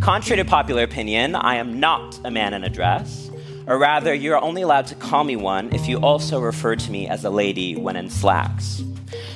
Contrary 0.00 0.42
to 0.42 0.48
popular 0.48 0.84
opinion, 0.84 1.34
I 1.34 1.56
am 1.56 1.80
not 1.80 2.18
a 2.24 2.30
man 2.30 2.54
in 2.54 2.64
a 2.64 2.70
dress, 2.70 3.30
or 3.66 3.78
rather, 3.78 4.14
you're 4.14 4.42
only 4.42 4.62
allowed 4.62 4.86
to 4.86 4.94
call 4.94 5.24
me 5.24 5.36
one 5.36 5.74
if 5.74 5.88
you 5.88 5.98
also 5.98 6.40
refer 6.40 6.76
to 6.76 6.90
me 6.90 7.08
as 7.08 7.24
a 7.24 7.30
lady 7.30 7.76
when 7.76 7.96
in 7.96 8.08
slacks. 8.08 8.82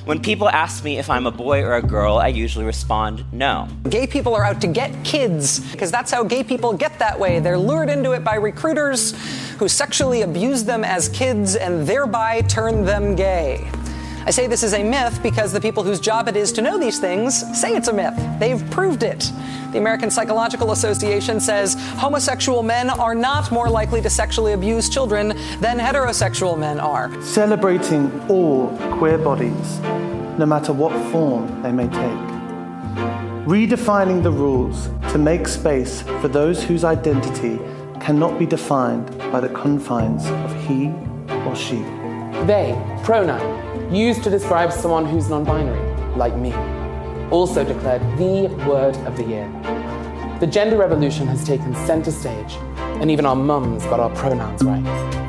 When 0.05 0.21
people 0.23 0.49
ask 0.49 0.85
me 0.85 0.99
if 0.99 1.11
I'm 1.11 1.27
a 1.27 1.31
boy 1.31 1.63
or 1.63 1.75
a 1.75 1.83
girl, 1.83 2.17
I 2.17 2.29
usually 2.29 2.65
respond 2.65 3.25
no. 3.33 3.69
Gay 3.89 4.07
people 4.07 4.35
are 4.35 4.45
out 4.45 4.61
to 4.63 4.67
get 4.67 5.05
kids 5.05 5.61
because 5.73 5.91
that's 5.91 6.11
how 6.11 6.25
gay 6.25 6.43
people 6.43 6.73
get 6.73 6.99
that 6.99 7.19
way. 7.19 7.41
They're 7.41 7.59
lured 7.59 7.91
into 7.91 8.13
it 8.13 8.25
by 8.25 8.37
recruiters 8.37 9.13
who 9.59 9.69
sexually 9.69 10.23
abuse 10.23 10.65
them 10.65 10.85
as 10.85 11.09
kids 11.09 11.57
and 11.57 11.87
thereby 11.87 12.43
turn 12.43 12.85
them 12.85 13.15
gay. 13.15 13.71
I 14.25 14.31
say 14.31 14.47
this 14.47 14.63
is 14.63 14.73
a 14.73 14.85
myth 14.85 15.21
because 15.23 15.53
the 15.53 15.61
people 15.61 15.83
whose 15.83 15.99
job 15.99 16.29
it 16.29 16.37
is 16.37 16.53
to 16.53 16.63
know 16.63 16.79
these 16.79 17.01
things 17.01 17.61
say 17.61 17.75
it's 17.75 17.89
a 17.89 17.93
myth. 17.93 18.15
They've 18.39 18.65
proved 18.71 19.03
it. 19.03 19.31
The 19.73 19.79
American 19.79 20.11
Psychological 20.11 20.73
Association 20.73 21.41
says 21.41 21.77
homosexual 21.97 22.63
men 22.63 22.91
are 22.91 23.15
not 23.15 23.51
more 23.51 23.71
likely 23.71 24.03
to 24.03 24.11
sexually 24.11 24.53
abuse 24.53 24.91
children 24.91 25.29
than 25.61 25.79
heterosexual 25.79 26.59
men 26.59 26.79
are. 26.79 27.11
Celebrating 27.23 28.13
all 28.29 28.69
queer 28.99 29.17
bodies, 29.17 29.81
no 30.39 30.45
matter 30.45 30.75
what 30.75 30.93
form 31.11 31.63
they 31.63 31.73
may 31.73 31.89
take. 31.89 32.33
Redefining 33.47 34.23
the 34.23 34.31
rules 34.31 34.91
to 35.11 35.17
make 35.17 35.49
space 35.49 36.03
for 36.21 36.29
those 36.29 36.63
whose 36.63 36.85
identity 36.85 37.59
cannot 37.99 38.39
be 38.39 38.45
defined 38.45 39.19
by 39.33 39.41
the 39.41 39.49
confines 39.49 40.27
of 40.27 40.55
he 40.67 40.89
or 41.47 41.57
she. 41.57 41.77
They, 42.45 42.79
pronoun, 43.05 43.95
used 43.95 44.23
to 44.25 44.31
describe 44.31 44.71
someone 44.71 45.07
who's 45.07 45.31
non 45.31 45.45
binary, 45.45 45.81
like 46.15 46.37
me, 46.37 46.51
also 47.33 47.65
declared 47.65 48.03
the 48.19 48.47
word 48.69 48.95
of 49.07 49.17
the 49.17 49.25
year. 49.25 49.49
The 50.39 50.47
gender 50.47 50.77
revolution 50.77 51.27
has 51.29 51.43
taken 51.43 51.75
center 51.87 52.11
stage, 52.11 52.55
and 53.01 53.11
even 53.11 53.25
our 53.25 53.37
mums 53.37 53.85
got 53.87 54.01
our 54.01 54.11
pronouns 54.11 54.63
right. 54.63 55.22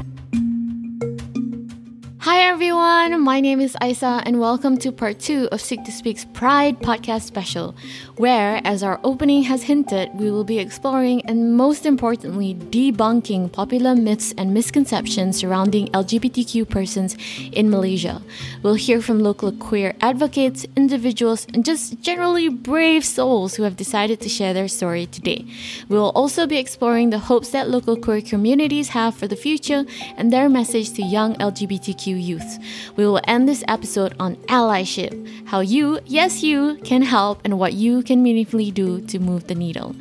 Hi 2.23 2.39
everyone, 2.39 3.19
my 3.19 3.41
name 3.41 3.59
is 3.59 3.75
Isa, 3.83 4.23
and 4.25 4.39
welcome 4.39 4.77
to 4.77 4.93
part 4.93 5.19
two 5.19 5.49
of 5.51 5.59
Seek 5.59 5.83
to 5.83 5.91
Speak's 5.91 6.23
Pride 6.23 6.79
podcast 6.79 7.23
special, 7.23 7.75
where, 8.15 8.61
as 8.63 8.81
our 8.81 9.01
opening 9.03 9.43
has 9.43 9.63
hinted, 9.63 10.09
we 10.13 10.31
will 10.31 10.45
be 10.45 10.57
exploring 10.57 11.21
and 11.25 11.57
most 11.57 11.85
importantly, 11.85 12.55
debunking 12.55 13.51
popular 13.51 13.93
myths 13.93 14.33
and 14.37 14.53
misconceptions 14.53 15.35
surrounding 15.35 15.87
LGBTQ 15.87 16.69
persons 16.69 17.17
in 17.51 17.69
Malaysia. 17.69 18.21
We'll 18.61 18.75
hear 18.75 19.01
from 19.01 19.19
local 19.19 19.51
queer 19.51 19.93
advocates, 19.99 20.65
individuals, 20.77 21.45
and 21.53 21.65
just 21.65 21.99
generally 21.99 22.47
brave 22.47 23.03
souls 23.03 23.55
who 23.55 23.63
have 23.63 23.75
decided 23.75 24.21
to 24.21 24.29
share 24.29 24.53
their 24.53 24.69
story 24.69 25.07
today. 25.07 25.45
We 25.89 25.97
will 25.97 26.13
also 26.15 26.47
be 26.47 26.55
exploring 26.55 27.09
the 27.09 27.19
hopes 27.19 27.49
that 27.49 27.69
local 27.69 27.97
queer 27.97 28.21
communities 28.21 28.95
have 28.95 29.13
for 29.13 29.27
the 29.27 29.35
future 29.35 29.83
and 30.15 30.31
their 30.31 30.47
message 30.47 30.93
to 30.93 31.03
young 31.03 31.35
LGBTQ 31.35 32.12
youth. 32.15 32.59
We 32.95 33.05
will 33.05 33.21
end 33.25 33.47
this 33.47 33.63
episode 33.67 34.15
on 34.19 34.35
allyship 34.47 35.23
how 35.45 35.59
you, 35.59 35.99
yes, 36.05 36.41
you, 36.41 36.77
can 36.83 37.03
help 37.03 37.39
and 37.43 37.59
what 37.59 37.73
you 37.73 38.01
can 38.01 38.23
meaningfully 38.23 38.71
do 38.71 39.01
to 39.01 39.19
move 39.19 39.45
the 39.45 39.53
needle. 39.53 39.95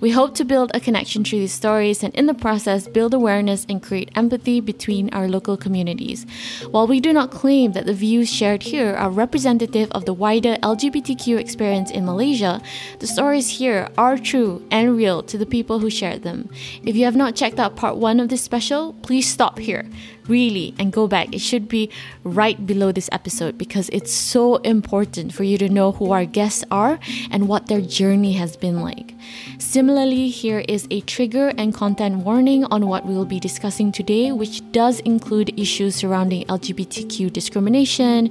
We 0.00 0.10
hope 0.10 0.34
to 0.34 0.44
build 0.44 0.70
a 0.74 0.80
connection 0.80 1.24
through 1.24 1.38
these 1.40 1.52
stories 1.52 2.02
and 2.02 2.14
in 2.14 2.26
the 2.26 2.34
process 2.34 2.86
build 2.86 3.14
awareness 3.14 3.64
and 3.70 3.82
create 3.82 4.10
empathy 4.14 4.60
between 4.60 5.08
our 5.14 5.26
local 5.26 5.56
communities. 5.56 6.26
While 6.70 6.86
we 6.86 7.00
do 7.00 7.12
not 7.12 7.30
claim 7.30 7.72
that 7.72 7.86
the 7.86 7.94
views 7.94 8.30
shared 8.30 8.64
here 8.64 8.94
are 8.94 9.10
representative 9.10 9.90
of 9.92 10.04
the 10.04 10.12
wider 10.12 10.56
LGBTQ 10.56 11.38
experience 11.38 11.90
in 11.90 12.04
Malaysia, 12.04 12.60
the 12.98 13.06
stories 13.06 13.48
here 13.48 13.88
are 13.96 14.18
true 14.18 14.62
and 14.70 14.96
real 14.96 15.22
to 15.22 15.38
the 15.38 15.46
people 15.46 15.78
who 15.78 15.88
shared 15.88 16.22
them. 16.22 16.50
If 16.84 16.96
you 16.96 17.04
have 17.06 17.16
not 17.16 17.34
checked 17.34 17.58
out 17.58 17.76
part 17.76 17.96
one 17.96 18.20
of 18.20 18.28
this 18.28 18.42
special, 18.42 18.92
please 19.02 19.26
stop 19.26 19.58
here 19.58 19.88
really 20.28 20.74
and 20.78 20.92
go 20.92 21.06
back. 21.06 21.34
It 21.34 21.40
should 21.40 21.68
be 21.68 21.90
right 22.24 22.66
below 22.66 22.92
this 22.92 23.08
episode 23.12 23.58
because 23.58 23.88
it's 23.90 24.12
so 24.12 24.56
important 24.56 25.32
for 25.32 25.44
you 25.44 25.58
to 25.58 25.68
know 25.68 25.92
who 25.92 26.12
our 26.12 26.24
guests 26.24 26.64
are 26.70 26.98
and 27.30 27.48
what 27.48 27.66
their 27.66 27.80
journey 27.80 28.34
has 28.34 28.56
been 28.56 28.80
like. 28.80 29.14
Similarly, 29.58 30.28
here 30.28 30.64
is 30.68 30.86
a 30.90 31.00
trigger 31.02 31.48
and 31.58 31.74
content 31.74 32.18
warning 32.18 32.64
on 32.64 32.86
what 32.86 33.06
we 33.06 33.14
will 33.14 33.26
be 33.26 33.40
discussing 33.40 33.92
today, 33.92 34.32
which 34.32 34.62
does 34.72 35.00
include 35.00 35.58
issues 35.58 35.96
surrounding 35.96 36.44
LGBTQ 36.46 37.32
discrimination, 37.32 38.30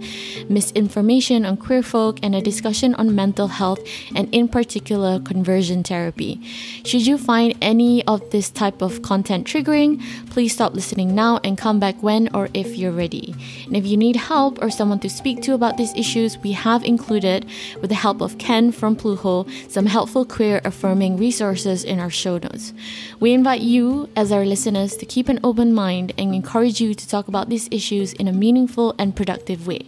misinformation 0.50 1.46
on 1.46 1.58
queer 1.58 1.84
folk, 1.84 2.20
and 2.24 2.34
a 2.36 2.42
discussion 2.42 2.96
on 2.96 3.14
mental 3.16 3.48
health 3.48 3.80
and, 4.16 4.34
in 4.34 4.48
particular, 4.48 5.20
conversion 5.20 5.84
therapy. 5.84 6.42
Should 6.84 7.06
you 7.06 7.18
find 7.18 7.56
any 7.62 8.06
of 8.06 8.30
this 8.32 8.50
type 8.50 8.82
of 8.82 9.02
content 9.02 9.48
triggering, 9.48 10.02
please 10.30 10.54
stop 10.54 10.74
listening 10.74 11.14
now 11.14 11.40
and 11.44 11.58
come 11.58 11.80
back 11.80 11.87
when 11.96 12.30
or 12.34 12.50
if 12.54 12.76
you're 12.76 12.92
ready. 12.92 13.34
And 13.66 13.76
if 13.76 13.86
you 13.86 13.98
need 13.98 14.16
help 14.16 14.62
or 14.62 14.70
someone 14.70 15.00
to 15.00 15.10
speak 15.10 15.42
to 15.44 15.54
about 15.54 15.78
these 15.78 15.94
issues, 15.96 16.38
we 16.38 16.52
have 16.52 16.84
included, 16.84 17.46
with 17.82 17.90
the 17.90 17.96
help 17.96 18.22
of 18.22 18.38
Ken 18.38 18.72
from 18.72 18.96
Pluho, 18.96 19.50
some 19.72 19.86
helpful 19.86 20.26
queer 20.26 20.62
affirming 20.64 21.18
resources 21.18 21.84
in 21.84 22.00
our 22.00 22.10
show 22.10 22.38
notes. 22.38 22.74
We 23.20 23.34
invite 23.34 23.62
you, 23.62 24.10
as 24.16 24.32
our 24.32 24.46
listeners, 24.46 24.96
to 24.98 25.06
keep 25.06 25.30
an 25.30 25.40
open 25.44 25.74
mind 25.74 26.14
and 26.18 26.34
encourage 26.34 26.80
you 26.80 26.94
to 26.94 27.08
talk 27.08 27.28
about 27.28 27.50
these 27.50 27.68
issues 27.72 28.14
in 28.14 28.28
a 28.28 28.34
meaningful 28.34 28.96
and 28.98 29.16
productive 29.16 29.68
way. 29.68 29.88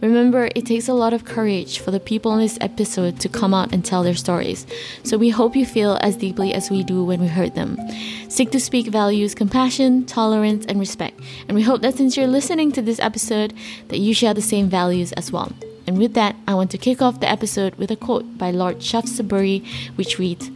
Remember, 0.00 0.48
it 0.54 0.66
takes 0.66 0.88
a 0.88 0.94
lot 0.94 1.12
of 1.12 1.24
courage 1.24 1.78
for 1.78 1.90
the 1.90 2.00
people 2.00 2.32
in 2.34 2.40
this 2.40 2.58
episode 2.60 3.20
to 3.20 3.28
come 3.28 3.54
out 3.54 3.72
and 3.72 3.84
tell 3.84 4.02
their 4.02 4.14
stories, 4.14 4.66
so 5.02 5.18
we 5.18 5.30
hope 5.30 5.56
you 5.56 5.66
feel 5.66 5.98
as 6.00 6.16
deeply 6.16 6.54
as 6.54 6.70
we 6.70 6.82
do 6.82 7.04
when 7.04 7.20
we 7.20 7.28
heard 7.28 7.54
them. 7.54 7.78
Seek 8.28 8.50
to 8.50 8.60
Speak 8.60 8.86
values 8.86 9.34
compassion, 9.34 10.06
tolerance, 10.06 10.64
and 10.66 10.80
respect, 10.80 11.20
and 11.48 11.54
we 11.54 11.62
hope 11.62 11.82
that 11.82 11.96
since 11.96 12.16
you're 12.16 12.26
listening 12.26 12.72
to 12.72 12.82
this 12.82 13.00
episode, 13.00 13.54
that 13.88 13.98
you 13.98 14.14
share 14.14 14.34
the 14.34 14.42
same 14.42 14.68
values 14.68 15.12
as 15.12 15.32
well. 15.32 15.52
And 15.86 15.98
with 15.98 16.14
that, 16.14 16.36
I 16.46 16.54
want 16.54 16.70
to 16.72 16.78
kick 16.78 17.02
off 17.02 17.20
the 17.20 17.28
episode 17.28 17.74
with 17.76 17.90
a 17.90 17.96
quote 17.96 18.38
by 18.38 18.50
Lord 18.50 18.82
Shaftesbury, 18.82 19.64
which 19.96 20.18
reads 20.18 20.50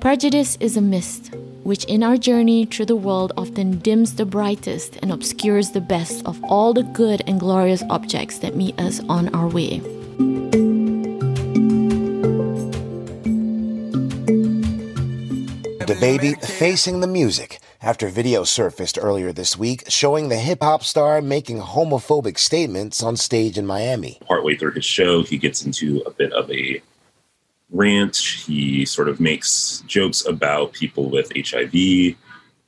Prejudice 0.00 0.56
is 0.60 0.76
a 0.76 0.80
mist, 0.80 1.34
which 1.62 1.84
in 1.84 2.02
our 2.02 2.16
journey 2.16 2.64
through 2.64 2.86
the 2.86 2.96
world 2.96 3.32
often 3.36 3.78
dims 3.78 4.14
the 4.14 4.24
brightest 4.24 4.96
and 5.02 5.12
obscures 5.12 5.70
the 5.70 5.80
best 5.80 6.24
of 6.24 6.42
all 6.44 6.72
the 6.72 6.82
good 6.82 7.22
and 7.26 7.38
glorious 7.38 7.82
objects 7.90 8.38
that 8.38 8.56
meet 8.56 8.78
us 8.80 9.00
on 9.08 9.34
our 9.34 9.48
way. 9.48 9.82
DaBaby 15.80 16.38
facing 16.44 17.00
the 17.00 17.06
music 17.06 17.58
after 17.80 18.08
video 18.08 18.44
surfaced 18.44 18.98
earlier 19.00 19.32
this 19.32 19.56
week 19.56 19.84
showing 19.88 20.28
the 20.28 20.36
hip 20.36 20.62
hop 20.62 20.84
star 20.84 21.22
making 21.22 21.58
homophobic 21.58 22.38
statements 22.38 23.02
on 23.02 23.16
stage 23.16 23.56
in 23.56 23.66
Miami. 23.66 24.18
Partway 24.26 24.56
through 24.56 24.72
his 24.72 24.84
show, 24.84 25.22
he 25.22 25.38
gets 25.38 25.64
into 25.64 26.02
a 26.06 26.10
bit 26.10 26.34
of 26.34 26.50
a 26.50 26.82
rant. 27.70 28.16
He 28.16 28.84
sort 28.84 29.08
of 29.08 29.20
makes 29.20 29.82
jokes 29.86 30.26
about 30.26 30.74
people 30.74 31.08
with 31.08 31.32
HIV. 31.34 31.72
He 31.72 32.16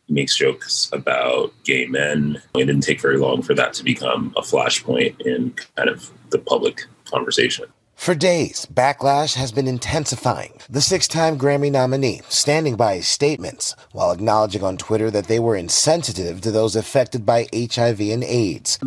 makes 0.09 0.34
jokes 0.34 0.89
about 0.93 1.53
gay 1.65 1.84
men. 1.87 2.41
It 2.55 2.65
didn't 2.65 2.81
take 2.81 3.01
very 3.01 3.19
long 3.19 3.43
for 3.43 3.53
that 3.55 3.75
to 3.75 3.84
become 3.84 4.33
a 4.39 4.41
flashpoint 4.41 5.21
in 5.21 5.55
kind 5.77 5.91
of 5.91 6.11
the 6.31 6.39
public 6.39 6.87
conversation. 7.05 7.67
For 8.03 8.17
days, 8.17 8.67
backlash 8.67 9.37
has 9.37 9.53
been 9.53 9.69
intensifying. 9.69 10.59
The 10.69 10.81
six 10.81 11.07
time 11.07 11.39
Grammy 11.39 11.71
nominee 11.71 12.23
standing 12.29 12.75
by 12.75 12.97
his 12.97 13.07
statements 13.07 13.77
while 13.93 14.11
acknowledging 14.11 14.65
on 14.65 14.77
Twitter 14.77 15.09
that 15.13 15.29
they 15.29 15.39
were 15.39 15.55
insensitive 15.55 16.41
to 16.41 16.51
those 16.51 16.75
affected 16.75 17.25
by 17.25 17.47
HIV 17.55 18.01
and 18.01 18.25
AIDS. 18.25 18.81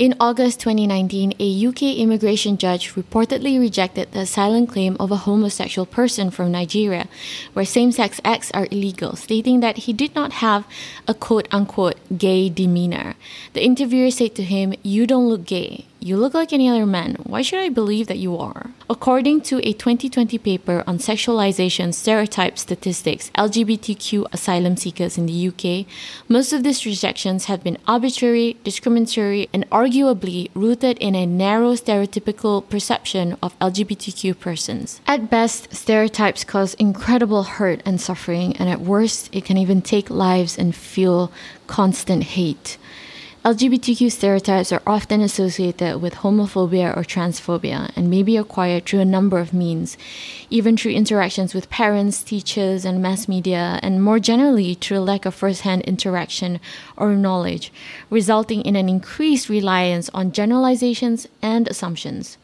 In 0.00 0.16
August 0.18 0.58
2019, 0.58 1.34
a 1.38 1.66
UK 1.68 1.82
immigration 1.96 2.58
judge 2.58 2.94
reportedly 2.94 3.60
rejected 3.60 4.10
the 4.10 4.26
asylum 4.26 4.66
claim 4.66 4.96
of 4.98 5.12
a 5.12 5.16
homosexual 5.16 5.86
person 5.86 6.32
from 6.32 6.50
Nigeria, 6.50 7.06
where 7.52 7.64
same 7.64 7.92
sex 7.92 8.20
acts 8.24 8.50
are 8.54 8.66
illegal, 8.72 9.14
stating 9.14 9.60
that 9.60 9.86
he 9.86 9.92
did 9.92 10.16
not 10.16 10.32
have 10.44 10.66
a 11.06 11.14
quote 11.14 11.46
unquote 11.52 11.96
gay 12.18 12.50
demeanor. 12.50 13.14
The 13.52 13.64
interviewer 13.64 14.10
said 14.10 14.34
to 14.34 14.42
him, 14.42 14.74
You 14.82 15.06
don't 15.06 15.28
look 15.28 15.46
gay. 15.46 15.86
You 16.06 16.16
look 16.16 16.34
like 16.34 16.52
any 16.52 16.68
other 16.68 16.86
man. 16.86 17.16
Why 17.24 17.42
should 17.42 17.58
I 17.58 17.68
believe 17.68 18.06
that 18.06 18.18
you 18.18 18.38
are? 18.38 18.70
According 18.88 19.40
to 19.50 19.58
a 19.66 19.72
2020 19.72 20.38
paper 20.38 20.84
on 20.86 20.98
sexualization 20.98 21.92
stereotype 21.92 22.60
statistics, 22.60 23.32
LGBTQ 23.36 24.28
asylum 24.32 24.76
seekers 24.76 25.18
in 25.18 25.26
the 25.26 25.48
UK, 25.48 25.84
most 26.28 26.52
of 26.52 26.62
these 26.62 26.86
rejections 26.86 27.46
have 27.46 27.64
been 27.64 27.76
arbitrary, 27.88 28.56
discriminatory, 28.62 29.48
and 29.52 29.68
arguably 29.70 30.48
rooted 30.54 30.96
in 30.98 31.16
a 31.16 31.26
narrow 31.26 31.72
stereotypical 31.72 32.62
perception 32.68 33.36
of 33.42 33.58
LGBTQ 33.58 34.38
persons. 34.38 35.00
At 35.08 35.28
best, 35.28 35.74
stereotypes 35.74 36.44
cause 36.44 36.74
incredible 36.74 37.42
hurt 37.58 37.82
and 37.84 38.00
suffering, 38.00 38.56
and 38.58 38.68
at 38.68 38.80
worst, 38.80 39.28
it 39.32 39.44
can 39.44 39.56
even 39.56 39.82
take 39.82 40.08
lives 40.08 40.56
and 40.56 40.72
fuel 40.72 41.32
constant 41.66 42.22
hate. 42.38 42.78
LGBTQ 43.46 44.10
stereotypes 44.10 44.72
are 44.72 44.82
often 44.88 45.20
associated 45.20 46.02
with 46.02 46.14
homophobia 46.14 46.96
or 46.96 47.04
transphobia 47.04 47.92
and 47.94 48.10
may 48.10 48.24
be 48.24 48.36
acquired 48.36 48.84
through 48.84 48.98
a 48.98 49.04
number 49.04 49.38
of 49.38 49.54
means, 49.54 49.96
even 50.50 50.76
through 50.76 50.90
interactions 50.90 51.54
with 51.54 51.70
parents, 51.70 52.24
teachers, 52.24 52.84
and 52.84 53.00
mass 53.00 53.28
media, 53.28 53.78
and 53.84 54.02
more 54.02 54.18
generally 54.18 54.74
through 54.74 54.98
a 54.98 55.08
lack 55.12 55.24
of 55.24 55.32
first 55.32 55.60
hand 55.60 55.82
interaction 55.82 56.58
or 56.96 57.14
knowledge, 57.14 57.72
resulting 58.10 58.62
in 58.62 58.74
an 58.74 58.88
increased 58.88 59.48
reliance 59.48 60.10
on 60.12 60.32
generalizations 60.32 61.28
and 61.40 61.68
assumptions. 61.68 62.38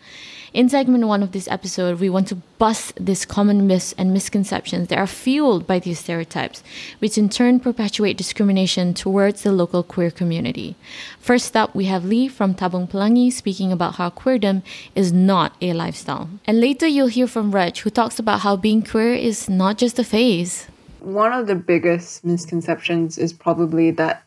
In 0.52 0.68
segment 0.68 1.06
one 1.06 1.22
of 1.22 1.32
this 1.32 1.48
episode, 1.48 1.98
we 1.98 2.10
want 2.10 2.28
to 2.28 2.34
bust 2.58 2.92
these 3.00 3.24
common 3.24 3.66
myths 3.66 3.94
and 3.96 4.12
misconceptions 4.12 4.88
that 4.88 4.98
are 4.98 5.06
fueled 5.06 5.66
by 5.66 5.78
these 5.78 6.00
stereotypes, 6.00 6.62
which 6.98 7.16
in 7.16 7.30
turn 7.30 7.58
perpetuate 7.58 8.18
discrimination 8.18 8.92
towards 8.92 9.44
the 9.44 9.50
local 9.50 9.82
queer 9.82 10.10
community. 10.10 10.76
First 11.18 11.56
up, 11.56 11.74
we 11.74 11.86
have 11.86 12.04
Lee 12.04 12.28
from 12.28 12.54
Tabung 12.54 12.86
Pelangi 12.86 13.32
speaking 13.32 13.72
about 13.72 13.94
how 13.94 14.10
queerdom 14.10 14.62
is 14.94 15.10
not 15.10 15.56
a 15.62 15.72
lifestyle. 15.72 16.28
And 16.46 16.60
later, 16.60 16.86
you'll 16.86 17.06
hear 17.06 17.26
from 17.26 17.52
Reg, 17.52 17.78
who 17.78 17.88
talks 17.88 18.18
about 18.18 18.40
how 18.40 18.54
being 18.56 18.82
queer 18.82 19.14
is 19.14 19.48
not 19.48 19.78
just 19.78 19.98
a 19.98 20.04
phase. 20.04 20.66
One 21.00 21.32
of 21.32 21.46
the 21.46 21.54
biggest 21.54 22.26
misconceptions 22.26 23.16
is 23.16 23.32
probably 23.32 23.90
that 23.92 24.24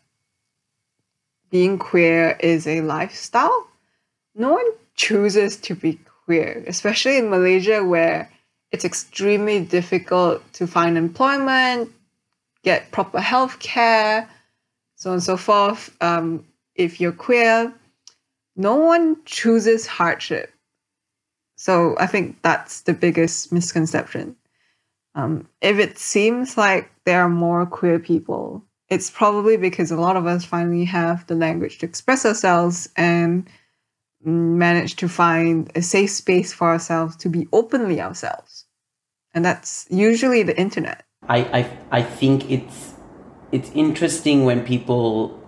being 1.52 1.78
queer 1.78 2.36
is 2.40 2.66
a 2.66 2.80
lifestyle. 2.80 3.68
No 4.34 4.54
one 4.54 4.66
chooses 4.96 5.56
to 5.58 5.76
be 5.76 6.00
queer, 6.26 6.62
especially 6.66 7.16
in 7.16 7.30
Malaysia 7.30 7.82
where 7.82 8.30
it's 8.72 8.84
extremely 8.84 9.60
difficult 9.64 10.42
to 10.54 10.66
find 10.66 10.98
employment, 10.98 11.90
get 12.62 12.90
proper 12.90 13.20
health 13.20 13.58
care, 13.60 14.28
so 14.96 15.10
on 15.10 15.14
and 15.14 15.22
so 15.22 15.36
forth. 15.36 15.96
Um, 16.00 16.44
if 16.74 17.00
you're 17.00 17.12
queer, 17.12 17.72
no 18.56 18.74
one 18.74 19.16
chooses 19.24 19.86
hardship. 19.86 20.52
So 21.56 21.96
I 21.98 22.06
think 22.06 22.42
that's 22.42 22.82
the 22.82 22.92
biggest 22.92 23.52
misconception. 23.52 24.36
Um, 25.14 25.48
if 25.62 25.78
it 25.78 25.98
seems 25.98 26.58
like 26.58 26.90
there 27.04 27.22
are 27.22 27.28
more 27.28 27.64
queer 27.64 27.98
people, 27.98 28.62
it's 28.88 29.10
probably 29.10 29.56
because 29.56 29.90
a 29.90 30.00
lot 30.00 30.16
of 30.16 30.26
us 30.26 30.44
finally 30.44 30.84
have 30.84 31.26
the 31.26 31.34
language 31.34 31.78
to 31.78 31.86
express 31.86 32.26
ourselves 32.26 32.88
and 32.96 33.48
manage 34.22 34.96
to 34.96 35.08
find 35.08 35.70
a 35.74 35.82
safe 35.82 36.10
space 36.10 36.52
for 36.52 36.68
ourselves 36.68 37.16
to 37.16 37.28
be 37.28 37.46
openly 37.52 38.00
ourselves. 38.00 38.64
And 39.34 39.44
that's 39.44 39.86
usually 39.90 40.42
the 40.42 40.58
internet. 40.58 41.04
I, 41.28 41.38
I, 41.38 41.78
I 41.98 42.02
think 42.02 42.50
it's 42.50 42.94
it's 43.52 43.70
interesting 43.74 44.44
when 44.44 44.64
people 44.64 45.40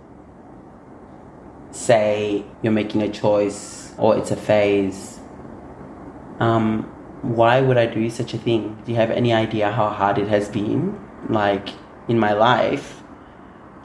say 1.71 2.45
you're 2.63 2.73
making 2.73 3.03
a 3.03 3.09
choice 3.09 3.93
or 3.99 4.17
it's 4.17 4.31
a 4.31 4.37
phase. 4.37 5.19
Um, 6.39 6.85
why 7.23 7.61
would 7.61 7.77
I 7.77 7.87
do 7.87 8.09
such 8.11 8.35
a 8.35 8.39
thing? 8.39 8.81
Do 8.85 8.93
you 8.93 8.97
have 8.97 9.11
any 9.11 9.33
idea 9.33 9.73
how 9.73 9.89
hard 9.89 10.19
it 10.19 10.29
has 10.29 10.49
been, 10.49 10.99
like 11.29 11.71
in 12.07 12.19
my 12.19 12.33
life, 12.33 13.03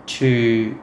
to 0.06 0.80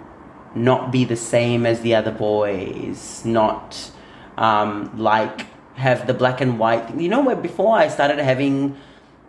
not 0.54 0.90
be 0.90 1.04
the 1.04 1.16
same 1.16 1.66
as 1.66 1.80
the 1.80 1.94
other 1.94 2.10
boys, 2.10 3.24
not 3.24 3.90
um, 4.36 4.96
like 4.98 5.46
have 5.76 6.06
the 6.06 6.14
black 6.14 6.40
and 6.40 6.58
white 6.58 6.88
thing. 6.88 7.00
You 7.00 7.08
know, 7.08 7.22
where 7.22 7.36
before 7.36 7.76
I 7.76 7.88
started 7.88 8.18
having, 8.18 8.76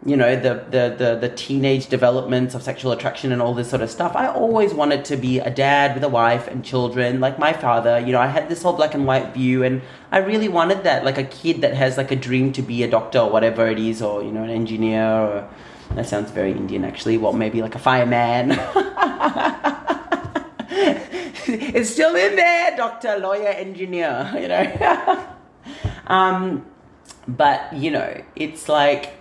you 0.06 0.18
know, 0.18 0.36
the, 0.36 0.66
the, 0.70 0.96
the, 0.98 1.18
the 1.22 1.30
teenage 1.30 1.88
developments 1.88 2.56
of 2.56 2.64
sexual 2.64 2.92
attraction 2.92 3.32
and 3.32 3.42
all 3.42 3.54
this 3.54 3.70
sort 3.70 3.82
of 3.82 3.90
stuff, 3.90 4.16
I 4.16 4.28
always 4.28 4.74
wanted 4.74 5.06
to 5.06 5.18
be 5.18 5.40
a 5.40 5.50
dad 5.50 5.94
with 5.94 6.04
a 6.04 6.10
wife 6.10 6.48
and 6.48 6.66
children, 6.66 7.20
like 7.20 7.38
my 7.38 7.54
father. 7.54 8.00
You 8.00 8.14
know, 8.14 8.20
I 8.20 8.28
had 8.28 8.50
this 8.50 8.64
whole 8.64 8.74
black 8.74 8.94
and 8.94 9.06
white 9.06 9.34
view, 9.34 9.64
and 9.64 9.82
I 10.12 10.20
really 10.20 10.50
wanted 10.50 10.84
that, 10.84 11.06
like 11.06 11.18
a 11.18 11.24
kid 11.24 11.62
that 11.62 11.76
has 11.76 11.98
like 11.98 12.12
a 12.12 12.16
dream 12.16 12.52
to 12.54 12.62
be 12.62 12.84
a 12.84 12.90
doctor 12.90 13.20
or 13.20 13.30
whatever 13.30 13.68
it 13.68 13.80
is, 13.80 14.02
or, 14.02 14.24
you 14.24 14.32
know, 14.32 14.44
an 14.44 14.50
engineer 14.50 15.06
or. 15.06 15.50
That 15.96 16.08
sounds 16.08 16.32
very 16.32 16.52
Indian, 16.52 16.86
actually. 16.86 17.18
Well, 17.18 17.34
maybe 17.34 17.62
like 17.62 17.76
a 17.76 17.80
fireman. 17.80 18.52
it's 21.76 21.90
still 21.90 22.16
in 22.16 22.36
there, 22.36 22.78
doctor, 22.78 23.18
lawyer, 23.18 23.50
engineer, 23.50 24.32
you 24.40 24.48
know. 24.48 25.28
um, 26.08 26.66
but, 27.28 27.74
you 27.74 27.92
know, 27.92 28.24
it's 28.36 28.70
like, 28.70 29.18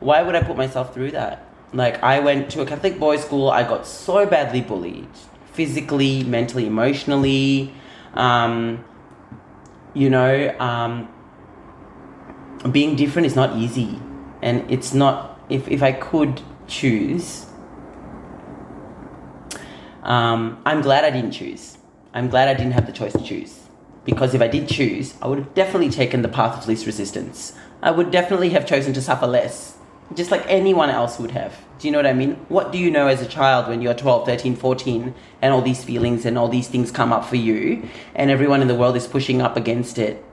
why 0.00 0.22
would 0.22 0.34
I 0.34 0.42
put 0.42 0.56
myself 0.56 0.94
through 0.94 1.10
that? 1.12 1.46
Like, 1.72 2.02
I 2.02 2.20
went 2.20 2.50
to 2.50 2.62
a 2.62 2.66
Catholic 2.66 2.98
boys' 2.98 3.22
school, 3.22 3.50
I 3.50 3.62
got 3.62 3.86
so 3.86 4.26
badly 4.26 4.60
bullied 4.60 5.08
physically, 5.52 6.24
mentally, 6.24 6.66
emotionally. 6.66 7.74
Um, 8.14 8.84
you 9.94 10.08
know, 10.08 10.54
um, 10.58 11.08
being 12.70 12.96
different 12.96 13.26
is 13.26 13.36
not 13.36 13.56
easy. 13.56 13.98
And 14.40 14.70
it's 14.70 14.94
not, 14.94 15.40
if, 15.48 15.68
if 15.68 15.82
I 15.82 15.92
could 15.92 16.40
choose, 16.66 17.46
um, 20.02 20.60
I'm 20.66 20.80
glad 20.80 21.04
I 21.04 21.10
didn't 21.10 21.32
choose. 21.32 21.78
I'm 22.14 22.28
glad 22.28 22.48
I 22.48 22.54
didn't 22.54 22.72
have 22.72 22.86
the 22.86 22.92
choice 22.92 23.12
to 23.12 23.22
choose. 23.22 23.58
Because 24.04 24.34
if 24.34 24.42
I 24.42 24.48
did 24.48 24.68
choose, 24.68 25.14
I 25.22 25.28
would 25.28 25.38
have 25.38 25.54
definitely 25.54 25.90
taken 25.90 26.22
the 26.22 26.28
path 26.28 26.58
of 26.58 26.66
least 26.66 26.86
resistance. 26.86 27.54
I 27.82 27.90
would 27.90 28.10
definitely 28.10 28.50
have 28.50 28.66
chosen 28.66 28.92
to 28.94 29.00
suffer 29.00 29.26
less, 29.26 29.76
just 30.14 30.30
like 30.30 30.44
anyone 30.48 30.90
else 30.90 31.18
would 31.18 31.30
have. 31.30 31.56
Do 31.78 31.88
you 31.88 31.92
know 31.92 31.98
what 31.98 32.06
I 32.06 32.12
mean? 32.12 32.34
What 32.48 32.72
do 32.72 32.78
you 32.78 32.90
know 32.90 33.06
as 33.06 33.22
a 33.22 33.26
child 33.26 33.68
when 33.68 33.80
you're 33.80 33.94
12, 33.94 34.26
13, 34.26 34.56
14, 34.56 35.14
and 35.40 35.54
all 35.54 35.62
these 35.62 35.84
feelings 35.84 36.24
and 36.24 36.36
all 36.36 36.48
these 36.48 36.68
things 36.68 36.90
come 36.90 37.12
up 37.12 37.24
for 37.24 37.36
you, 37.36 37.88
and 38.14 38.30
everyone 38.30 38.60
in 38.60 38.68
the 38.68 38.74
world 38.74 38.96
is 38.96 39.06
pushing 39.06 39.40
up 39.40 39.56
against 39.56 39.98
it? 39.98 40.24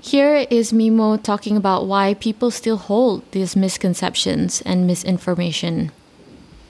Here 0.00 0.46
is 0.50 0.72
Mimo 0.72 1.22
talking 1.22 1.56
about 1.56 1.86
why 1.86 2.14
people 2.14 2.50
still 2.50 2.76
hold 2.76 3.30
these 3.30 3.54
misconceptions 3.54 4.60
and 4.62 4.84
misinformation. 4.84 5.92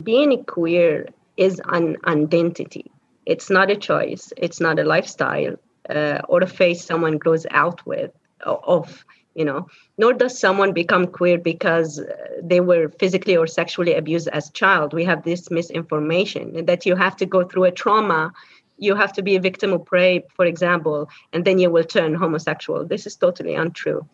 Being 0.02 0.44
queer 0.44 1.08
is 1.36 1.60
an 1.64 1.96
identity. 2.06 2.90
It's 3.26 3.50
not 3.50 3.70
a 3.70 3.76
choice. 3.76 4.32
It's 4.36 4.60
not 4.60 4.78
a 4.78 4.84
lifestyle 4.84 5.56
uh, 5.88 6.20
or 6.28 6.42
a 6.42 6.46
face 6.46 6.84
someone 6.84 7.18
grows 7.18 7.46
out 7.50 7.84
with 7.86 8.10
of 8.44 9.04
you 9.34 9.44
know. 9.44 9.66
Nor 9.96 10.12
does 10.12 10.38
someone 10.38 10.72
become 10.72 11.06
queer 11.06 11.38
because 11.38 12.00
uh, 12.00 12.14
they 12.42 12.60
were 12.60 12.90
physically 12.98 13.36
or 13.36 13.46
sexually 13.46 13.94
abused 13.94 14.28
as 14.28 14.50
child. 14.50 14.92
We 14.92 15.04
have 15.04 15.22
this 15.22 15.50
misinformation 15.50 16.66
that 16.66 16.84
you 16.84 16.96
have 16.96 17.16
to 17.16 17.26
go 17.26 17.44
through 17.44 17.64
a 17.64 17.70
trauma. 17.70 18.32
You 18.78 18.94
have 18.94 19.12
to 19.14 19.22
be 19.22 19.36
a 19.36 19.40
victim 19.40 19.72
of 19.72 19.84
prey 19.84 20.24
for 20.36 20.44
example 20.44 21.08
and 21.32 21.44
then 21.44 21.58
you 21.58 21.70
will 21.70 21.84
turn 21.84 22.14
homosexual. 22.14 22.84
This 22.84 23.06
is 23.06 23.16
totally 23.16 23.54
untrue. 23.54 24.06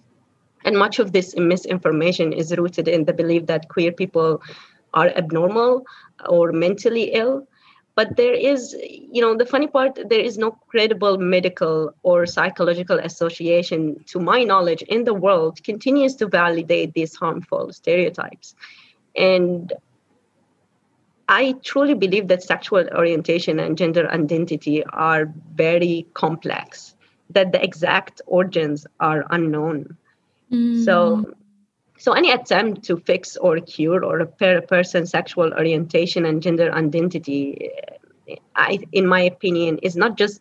And 0.65 0.77
much 0.77 0.99
of 0.99 1.13
this 1.13 1.37
misinformation 1.37 2.33
is 2.33 2.57
rooted 2.57 2.89
in 2.89 3.05
the 3.05 3.13
belief 3.13 3.47
that 3.47 3.69
queer 3.69 3.93
people 3.93 4.43
are 4.99 5.09
abnormal 5.23 5.85
or 6.29 6.53
mentally 6.53 7.07
ill. 7.23 7.47
But 7.95 8.17
there 8.17 8.35
is 8.35 8.77
you 9.17 9.23
know 9.23 9.37
the 9.37 9.47
funny 9.53 9.67
part 9.67 9.99
there 10.13 10.25
is 10.31 10.39
no 10.39 10.51
credible 10.73 11.19
medical 11.19 11.93
or 12.03 12.27
psychological 12.27 12.99
association 13.09 14.05
to 14.13 14.21
my 14.21 14.45
knowledge 14.45 14.83
in 14.83 15.05
the 15.05 15.15
world 15.15 15.63
continues 15.65 16.15
to 16.17 16.29
validate 16.29 16.95
these 16.95 17.17
harmful 17.17 17.73
stereotypes. 17.73 18.55
And 19.17 19.73
i 21.29 21.55
truly 21.63 21.95
believe 21.95 22.29
that 22.29 22.43
sexual 22.43 22.89
orientation 23.01 23.61
and 23.65 23.77
gender 23.77 24.05
identity 24.11 24.77
are 25.07 25.27
very 25.55 26.07
complex 26.15 26.95
that 27.31 27.53
the 27.53 27.63
exact 27.63 28.23
origins 28.27 28.87
are 29.01 29.27
unknown. 29.31 29.97
Mm. 30.53 30.85
so 30.85 30.99
so 31.99 32.13
any 32.13 32.31
attempt 32.31 32.85
to 32.85 32.97
fix 32.97 33.37
or 33.37 33.59
cure 33.61 34.05
or 34.05 34.19
repair 34.19 34.59
a 34.59 34.63
person's 34.63 35.11
sexual 35.11 35.53
orientation 35.53 36.25
and 36.25 36.43
gender 36.43 36.73
identity, 36.73 37.71
I, 38.55 38.79
in 38.93 39.07
my 39.07 39.21
opinion, 39.21 39.79
is 39.79 39.97
not 39.97 40.17
just 40.17 40.41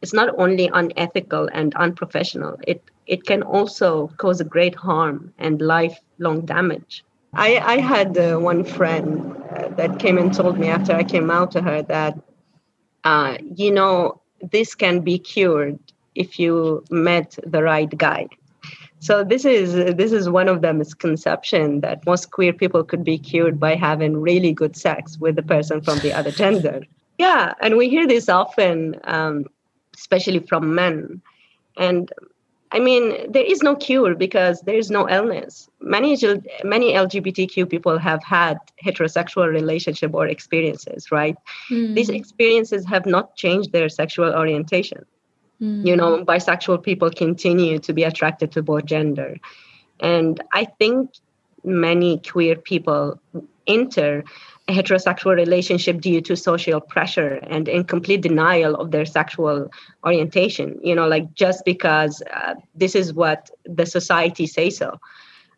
it's 0.00 0.12
not 0.12 0.34
only 0.38 0.70
unethical 0.72 1.48
and 1.52 1.74
unprofessional. 1.74 2.58
It 2.66 2.82
it 3.06 3.24
can 3.24 3.42
also 3.42 4.08
cause 4.16 4.40
a 4.40 4.44
great 4.44 4.74
harm 4.74 5.32
and 5.38 5.60
lifelong 5.60 6.46
damage. 6.46 7.04
I, 7.34 7.58
I 7.58 7.78
had 7.78 8.16
uh, 8.16 8.36
one 8.38 8.62
friend 8.62 9.36
uh, 9.56 9.68
that 9.76 9.98
came 9.98 10.18
and 10.18 10.32
told 10.32 10.58
me 10.58 10.68
after 10.68 10.92
I 10.92 11.02
came 11.02 11.30
out 11.30 11.50
to 11.52 11.62
her 11.62 11.82
that, 11.82 12.18
uh, 13.04 13.38
you 13.54 13.70
know, 13.70 14.20
this 14.50 14.74
can 14.74 15.00
be 15.00 15.18
cured 15.18 15.78
if 16.14 16.38
you 16.38 16.84
met 16.90 17.38
the 17.46 17.62
right 17.62 17.88
guy. 17.96 18.28
So 19.02 19.24
this 19.24 19.44
is 19.44 19.74
this 19.96 20.12
is 20.12 20.28
one 20.30 20.48
of 20.48 20.62
the 20.62 20.72
misconception 20.72 21.80
that 21.80 22.06
most 22.06 22.30
queer 22.30 22.52
people 22.52 22.84
could 22.84 23.02
be 23.02 23.18
cured 23.18 23.58
by 23.58 23.74
having 23.74 24.20
really 24.20 24.52
good 24.52 24.76
sex 24.76 25.18
with 25.18 25.34
the 25.34 25.42
person 25.42 25.80
from 25.80 25.98
the 25.98 26.12
other 26.12 26.30
gender. 26.30 26.82
Yeah, 27.18 27.52
and 27.60 27.76
we 27.76 27.88
hear 27.88 28.08
this 28.08 28.28
often, 28.28 28.98
um, 29.04 29.44
especially 29.94 30.40
from 30.40 30.74
men. 30.74 31.20
And 31.76 32.10
I 32.72 32.80
mean, 32.80 33.30
there 33.30 33.44
is 33.44 33.62
no 33.62 33.76
cure 33.76 34.14
because 34.14 34.62
there 34.62 34.78
is 34.78 34.90
no 34.90 35.08
illness. 35.08 35.68
Many 35.80 36.16
many 36.64 36.94
LGBTQ 36.94 37.68
people 37.68 37.98
have 37.98 38.22
had 38.24 38.56
heterosexual 38.84 39.46
relationship 39.52 40.14
or 40.14 40.26
experiences, 40.26 41.12
right? 41.12 41.36
Mm. 41.70 41.94
These 41.94 42.08
experiences 42.08 42.86
have 42.86 43.04
not 43.04 43.36
changed 43.36 43.72
their 43.72 43.88
sexual 43.88 44.32
orientation. 44.32 45.04
Mm. 45.62 45.86
You 45.86 45.96
know, 45.96 46.24
bisexual 46.24 46.82
people 46.82 47.10
continue 47.10 47.78
to 47.78 47.92
be 47.92 48.02
attracted 48.02 48.52
to 48.52 48.62
both 48.62 48.84
gender, 48.84 49.36
and 50.00 50.42
I 50.52 50.64
think 50.64 51.10
many 51.64 52.18
queer 52.18 52.56
people 52.56 53.20
enter 53.66 54.24
a 54.68 54.72
heterosexual 54.72 55.34
relationship 55.34 56.00
due 56.00 56.20
to 56.20 56.36
social 56.36 56.80
pressure 56.80 57.40
and 57.42 57.68
in 57.68 57.84
complete 57.84 58.20
denial 58.20 58.74
of 58.76 58.90
their 58.90 59.04
sexual 59.04 59.70
orientation 60.04 60.78
you 60.82 60.94
know 60.94 61.06
like 61.06 61.32
just 61.34 61.64
because 61.64 62.22
uh, 62.32 62.54
this 62.74 62.94
is 62.94 63.12
what 63.12 63.50
the 63.64 63.86
society 63.86 64.46
says 64.46 64.76
so 64.76 64.98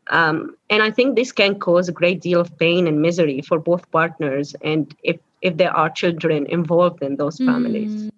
um, 0.09 0.57
and 0.71 0.83
i 0.83 0.91
think 0.91 1.17
this 1.17 1.33
can 1.33 1.59
cause 1.59 1.89
a 1.89 1.93
great 1.93 2.21
deal 2.21 2.41
of 2.41 2.57
pain 2.59 2.87
and 2.87 3.03
misery 3.03 3.43
for 3.43 3.59
both 3.59 3.91
partners 3.91 4.55
and 4.63 4.95
if 5.03 5.19
if 5.43 5.59
there 5.59 5.75
are 5.77 5.91
children 5.91 6.47
involved 6.47 7.03
in 7.03 7.17
those 7.17 7.37
families 7.39 8.05
mm. 8.05 8.11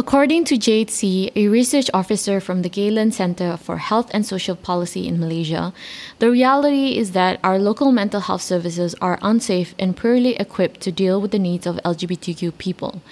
According 0.00 0.46
to 0.46 0.56
Jade 0.56 0.88
See, 0.88 1.30
a 1.36 1.48
research 1.48 1.90
officer 1.92 2.40
from 2.40 2.62
the 2.62 2.70
Galen 2.70 3.12
Center 3.12 3.58
for 3.58 3.76
Health 3.76 4.10
and 4.14 4.24
Social 4.24 4.56
Policy 4.56 5.06
in 5.06 5.20
Malaysia, 5.20 5.74
the 6.20 6.30
reality 6.30 6.96
is 6.96 7.12
that 7.12 7.38
our 7.44 7.58
local 7.58 7.92
mental 7.92 8.20
health 8.20 8.40
services 8.40 8.94
are 9.02 9.18
unsafe 9.20 9.74
and 9.78 9.94
poorly 9.94 10.36
equipped 10.36 10.80
to 10.80 10.90
deal 10.90 11.20
with 11.20 11.32
the 11.32 11.38
needs 11.38 11.66
of 11.66 11.76
LGBTQ 11.84 12.56
people. 12.56 13.02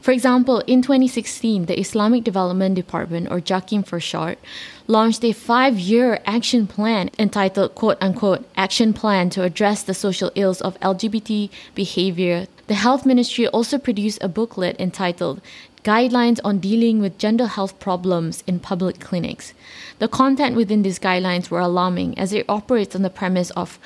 For 0.00 0.10
example, 0.10 0.58
in 0.66 0.82
2016, 0.82 1.66
the 1.66 1.78
Islamic 1.78 2.24
Development 2.24 2.74
Department, 2.74 3.28
or 3.30 3.40
JAKIM 3.40 3.86
for 3.86 4.00
short, 4.00 4.40
launched 4.88 5.24
a 5.24 5.32
five 5.32 5.78
year 5.78 6.20
action 6.26 6.66
plan 6.66 7.10
entitled 7.16 7.76
quote 7.76 7.96
unquote 8.00 8.44
Action 8.56 8.92
Plan 8.92 9.30
to 9.30 9.44
Address 9.44 9.84
the 9.84 9.94
Social 9.94 10.32
Ills 10.34 10.60
of 10.60 10.78
LGBT 10.80 11.48
Behavior. 11.76 12.48
The 12.66 12.74
Health 12.74 13.06
Ministry 13.06 13.46
also 13.48 13.78
produced 13.78 14.22
a 14.22 14.28
booklet 14.28 14.80
entitled 14.80 15.40
guidelines 15.84 16.40
on 16.42 16.58
dealing 16.58 17.00
with 17.00 17.18
gender 17.18 17.46
health 17.46 17.78
problems 17.78 18.42
in 18.46 18.58
public 18.58 18.98
clinics. 19.00 19.52
The 19.98 20.08
content 20.08 20.56
within 20.56 20.82
these 20.82 20.98
guidelines 20.98 21.50
were 21.50 21.60
alarming 21.60 22.18
as 22.18 22.32
it 22.32 22.46
operates 22.48 22.96
on 22.96 23.02
the 23.02 23.10
premise 23.10 23.50
of 23.50 23.78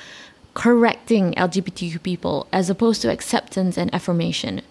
correcting 0.59 1.31
LGBTQ 1.35 2.03
people 2.03 2.45
as 2.51 2.69
opposed 2.69 3.01
to 3.01 3.09
acceptance 3.09 3.77
and 3.77 3.89
affirmation. 3.95 4.61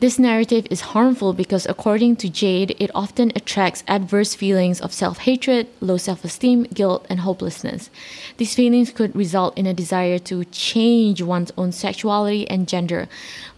This 0.00 0.18
narrative 0.18 0.66
is 0.70 0.94
harmful 0.96 1.34
because, 1.34 1.66
according 1.66 2.16
to 2.16 2.30
Jade, 2.30 2.74
it 2.78 2.90
often 2.94 3.30
attracts 3.36 3.84
adverse 3.86 4.34
feelings 4.34 4.80
of 4.80 4.90
self 4.90 5.18
hatred, 5.18 5.68
low 5.82 5.98
self 5.98 6.24
esteem, 6.24 6.62
guilt, 6.72 7.04
and 7.10 7.20
hopelessness. 7.20 7.90
These 8.38 8.54
feelings 8.54 8.90
could 8.90 9.14
result 9.14 9.58
in 9.58 9.66
a 9.66 9.74
desire 9.74 10.18
to 10.20 10.46
change 10.46 11.20
one's 11.20 11.52
own 11.58 11.72
sexuality 11.72 12.48
and 12.48 12.66
gender, 12.66 13.06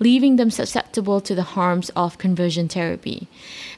leaving 0.01 0.35
them 0.35 0.51
susceptible 0.51 1.21
to 1.21 1.37
the 1.37 1.55
harms 1.55 1.91
of 1.91 2.19
conversion 2.19 2.67
therapy. 2.67 3.29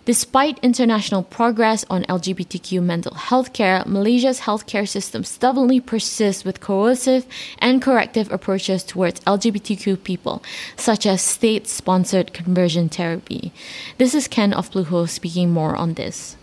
Despite 0.08 0.58
international 0.60 1.22
progress 1.22 1.84
on 1.90 2.04
LGBTQ 2.04 2.82
mental 2.82 3.12
health 3.12 3.52
care, 3.52 3.82
Malaysia's 3.84 4.40
healthcare 4.40 4.88
system 4.88 5.22
stubbornly 5.22 5.80
persists 5.80 6.46
with 6.46 6.60
coercive 6.62 7.26
and 7.58 7.82
corrective 7.82 8.32
approaches 8.32 8.82
towards 8.82 9.20
LGBTQ 9.26 10.02
people, 10.02 10.42
such 10.76 11.04
as 11.04 11.20
state 11.20 11.68
sponsored 11.68 12.32
conversion 12.32 12.88
therapy. 12.88 13.52
This 13.98 14.14
is 14.14 14.28
Ken 14.28 14.54
of 14.54 14.70
Pluho 14.70 15.06
speaking 15.06 15.50
more 15.50 15.76
on 15.76 15.92
this. 15.92 16.38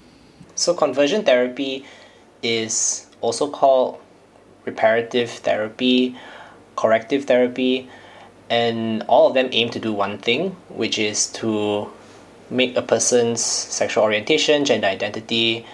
So, 0.54 0.76
conversion 0.76 1.24
therapy 1.24 1.86
is 2.44 3.08
also 3.22 3.50
called 3.50 3.98
reparative 4.66 5.32
therapy, 5.32 6.16
corrective 6.76 7.26
therapy, 7.26 7.90
and 8.48 9.02
all 9.08 9.26
of 9.28 9.34
them 9.34 9.50
aim 9.52 9.72
to 9.72 9.80
do 9.80 9.92
one 9.92 10.20
thing, 10.20 10.56
which 10.70 11.00
is 11.00 11.26
to 11.42 11.90
make 12.50 12.76
a 12.76 12.82
person's 12.82 13.44
sexual 13.44 14.04
orientation, 14.04 14.66
gender 14.66 14.88
identity, 14.88 15.66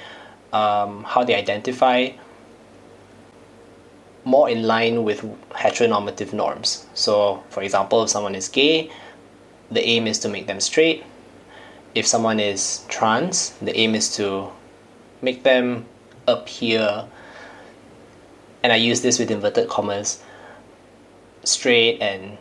um, 0.53 1.03
how 1.03 1.23
they 1.23 1.35
identify, 1.35 2.09
more 4.23 4.49
in 4.49 4.63
line 4.63 5.03
with 5.03 5.21
heteronormative 5.51 6.33
norms. 6.33 6.85
So, 6.93 7.43
for 7.49 7.63
example, 7.63 8.03
if 8.03 8.09
someone 8.09 8.35
is 8.35 8.47
gay, 8.47 8.91
the 9.71 9.83
aim 9.83 10.07
is 10.07 10.19
to 10.19 10.29
make 10.29 10.47
them 10.47 10.59
straight. 10.59 11.03
If 11.95 12.05
someone 12.05 12.39
is 12.39 12.85
trans, 12.87 13.51
the 13.61 13.75
aim 13.77 13.95
is 13.95 14.15
to 14.17 14.49
make 15.21 15.43
them 15.43 15.85
appear, 16.27 17.05
and 18.63 18.71
I 18.71 18.75
use 18.75 19.01
this 19.01 19.19
with 19.19 19.31
inverted 19.31 19.69
commas, 19.69 20.21
straight 21.43 21.99
and 22.01 22.37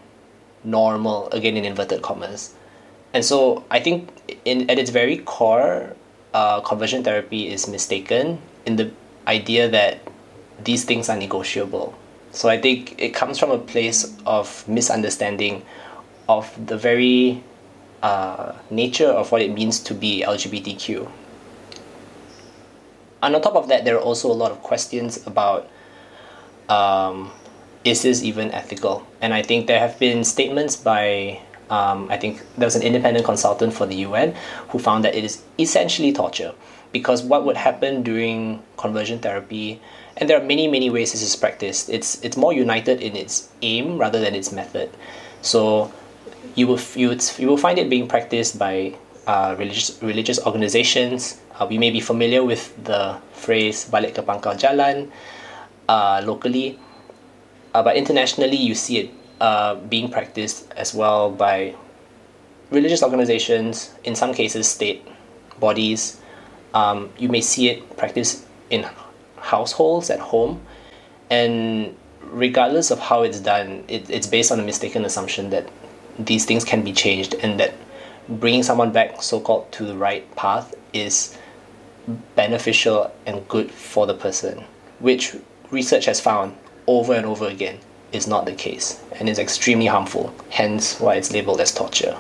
normal, 0.62 1.30
again 1.30 1.56
in 1.56 1.64
inverted 1.64 2.02
commas. 2.02 2.54
And 3.12 3.24
so 3.24 3.64
I 3.70 3.80
think 3.80 4.08
in 4.50 4.68
at 4.68 4.78
its 4.78 4.90
very 4.90 5.18
core, 5.18 5.94
uh, 6.34 6.60
conversion 6.60 7.04
therapy 7.04 7.48
is 7.48 7.68
mistaken 7.68 8.42
in 8.66 8.76
the 8.76 8.90
idea 9.26 9.68
that 9.68 10.00
these 10.64 10.84
things 10.84 11.08
are 11.08 11.16
negotiable. 11.16 11.94
So 12.32 12.48
I 12.48 12.60
think 12.60 12.98
it 12.98 13.14
comes 13.14 13.38
from 13.38 13.50
a 13.50 13.58
place 13.58 14.16
of 14.26 14.66
misunderstanding 14.68 15.62
of 16.28 16.46
the 16.66 16.76
very 16.76 17.42
uh, 18.02 18.52
nature 18.70 19.08
of 19.08 19.32
what 19.32 19.42
it 19.42 19.52
means 19.52 19.80
to 19.80 19.94
be 19.94 20.24
LGBTQ. 20.26 21.10
And 23.22 23.34
on 23.36 23.42
top 23.42 23.54
of 23.54 23.68
that, 23.68 23.84
there 23.84 23.96
are 23.96 24.02
also 24.02 24.30
a 24.30 24.34
lot 24.34 24.50
of 24.50 24.62
questions 24.62 25.26
about 25.26 25.68
um, 26.68 27.30
is 27.84 28.02
this 28.02 28.22
even 28.22 28.50
ethical? 28.52 29.06
And 29.20 29.34
I 29.34 29.42
think 29.42 29.66
there 29.66 29.80
have 29.80 29.98
been 29.98 30.24
statements 30.24 30.76
by 30.76 31.40
um, 31.70 32.10
I 32.10 32.16
think 32.18 32.42
there 32.58 32.66
was 32.66 32.74
an 32.74 32.82
independent 32.82 33.24
consultant 33.24 33.72
for 33.72 33.86
the 33.86 33.96
UN 34.06 34.34
who 34.68 34.78
found 34.78 35.04
that 35.04 35.14
it 35.14 35.24
is 35.24 35.42
essentially 35.58 36.12
torture 36.12 36.52
because 36.92 37.22
what 37.22 37.46
would 37.46 37.56
happen 37.56 38.02
during 38.02 38.62
conversion 38.76 39.20
therapy 39.20 39.80
and 40.16 40.28
there 40.28 40.36
are 40.36 40.44
many 40.44 40.66
many 40.66 40.90
ways 40.90 41.12
this 41.12 41.22
is 41.22 41.36
practiced 41.36 41.88
it's 41.88 42.22
it's 42.22 42.36
more 42.36 42.52
united 42.52 43.00
in 43.00 43.14
its 43.14 43.48
aim 43.62 43.96
rather 43.98 44.20
than 44.20 44.34
its 44.34 44.52
method. 44.52 44.90
So 45.42 45.92
you 46.54 46.66
will 46.66 46.80
you, 46.94 47.16
you 47.38 47.46
will 47.46 47.56
find 47.56 47.78
it 47.78 47.88
being 47.88 48.08
practiced 48.08 48.58
by 48.58 48.94
uh, 49.26 49.54
religious 49.56 49.96
religious 50.02 50.38
organizations. 50.44 51.40
Uh, 51.54 51.66
we 51.70 51.78
may 51.78 51.90
be 51.90 52.00
familiar 52.00 52.42
with 52.42 52.74
the 52.82 53.16
phrase 53.32 53.86
balik 53.86 54.18
ke 54.18 54.26
pangkal 54.26 54.58
jalan 54.58 55.08
uh, 55.88 56.20
locally. 56.26 56.78
Uh, 57.70 57.86
but 57.86 57.94
internationally 57.94 58.58
you 58.58 58.74
see 58.74 59.06
it 59.06 59.14
uh, 59.40 59.74
being 59.76 60.10
practiced 60.10 60.70
as 60.76 60.94
well 60.94 61.30
by 61.30 61.74
religious 62.70 63.02
organizations, 63.02 63.94
in 64.04 64.14
some 64.14 64.34
cases, 64.34 64.68
state 64.68 65.06
bodies. 65.58 66.20
Um, 66.74 67.10
you 67.18 67.28
may 67.28 67.40
see 67.40 67.68
it 67.68 67.96
practiced 67.96 68.46
in 68.70 68.86
households 69.36 70.10
at 70.10 70.20
home. 70.20 70.60
And 71.30 71.96
regardless 72.22 72.90
of 72.90 72.98
how 72.98 73.22
it's 73.22 73.40
done, 73.40 73.84
it, 73.88 74.08
it's 74.10 74.26
based 74.26 74.52
on 74.52 74.60
a 74.60 74.62
mistaken 74.62 75.04
assumption 75.04 75.50
that 75.50 75.68
these 76.18 76.44
things 76.44 76.64
can 76.64 76.82
be 76.82 76.92
changed 76.92 77.34
and 77.34 77.58
that 77.58 77.74
bringing 78.28 78.62
someone 78.62 78.92
back 78.92 79.22
so 79.22 79.40
called 79.40 79.72
to 79.72 79.84
the 79.84 79.96
right 79.96 80.30
path 80.36 80.74
is 80.92 81.36
beneficial 82.36 83.12
and 83.26 83.46
good 83.48 83.70
for 83.70 84.06
the 84.06 84.14
person, 84.14 84.64
which 84.98 85.34
research 85.70 86.04
has 86.04 86.20
found 86.20 86.54
over 86.86 87.14
and 87.14 87.24
over 87.24 87.46
again 87.46 87.78
is 88.12 88.26
not 88.26 88.46
the 88.46 88.52
case 88.52 89.00
and 89.18 89.28
is 89.28 89.38
extremely 89.38 89.86
harmful, 89.86 90.34
hence 90.50 90.98
why 91.00 91.14
it's 91.14 91.32
labeled 91.32 91.60
as 91.60 91.72
torture. 91.72 92.16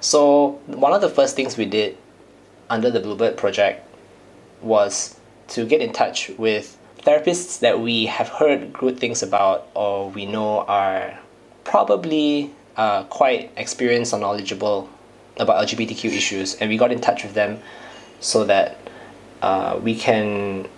So, 0.00 0.60
one 0.66 0.92
of 0.92 1.00
the 1.00 1.08
first 1.08 1.36
things 1.36 1.56
we 1.56 1.64
did 1.64 1.96
under 2.68 2.90
the 2.90 3.00
Bluebird 3.00 3.36
project 3.36 3.86
was 4.60 5.16
to 5.48 5.64
get 5.64 5.80
in 5.80 5.92
touch 5.92 6.30
with 6.38 6.76
therapists 6.98 7.60
that 7.60 7.80
we 7.80 8.06
have 8.06 8.28
heard 8.28 8.72
good 8.72 8.98
things 8.98 9.22
about 9.22 9.68
or 9.74 10.10
we 10.10 10.26
know 10.26 10.60
are 10.60 11.18
probably 11.64 12.50
uh, 12.76 13.04
quite 13.04 13.50
experienced 13.56 14.12
or 14.12 14.18
knowledgeable 14.18 14.88
about 15.36 15.66
LGBTQ 15.66 16.04
issues, 16.06 16.54
and 16.56 16.68
we 16.68 16.76
got 16.76 16.92
in 16.92 17.00
touch 17.00 17.22
with 17.22 17.34
them 17.34 17.60
so 18.20 18.44
that 18.44 18.78
uh, 19.40 19.78
we 19.82 19.94
can 19.94 20.68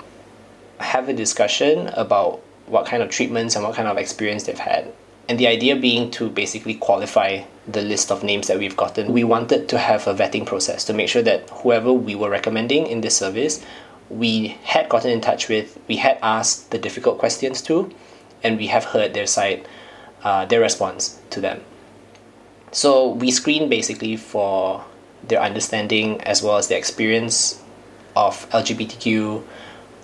have 0.80 1.08
a 1.08 1.12
discussion 1.12 1.88
about 1.94 2.40
what 2.66 2.86
kind 2.86 3.02
of 3.02 3.10
treatments 3.10 3.54
and 3.54 3.64
what 3.64 3.74
kind 3.74 3.88
of 3.88 3.96
experience 3.96 4.44
they've 4.44 4.58
had. 4.58 4.92
And 5.28 5.38
the 5.38 5.46
idea 5.46 5.76
being 5.76 6.10
to 6.12 6.28
basically 6.28 6.74
qualify 6.74 7.44
the 7.66 7.82
list 7.82 8.10
of 8.10 8.22
names 8.22 8.48
that 8.48 8.58
we've 8.58 8.76
gotten. 8.76 9.12
We 9.12 9.24
wanted 9.24 9.68
to 9.70 9.78
have 9.78 10.06
a 10.06 10.14
vetting 10.14 10.44
process 10.44 10.84
to 10.84 10.92
make 10.92 11.08
sure 11.08 11.22
that 11.22 11.48
whoever 11.50 11.92
we 11.92 12.14
were 12.14 12.28
recommending 12.28 12.86
in 12.86 13.00
this 13.00 13.16
service, 13.16 13.64
we 14.10 14.58
had 14.64 14.88
gotten 14.88 15.10
in 15.10 15.20
touch 15.20 15.48
with, 15.48 15.78
we 15.88 15.96
had 15.96 16.18
asked 16.22 16.70
the 16.70 16.78
difficult 16.78 17.18
questions 17.18 17.62
to, 17.62 17.90
and 18.42 18.58
we 18.58 18.66
have 18.66 18.84
heard 18.84 19.14
their 19.14 19.26
side, 19.26 19.66
uh, 20.22 20.44
their 20.44 20.60
response 20.60 21.20
to 21.30 21.40
them. 21.40 21.62
So 22.70 23.08
we 23.08 23.30
screen 23.30 23.68
basically 23.68 24.16
for 24.16 24.84
their 25.26 25.40
understanding 25.40 26.20
as 26.22 26.42
well 26.42 26.58
as 26.58 26.68
their 26.68 26.78
experience 26.78 27.62
of 28.14 28.48
LGBTQ 28.50 29.42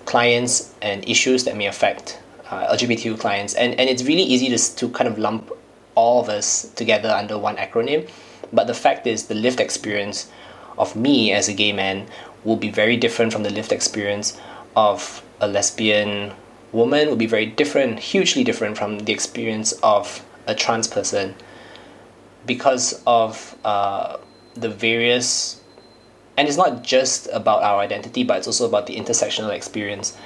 clients 0.05 0.73
and 0.81 1.07
issues 1.07 1.43
that 1.43 1.55
may 1.55 1.67
affect 1.67 2.20
uh, 2.51 2.75
LGBTQ 2.75 3.19
clients. 3.19 3.53
And, 3.55 3.79
and 3.79 3.89
it's 3.89 4.03
really 4.03 4.23
easy 4.23 4.49
to, 4.49 4.75
to 4.75 4.89
kind 4.89 5.07
of 5.07 5.17
lump 5.17 5.51
all 5.95 6.21
of 6.21 6.29
us 6.29 6.69
together 6.75 7.09
under 7.09 7.37
one 7.37 7.57
acronym. 7.57 8.09
But 8.53 8.67
the 8.67 8.73
fact 8.73 9.07
is, 9.07 9.27
the 9.27 9.35
lived 9.35 9.59
experience 9.59 10.29
of 10.77 10.95
me 10.95 11.31
as 11.31 11.47
a 11.47 11.53
gay 11.53 11.71
man 11.71 12.07
will 12.43 12.55
be 12.55 12.69
very 12.69 12.97
different 12.97 13.31
from 13.33 13.43
the 13.43 13.49
lived 13.49 13.71
experience 13.71 14.39
of 14.75 15.23
a 15.39 15.47
lesbian 15.47 16.33
woman, 16.71 17.07
will 17.07 17.15
be 17.15 17.27
very 17.27 17.45
different, 17.45 17.99
hugely 17.99 18.43
different 18.43 18.77
from 18.77 18.99
the 18.99 19.13
experience 19.13 19.73
of 19.83 20.25
a 20.47 20.55
trans 20.55 20.87
person 20.87 21.35
because 22.45 23.01
of 23.05 23.55
uh, 23.63 24.17
the 24.55 24.69
various 24.69 25.61
and 26.37 26.47
it's 26.47 26.57
not 26.57 26.83
just 26.83 27.27
about 27.31 27.61
our 27.61 27.79
identity 27.79 28.23
but 28.23 28.37
it's 28.37 28.47
also 28.47 28.67
about 28.67 28.87
the 28.87 28.95
intersectional 28.95 29.51
experience 29.51 30.17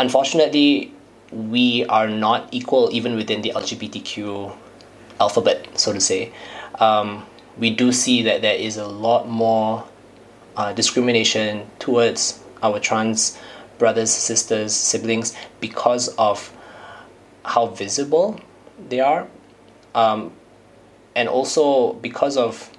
unfortunately 0.00 0.92
we 1.30 1.84
are 1.86 2.08
not 2.08 2.48
equal 2.50 2.88
even 2.92 3.14
within 3.14 3.42
the 3.42 3.52
lgbtq 3.54 4.52
alphabet 5.20 5.66
so 5.78 5.92
to 5.92 6.00
say. 6.00 6.32
Um, 6.80 7.26
we 7.58 7.70
do 7.70 7.92
see 7.92 8.22
that 8.22 8.42
there 8.42 8.54
is 8.54 8.76
a 8.78 8.86
lot 8.86 9.28
more 9.28 9.86
uh, 10.56 10.72
discrimination 10.72 11.66
towards 11.78 12.42
our 12.62 12.80
trans 12.80 13.38
brothers 13.78 14.10
sisters 14.10 14.74
siblings 14.74 15.34
because 15.60 16.08
of 16.16 16.52
how 17.44 17.66
visible 17.66 18.40
they 18.88 19.00
are. 19.00 19.28
Um, 19.94 20.32
and 21.14 21.28
also 21.28 21.94
because 21.94 22.36
of 22.36 22.70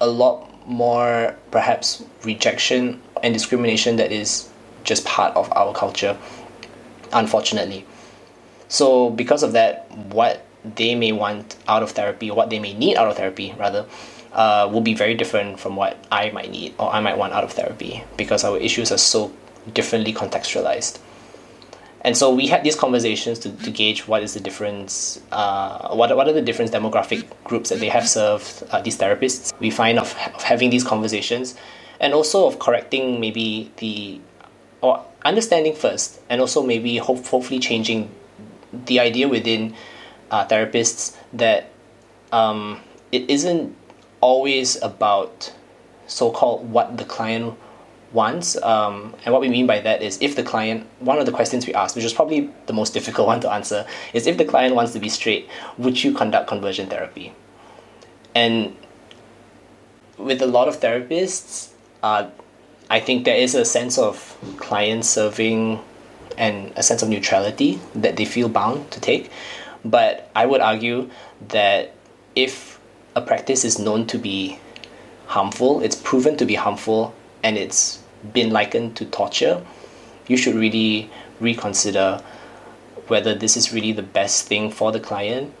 a 0.00 0.06
lot 0.06 0.50
more 0.66 1.36
perhaps 1.50 2.04
rejection 2.24 3.00
and 3.22 3.32
discrimination 3.32 3.96
that 3.96 4.12
is 4.12 4.50
just 4.84 5.04
part 5.04 5.34
of 5.36 5.50
our 5.52 5.72
culture 5.74 6.16
unfortunately 7.12 7.84
so 8.68 9.10
because 9.10 9.42
of 9.42 9.52
that 9.52 9.90
what 10.08 10.44
they 10.76 10.94
may 10.94 11.12
want 11.12 11.56
out 11.68 11.82
of 11.82 11.90
therapy 11.90 12.30
what 12.30 12.50
they 12.50 12.58
may 12.58 12.74
need 12.74 12.96
out 12.96 13.08
of 13.08 13.16
therapy 13.16 13.54
rather 13.58 13.86
uh, 14.32 14.68
will 14.70 14.80
be 14.80 14.94
very 14.94 15.14
different 15.14 15.58
from 15.58 15.76
what 15.76 16.04
i 16.10 16.30
might 16.30 16.50
need 16.50 16.74
or 16.78 16.92
i 16.92 17.00
might 17.00 17.16
want 17.16 17.32
out 17.32 17.44
of 17.44 17.52
therapy 17.52 18.02
because 18.16 18.44
our 18.44 18.58
issues 18.58 18.90
are 18.92 18.98
so 18.98 19.32
differently 19.72 20.12
contextualized 20.12 20.98
and 22.04 22.14
so 22.14 22.32
we 22.32 22.46
had 22.46 22.62
these 22.62 22.76
conversations 22.76 23.38
to, 23.40 23.50
to 23.50 23.70
gauge 23.70 24.06
what 24.06 24.22
is 24.22 24.34
the 24.34 24.40
difference, 24.40 25.22
uh, 25.32 25.94
what, 25.96 26.14
what 26.14 26.28
are 26.28 26.34
the 26.34 26.42
different 26.42 26.70
demographic 26.70 27.26
groups 27.44 27.70
that 27.70 27.80
they 27.80 27.88
have 27.88 28.06
served, 28.06 28.62
uh, 28.70 28.82
these 28.82 28.98
therapists. 28.98 29.58
We 29.58 29.70
find 29.70 29.98
of, 29.98 30.14
of 30.34 30.42
having 30.42 30.68
these 30.68 30.84
conversations 30.84 31.56
and 32.00 32.12
also 32.12 32.46
of 32.46 32.58
correcting 32.58 33.20
maybe 33.20 33.72
the, 33.78 34.20
or 34.84 35.02
understanding 35.24 35.74
first, 35.74 36.20
and 36.28 36.42
also 36.42 36.62
maybe 36.62 36.98
hope, 36.98 37.24
hopefully 37.24 37.58
changing 37.58 38.10
the 38.84 39.00
idea 39.00 39.26
within 39.26 39.74
uh, 40.30 40.46
therapists 40.46 41.16
that 41.32 41.70
um, 42.32 42.80
it 43.10 43.28
isn't 43.30 43.74
always 44.20 44.76
about 44.82 45.54
so-called 46.06 46.70
what 46.70 46.98
the 46.98 47.04
client 47.04 47.56
wants. 48.12 48.62
Um, 48.62 49.14
and 49.24 49.32
what 49.32 49.40
we 49.40 49.48
mean 49.48 49.66
by 49.66 49.80
that 49.80 50.02
is 50.02 50.18
if 50.20 50.36
the 50.36 50.42
client, 50.42 50.86
one 50.98 51.18
of 51.18 51.24
the 51.24 51.32
questions 51.32 51.66
we 51.66 51.72
ask, 51.72 51.96
which 51.96 52.04
is 52.04 52.12
probably 52.12 52.50
the 52.66 52.74
most 52.74 52.92
difficult 52.92 53.26
one 53.32 53.40
to 53.40 53.50
answer, 53.50 53.86
is 54.12 54.26
if 54.26 54.36
the 54.36 54.44
client 54.44 54.74
wants 54.74 54.92
to 54.92 55.00
be 55.00 55.08
straight, 55.08 55.48
would 55.78 56.04
you 56.04 56.12
conduct 56.12 56.46
conversion 56.46 56.88
therapy? 56.88 57.32
And 58.34 58.76
with 60.18 60.42
a 60.42 60.46
lot 60.46 60.68
of 60.68 60.78
therapists, 60.80 61.70
uh, 62.02 62.28
I 62.90 63.00
think 63.00 63.24
there 63.24 63.36
is 63.36 63.54
a 63.54 63.64
sense 63.64 63.98
of 63.98 64.36
client 64.58 65.04
serving 65.04 65.80
and 66.36 66.72
a 66.76 66.82
sense 66.82 67.02
of 67.02 67.08
neutrality 67.08 67.80
that 67.94 68.16
they 68.16 68.24
feel 68.24 68.48
bound 68.48 68.90
to 68.90 69.00
take. 69.00 69.30
But 69.84 70.30
I 70.34 70.46
would 70.46 70.60
argue 70.60 71.10
that 71.48 71.94
if 72.34 72.80
a 73.14 73.20
practice 73.20 73.64
is 73.64 73.78
known 73.78 74.06
to 74.08 74.18
be 74.18 74.58
harmful, 75.26 75.80
it's 75.80 75.96
proven 75.96 76.36
to 76.36 76.44
be 76.44 76.54
harmful, 76.54 77.14
and 77.42 77.56
it's 77.56 78.02
been 78.32 78.50
likened 78.50 78.96
to 78.96 79.04
torture, 79.06 79.64
you 80.26 80.36
should 80.36 80.54
really 80.54 81.10
reconsider 81.40 82.22
whether 83.08 83.34
this 83.34 83.56
is 83.56 83.72
really 83.72 83.92
the 83.92 84.02
best 84.02 84.46
thing 84.46 84.70
for 84.70 84.90
the 84.90 85.00
client 85.00 85.52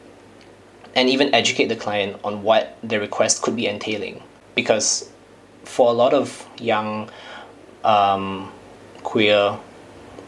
and 0.94 1.08
even 1.10 1.34
educate 1.34 1.66
the 1.66 1.76
client 1.76 2.18
on 2.24 2.42
what 2.42 2.76
their 2.82 3.00
request 3.00 3.42
could 3.42 3.56
be 3.56 3.66
entailing. 3.66 4.22
Because 4.54 5.10
for 5.64 5.88
a 5.88 5.92
lot 5.92 6.14
of 6.14 6.46
young 6.58 7.10
um, 7.82 8.52
queer 9.02 9.58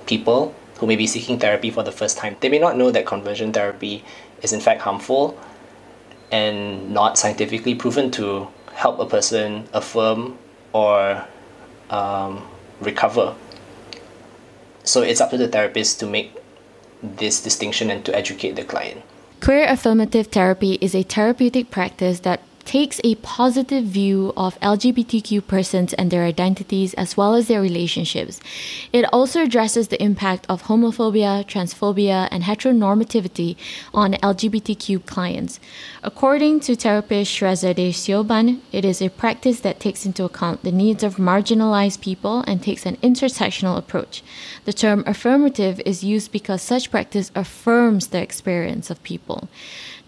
people 0.06 0.54
who 0.78 0.86
may 0.86 0.96
be 0.96 1.06
seeking 1.06 1.38
therapy 1.38 1.70
for 1.70 1.82
the 1.82 1.92
first 1.92 2.18
time, 2.18 2.36
they 2.40 2.48
may 2.48 2.58
not 2.58 2.76
know 2.76 2.90
that 2.90 3.06
conversion 3.06 3.52
therapy 3.52 4.04
is 4.42 4.52
in 4.52 4.60
fact 4.60 4.82
harmful 4.82 5.38
and 6.30 6.90
not 6.92 7.16
scientifically 7.16 7.74
proven 7.74 8.10
to 8.10 8.48
help 8.72 8.98
a 8.98 9.06
person 9.06 9.66
affirm 9.72 10.36
or 10.72 11.24
um, 11.90 12.46
recover. 12.80 13.34
So 14.84 15.02
it's 15.02 15.20
up 15.20 15.30
to 15.30 15.38
the 15.38 15.48
therapist 15.48 15.98
to 16.00 16.06
make 16.06 16.36
this 17.02 17.42
distinction 17.42 17.90
and 17.90 18.04
to 18.04 18.14
educate 18.14 18.52
the 18.56 18.64
client. 18.64 19.02
Queer 19.40 19.66
affirmative 19.68 20.28
therapy 20.28 20.78
is 20.80 20.94
a 20.94 21.02
therapeutic 21.02 21.70
practice 21.70 22.20
that 22.20 22.40
takes 22.66 23.00
a 23.04 23.14
positive 23.16 23.84
view 23.84 24.32
of 24.36 24.58
LGBTQ 24.60 25.46
persons 25.46 25.94
and 25.94 26.10
their 26.10 26.24
identities 26.24 26.92
as 26.94 27.16
well 27.16 27.34
as 27.34 27.46
their 27.46 27.62
relationships. 27.62 28.40
It 28.92 29.04
also 29.12 29.42
addresses 29.42 29.88
the 29.88 30.02
impact 30.02 30.44
of 30.48 30.64
homophobia, 30.64 31.46
transphobia, 31.46 32.28
and 32.30 32.42
heteronormativity 32.42 33.56
on 33.94 34.14
LGBTQ 34.14 35.06
clients. 35.06 35.60
According 36.02 36.60
to 36.60 36.74
therapist 36.74 37.32
Shrazade 37.32 37.90
Sioban, 37.90 38.60
it 38.72 38.84
is 38.84 39.00
a 39.00 39.10
practice 39.10 39.60
that 39.60 39.80
takes 39.80 40.04
into 40.04 40.24
account 40.24 40.62
the 40.62 40.72
needs 40.72 41.02
of 41.04 41.16
marginalized 41.16 42.00
people 42.00 42.40
and 42.46 42.62
takes 42.62 42.84
an 42.84 42.96
intersectional 42.96 43.78
approach. 43.78 44.22
The 44.64 44.72
term 44.72 45.04
affirmative 45.06 45.80
is 45.86 46.02
used 46.02 46.32
because 46.32 46.62
such 46.62 46.90
practice 46.90 47.30
affirms 47.34 48.08
the 48.08 48.20
experience 48.20 48.90
of 48.90 49.02
people. 49.04 49.48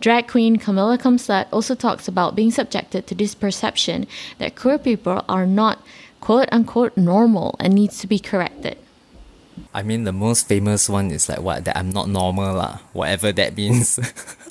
Drag 0.00 0.28
queen 0.28 0.56
Camilla 0.56 0.96
Kumslat 0.96 1.46
also 1.52 1.74
talks 1.74 2.06
about 2.06 2.36
being 2.36 2.50
subjected 2.50 3.06
to 3.08 3.14
this 3.14 3.34
perception 3.34 4.06
that 4.38 4.54
queer 4.54 4.78
people 4.78 5.24
are 5.28 5.46
not 5.46 5.82
quote 6.20 6.48
unquote 6.52 6.96
normal 6.96 7.56
and 7.58 7.74
needs 7.74 7.98
to 7.98 8.06
be 8.06 8.18
corrected. 8.18 8.78
I 9.74 9.82
mean, 9.82 10.04
the 10.04 10.12
most 10.12 10.46
famous 10.46 10.88
one 10.88 11.10
is 11.10 11.28
like 11.28 11.40
what 11.40 11.64
that 11.64 11.76
I'm 11.76 11.90
not 11.90 12.08
normal 12.08 12.54
lah, 12.54 12.78
whatever 12.92 13.32
that 13.32 13.56
means. 13.56 13.98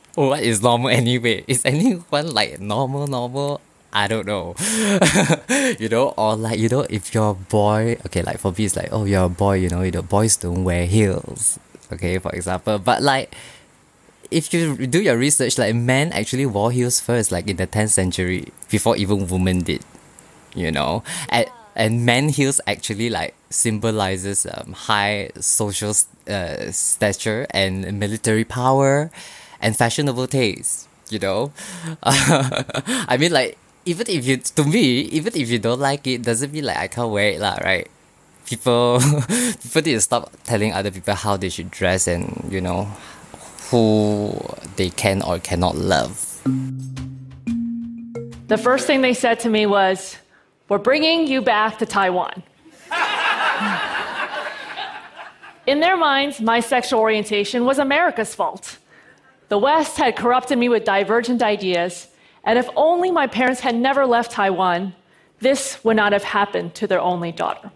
what 0.16 0.44
is 0.44 0.62
normal 0.62 0.90
anyway? 0.90 1.46
Is 1.48 1.64
anyone 1.64 2.28
like 2.34 2.60
normal 2.60 3.08
normal? 3.08 3.62
I 3.94 4.08
don't 4.08 4.28
know. 4.28 4.54
you 5.80 5.88
know, 5.88 6.14
or 6.18 6.36
like 6.36 6.60
you 6.60 6.68
know, 6.68 6.86
if 6.90 7.14
you're 7.16 7.32
a 7.32 7.34
boy, 7.34 7.98
okay, 8.06 8.22
like 8.22 8.38
for 8.40 8.52
me 8.52 8.66
it's 8.66 8.76
like, 8.76 8.90
oh 8.92 9.06
you're 9.06 9.26
a 9.26 9.30
boy, 9.30 9.56
you 9.64 9.70
know, 9.70 9.82
you 9.82 9.92
know, 9.92 10.02
boys 10.02 10.36
don't 10.36 10.66
wear 10.66 10.86
heels. 10.86 11.58
Okay, 11.92 12.20
for 12.20 12.32
example. 12.36 12.80
But 12.80 13.02
like 13.02 13.34
if 14.32 14.54
you 14.54 14.88
do 14.88 15.02
your 15.02 15.18
research, 15.18 15.58
like 15.58 15.76
men 15.76 16.12
actually 16.12 16.46
wore 16.46 16.72
heels 16.72 17.00
first, 17.00 17.32
like 17.32 17.48
in 17.48 17.58
the 17.58 17.68
10th 17.68 17.90
century, 17.90 18.52
before 18.70 18.96
even 18.98 19.28
women 19.28 19.62
did, 19.62 19.84
you 20.56 20.72
know. 20.72 21.04
And 21.30 21.48
and 21.76 22.06
men 22.06 22.30
heels 22.30 22.60
actually 22.66 23.10
like 23.10 23.36
symbolizes 23.50 24.48
um, 24.50 24.74
high 24.74 25.30
social 25.40 25.94
uh, 26.28 26.72
stature 26.72 27.46
and 27.52 28.00
military 28.00 28.44
power, 28.44 29.12
and 29.62 29.76
fashionable 29.76 30.28
taste. 30.28 30.88
You 31.10 31.20
know, 31.20 31.54
I 32.04 33.16
mean 33.18 33.32
like 33.32 33.58
even 33.86 34.06
if 34.10 34.28
you 34.28 34.38
to 34.38 34.64
me 34.66 35.08
even 35.16 35.32
if 35.36 35.50
you 35.50 35.60
don't 35.60 35.80
like 35.80 36.06
it 36.06 36.22
doesn't 36.22 36.52
mean 36.52 36.66
like 36.66 36.76
I 36.78 36.88
can't 36.88 37.10
wear 37.10 37.32
it 37.32 37.40
lah 37.40 37.56
right 37.64 37.88
people 38.46 39.00
people 39.64 39.82
need 39.84 39.96
to 39.96 40.02
stop 40.02 40.32
telling 40.44 40.74
other 40.74 40.92
people 40.92 41.16
how 41.16 41.38
they 41.38 41.48
should 41.48 41.72
dress 41.72 42.08
and 42.08 42.48
you 42.52 42.60
know 42.60 42.92
who 43.70 44.34
they 44.76 44.90
can 44.90 45.22
or 45.22 45.40
cannot 45.40 45.76
love. 45.76 46.42
The 48.48 48.58
first 48.58 48.88
thing 48.88 49.02
they 49.02 49.14
said 49.14 49.40
to 49.42 49.50
me 49.50 49.66
was, 49.66 50.18
We're 50.70 50.78
bringing 50.78 51.28
you 51.28 51.42
back 51.42 51.80
to 51.80 51.86
Taiwan. 51.86 52.44
In 55.68 55.82
their 55.82 55.98
minds, 55.98 56.40
my 56.40 56.62
sexual 56.62 57.02
orientation 57.02 57.66
was 57.66 57.78
America's 57.78 58.34
fault. 58.34 58.78
The 59.50 59.58
West 59.58 59.98
had 59.98 60.16
corrupted 60.16 60.58
me 60.58 60.70
with 60.70 60.86
divergent 60.86 61.44
ideas, 61.44 62.08
and 62.46 62.58
if 62.58 62.70
only 62.76 63.12
my 63.12 63.28
parents 63.28 63.60
had 63.60 63.76
never 63.76 64.06
left 64.06 64.32
Taiwan, 64.32 64.96
this 65.40 65.84
would 65.84 65.98
not 65.98 66.14
have 66.14 66.24
happened 66.24 66.74
to 66.76 66.88
their 66.88 67.02
only 67.02 67.34
daughter. 67.34 67.70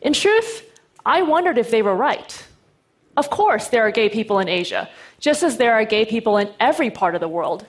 In 0.00 0.14
truth, 0.14 0.64
I 1.04 1.20
wondered 1.20 1.58
if 1.58 1.70
they 1.70 1.82
were 1.82 1.94
right. 1.94 2.46
Of 3.16 3.30
course, 3.30 3.68
there 3.68 3.82
are 3.86 3.90
gay 3.90 4.08
people 4.08 4.38
in 4.38 4.48
Asia, 4.48 4.88
just 5.18 5.42
as 5.42 5.56
there 5.56 5.74
are 5.74 5.84
gay 5.84 6.04
people 6.04 6.36
in 6.36 6.50
every 6.60 6.90
part 6.90 7.14
of 7.14 7.20
the 7.20 7.28
world. 7.28 7.66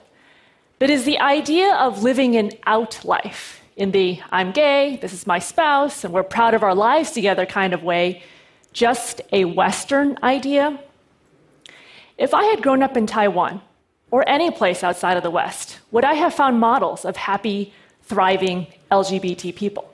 But 0.78 0.90
is 0.90 1.04
the 1.04 1.18
idea 1.18 1.74
of 1.74 2.02
living 2.02 2.36
an 2.36 2.52
out 2.66 3.04
life, 3.04 3.60
in 3.76 3.90
the 3.92 4.20
I'm 4.30 4.52
gay, 4.52 4.98
this 5.00 5.12
is 5.12 5.26
my 5.26 5.38
spouse, 5.38 6.04
and 6.04 6.12
we're 6.12 6.22
proud 6.22 6.54
of 6.54 6.62
our 6.62 6.74
lives 6.74 7.12
together 7.12 7.46
kind 7.46 7.72
of 7.72 7.82
way, 7.82 8.22
just 8.72 9.20
a 9.32 9.44
Western 9.44 10.18
idea? 10.22 10.78
If 12.18 12.34
I 12.34 12.44
had 12.44 12.62
grown 12.62 12.82
up 12.82 12.96
in 12.96 13.06
Taiwan 13.06 13.62
or 14.10 14.28
any 14.28 14.50
place 14.50 14.84
outside 14.84 15.16
of 15.16 15.22
the 15.22 15.30
West, 15.30 15.80
would 15.90 16.04
I 16.04 16.14
have 16.14 16.34
found 16.34 16.60
models 16.60 17.04
of 17.04 17.16
happy, 17.16 17.72
thriving 18.02 18.66
LGBT 18.90 19.54
people? 19.56 19.90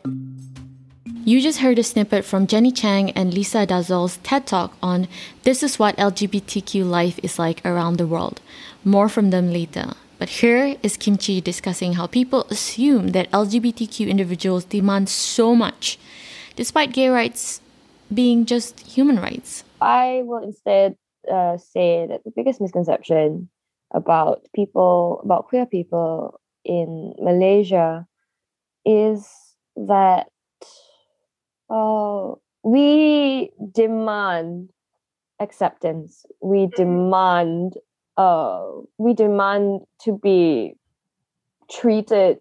You 1.29 1.43
just 1.43 1.59
heard 1.59 1.79
a 1.79 1.83
snippet 1.83 2.25
from 2.25 2.47
Jenny 2.47 2.73
Chang 2.73 3.11
and 3.11 3.35
Lisa 3.35 3.67
Dazols' 3.67 4.19
TED 4.23 4.47
Talk 4.47 4.73
on 4.83 5.09
This 5.43 5.63
is 5.63 5.79
what 5.79 5.95
LGBTQ 5.99 6.89
life 6.89 7.21
is 7.23 7.39
like 7.39 7.61
around 7.67 7.99
the 7.99 8.07
world. 8.07 8.41
More 8.83 9.11
from 9.11 9.29
them 9.29 9.53
later. 9.53 9.93
But 10.19 10.31
here 10.41 10.79
is 10.83 10.97
Kimchi 10.97 11.43
discussing 11.43 11.93
how 12.01 12.07
people 12.07 12.47
assume 12.49 13.09
that 13.09 13.31
LGBTQ 13.31 14.09
individuals 14.09 14.65
demand 14.65 15.11
so 15.11 15.55
much, 15.55 15.99
despite 16.57 16.95
gay 16.95 17.11
rights 17.11 17.61
being 18.09 18.47
just 18.47 18.81
human 18.81 19.21
rights. 19.21 19.65
I 19.83 20.23
will 20.25 20.43
instead 20.43 20.97
uh, 21.31 21.59
say 21.59 22.07
that 22.09 22.25
the 22.25 22.33
biggest 22.35 22.59
misconception 22.59 23.51
about 23.91 24.47
people, 24.55 25.21
about 25.25 25.49
queer 25.49 25.67
people 25.67 26.41
in 26.65 27.13
Malaysia, 27.21 28.07
is 28.87 29.29
that 29.77 30.29
uh, 31.71 32.33
we 32.63 33.51
demand 33.73 34.71
acceptance. 35.41 36.25
We 36.41 36.67
Mm-hmm. 36.67 36.83
demand 36.83 37.75
uh, 38.17 38.65
we 38.99 39.15
demand 39.15 39.83
to 40.01 40.19
be 40.19 40.75
treated. 41.71 42.39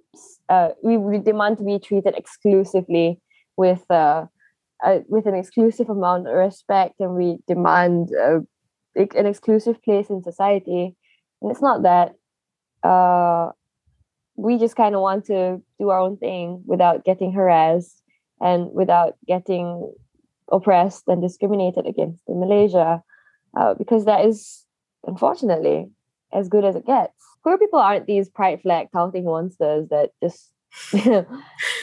Uh, 0.49 0.69
we, 0.83 0.97
we 0.97 1.19
demand 1.19 1.59
to 1.59 1.63
be 1.63 1.77
treated 1.77 2.15
exclusively 2.17 3.21
with 3.57 3.83
uh, 3.91 4.25
uh, 4.83 4.99
with 5.07 5.27
an 5.27 5.35
exclusive 5.35 5.89
amount 5.89 6.27
of 6.27 6.33
respect, 6.33 6.95
and 6.99 7.13
we 7.13 7.37
demand 7.47 8.09
uh, 8.15 8.39
an 8.95 9.25
exclusive 9.25 9.81
place 9.83 10.09
in 10.09 10.23
society. 10.23 10.95
And 11.41 11.51
it's 11.51 11.61
not 11.61 11.83
that. 11.83 12.15
Uh, 12.87 13.51
we 14.35 14.57
just 14.57 14.75
kind 14.75 14.95
of 14.95 15.01
want 15.01 15.25
to 15.25 15.61
do 15.79 15.89
our 15.89 15.99
own 15.99 16.17
thing 16.17 16.63
without 16.65 17.03
getting 17.03 17.33
harassed 17.33 18.01
and 18.39 18.71
without 18.73 19.15
getting 19.27 19.93
oppressed 20.51 21.03
and 21.07 21.21
discriminated 21.21 21.85
against 21.85 22.23
in 22.27 22.39
Malaysia, 22.39 23.03
uh, 23.57 23.73
because 23.73 24.05
that 24.05 24.25
is 24.25 24.65
unfortunately 25.05 25.89
as 26.33 26.49
good 26.49 26.65
as 26.65 26.75
it 26.75 26.85
gets. 26.85 27.13
Queer 27.43 27.57
people 27.57 27.79
aren't 27.79 28.07
these 28.07 28.29
pride 28.29 28.61
flag 28.61 28.87
touting 28.91 29.25
monsters 29.25 29.87
that 29.89 30.11
just 30.21 30.51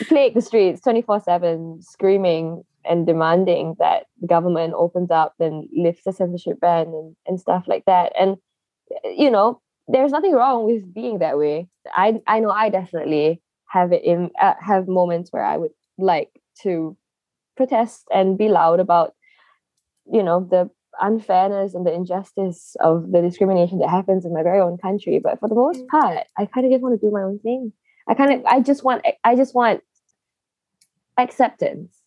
plague 0.07 0.33
the 0.33 0.41
streets 0.41 0.81
24 0.81 1.21
7, 1.21 1.81
screaming 1.81 2.63
and 2.85 3.07
demanding 3.07 3.75
that 3.79 4.05
the 4.21 4.27
government 4.27 4.73
opens 4.77 5.09
up 5.09 5.33
and 5.39 5.67
lifts 5.75 6.03
the 6.05 6.13
censorship 6.13 6.59
ban 6.59 6.87
and, 6.87 7.15
and 7.25 7.39
stuff 7.39 7.65
like 7.67 7.83
that. 7.85 8.13
And, 8.19 8.37
you 9.03 9.31
know, 9.31 9.59
there's 9.87 10.11
nothing 10.11 10.33
wrong 10.33 10.65
with 10.65 10.93
being 10.93 11.19
that 11.19 11.37
way. 11.37 11.67
I, 11.95 12.21
I 12.27 12.39
know 12.39 12.51
I 12.51 12.69
definitely 12.69 13.41
have 13.67 13.91
it 13.91 14.03
in, 14.03 14.29
uh, 14.41 14.53
have 14.59 14.87
moments 14.87 15.31
where 15.31 15.43
I 15.43 15.57
would 15.57 15.71
like 15.97 16.29
to 16.63 16.97
protest 17.57 18.05
and 18.13 18.37
be 18.37 18.49
loud 18.49 18.79
about, 18.79 19.13
you 20.11 20.23
know, 20.23 20.45
the 20.49 20.69
unfairness 21.01 21.73
and 21.73 21.85
the 21.85 21.93
injustice 21.93 22.75
of 22.79 23.11
the 23.11 23.21
discrimination 23.21 23.79
that 23.79 23.89
happens 23.89 24.25
in 24.25 24.33
my 24.33 24.43
very 24.43 24.59
own 24.59 24.77
country. 24.77 25.19
But 25.19 25.39
for 25.39 25.49
the 25.49 25.55
most 25.55 25.81
mm. 25.81 25.87
part, 25.87 26.25
I 26.37 26.45
kind 26.45 26.65
of 26.65 26.71
just 26.71 26.81
want 26.81 26.99
to 26.99 27.05
do 27.05 27.11
my 27.11 27.21
own 27.21 27.39
thing. 27.39 27.73
I 28.07 28.13
kind 28.13 28.33
of, 28.33 28.45
I 28.45 28.61
just 28.61 28.83
want, 28.83 29.05
I 29.23 29.35
just 29.35 29.55
want 29.55 29.81
acceptance 31.17 31.97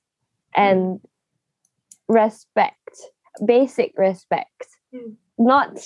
and 0.55 0.79
mm. 0.79 1.01
respect, 2.09 3.01
basic 3.45 3.93
respect, 3.97 4.67
mm. 4.95 5.15
not, 5.39 5.79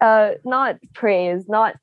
uh, 0.00 0.32
not 0.44 0.76
praise, 0.94 1.48
not 1.48 1.76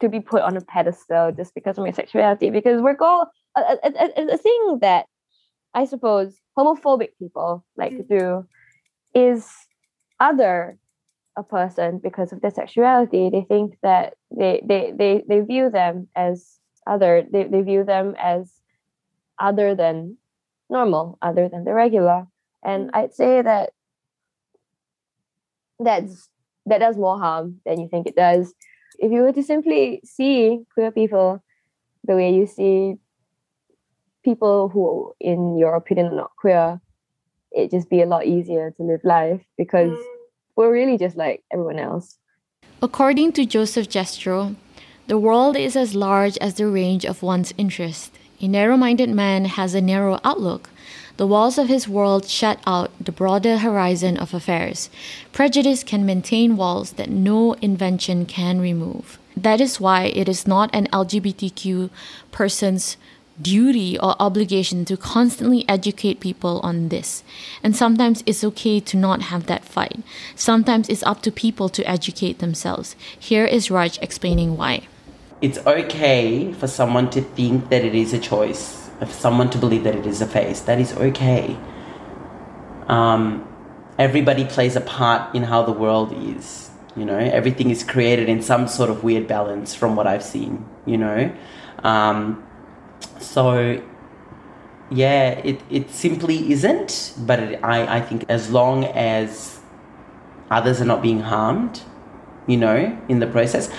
to 0.00 0.08
be 0.08 0.20
put 0.20 0.42
on 0.42 0.56
a 0.56 0.60
pedestal 0.60 1.32
just 1.32 1.54
because 1.54 1.76
of 1.76 1.84
my 1.84 1.90
sexuality. 1.90 2.50
Because 2.50 2.80
we're 2.80 2.96
all 3.00 3.30
a, 3.56 3.60
a, 3.60 3.76
a, 3.84 4.34
a 4.34 4.38
thing 4.38 4.78
that 4.80 5.06
I 5.74 5.84
suppose 5.84 6.34
homophobic 6.56 7.10
people 7.18 7.64
like 7.76 7.92
mm. 7.92 8.08
to 8.08 8.18
do 8.18 8.48
is 9.14 9.48
other 10.20 10.78
a 11.36 11.42
person 11.42 12.00
because 12.02 12.32
of 12.32 12.40
their 12.40 12.50
sexuality. 12.50 13.30
They 13.30 13.42
think 13.42 13.78
that 13.82 14.14
they 14.36 14.60
they 14.64 14.92
they, 14.96 15.22
they 15.28 15.40
view 15.40 15.70
them 15.70 16.08
as 16.16 16.58
other. 16.86 17.24
They, 17.30 17.44
they 17.44 17.62
view 17.62 17.84
them 17.84 18.14
as 18.18 18.52
other 19.38 19.74
than 19.74 20.16
normal, 20.68 21.18
other 21.22 21.48
than 21.48 21.64
the 21.64 21.74
regular. 21.74 22.26
And 22.64 22.88
mm. 22.88 22.90
I'd 22.94 23.14
say 23.14 23.42
that 23.42 23.70
that's 25.78 26.28
that 26.66 26.78
does 26.78 26.96
more 26.96 27.18
harm 27.18 27.60
than 27.64 27.80
you 27.80 27.88
think 27.88 28.06
it 28.06 28.16
does. 28.16 28.54
If 28.98 29.12
you 29.12 29.22
were 29.22 29.32
to 29.32 29.42
simply 29.42 30.00
see 30.04 30.60
queer 30.74 30.90
people 30.90 31.42
the 32.04 32.16
way 32.16 32.34
you 32.34 32.46
see 32.46 32.96
people 34.28 34.68
who, 34.68 35.14
in 35.20 35.56
your 35.56 35.74
opinion, 35.74 36.08
are 36.08 36.20
not 36.24 36.36
queer, 36.36 36.80
it'd 37.50 37.70
just 37.70 37.88
be 37.88 38.02
a 38.02 38.06
lot 38.06 38.26
easier 38.26 38.70
to 38.76 38.82
live 38.82 39.00
life 39.04 39.40
because 39.56 39.90
mm. 39.90 40.04
we're 40.54 40.72
really 40.72 40.98
just 40.98 41.16
like 41.16 41.42
everyone 41.50 41.78
else. 41.78 42.18
According 42.82 43.32
to 43.32 43.46
Joseph 43.46 43.88
Jastrow, 43.88 44.54
the 45.06 45.18
world 45.18 45.56
is 45.56 45.74
as 45.76 45.94
large 45.94 46.36
as 46.38 46.54
the 46.54 46.66
range 46.66 47.06
of 47.06 47.22
one's 47.22 47.54
interest. 47.56 48.12
A 48.40 48.48
narrow 48.48 48.76
minded 48.76 49.08
man 49.08 49.46
has 49.46 49.74
a 49.74 49.80
narrow 49.80 50.20
outlook. 50.22 50.68
The 51.16 51.26
walls 51.26 51.56
of 51.58 51.68
his 51.68 51.88
world 51.88 52.26
shut 52.26 52.60
out 52.66 52.90
the 53.00 53.10
broader 53.20 53.58
horizon 53.58 54.18
of 54.18 54.34
affairs. 54.34 54.90
Prejudice 55.32 55.82
can 55.82 56.06
maintain 56.06 56.56
walls 56.56 56.92
that 56.92 57.10
no 57.10 57.54
invention 57.54 58.26
can 58.26 58.60
remove. 58.60 59.18
That 59.36 59.60
is 59.60 59.80
why 59.80 60.04
it 60.04 60.28
is 60.28 60.46
not 60.46 60.70
an 60.72 60.86
LGBTQ 60.92 61.90
person's 62.30 62.96
duty 63.40 63.98
or 63.98 64.16
obligation 64.20 64.84
to 64.86 64.96
constantly 64.96 65.68
educate 65.68 66.20
people 66.20 66.60
on 66.62 66.88
this. 66.88 67.22
And 67.62 67.76
sometimes 67.76 68.22
it's 68.26 68.44
okay 68.44 68.80
to 68.80 68.96
not 68.96 69.22
have 69.22 69.46
that 69.46 69.64
fight. 69.64 70.00
Sometimes 70.34 70.88
it's 70.88 71.02
up 71.02 71.22
to 71.22 71.32
people 71.32 71.68
to 71.70 71.88
educate 71.88 72.38
themselves. 72.38 72.96
Here 73.18 73.44
is 73.44 73.70
Raj 73.70 73.98
explaining 74.00 74.56
why. 74.56 74.88
It's 75.40 75.58
okay 75.58 76.52
for 76.52 76.66
someone 76.66 77.10
to 77.10 77.22
think 77.22 77.70
that 77.70 77.84
it 77.84 77.94
is 77.94 78.12
a 78.12 78.18
choice, 78.18 78.90
for 78.98 79.06
someone 79.06 79.50
to 79.50 79.58
believe 79.58 79.84
that 79.84 79.94
it 79.94 80.06
is 80.06 80.20
a 80.20 80.26
phase. 80.26 80.62
That 80.62 80.80
is 80.80 80.92
okay. 80.94 81.56
Um, 82.88 83.46
everybody 83.98 84.44
plays 84.44 84.74
a 84.74 84.80
part 84.80 85.34
in 85.34 85.44
how 85.44 85.62
the 85.62 85.72
world 85.72 86.12
is. 86.12 86.70
You 86.96 87.04
know, 87.04 87.18
everything 87.18 87.70
is 87.70 87.84
created 87.84 88.28
in 88.28 88.42
some 88.42 88.66
sort 88.66 88.90
of 88.90 89.04
weird 89.04 89.28
balance 89.28 89.74
from 89.74 89.94
what 89.94 90.08
I've 90.08 90.24
seen, 90.24 90.66
you 90.84 90.96
know. 90.96 91.32
Um, 91.84 92.42
so 93.20 93.82
yeah 94.90 95.30
it, 95.30 95.60
it 95.70 95.90
simply 95.90 96.50
isn't 96.52 97.14
but 97.18 97.38
it, 97.38 97.60
I, 97.62 97.98
I 97.98 98.00
think 98.00 98.24
as 98.28 98.50
long 98.50 98.84
as 98.84 99.60
others 100.50 100.80
are 100.80 100.86
not 100.86 101.02
being 101.02 101.20
harmed 101.20 101.82
you 102.46 102.56
know 102.56 102.98
in 103.08 103.18
the 103.18 103.26
process 103.26 103.70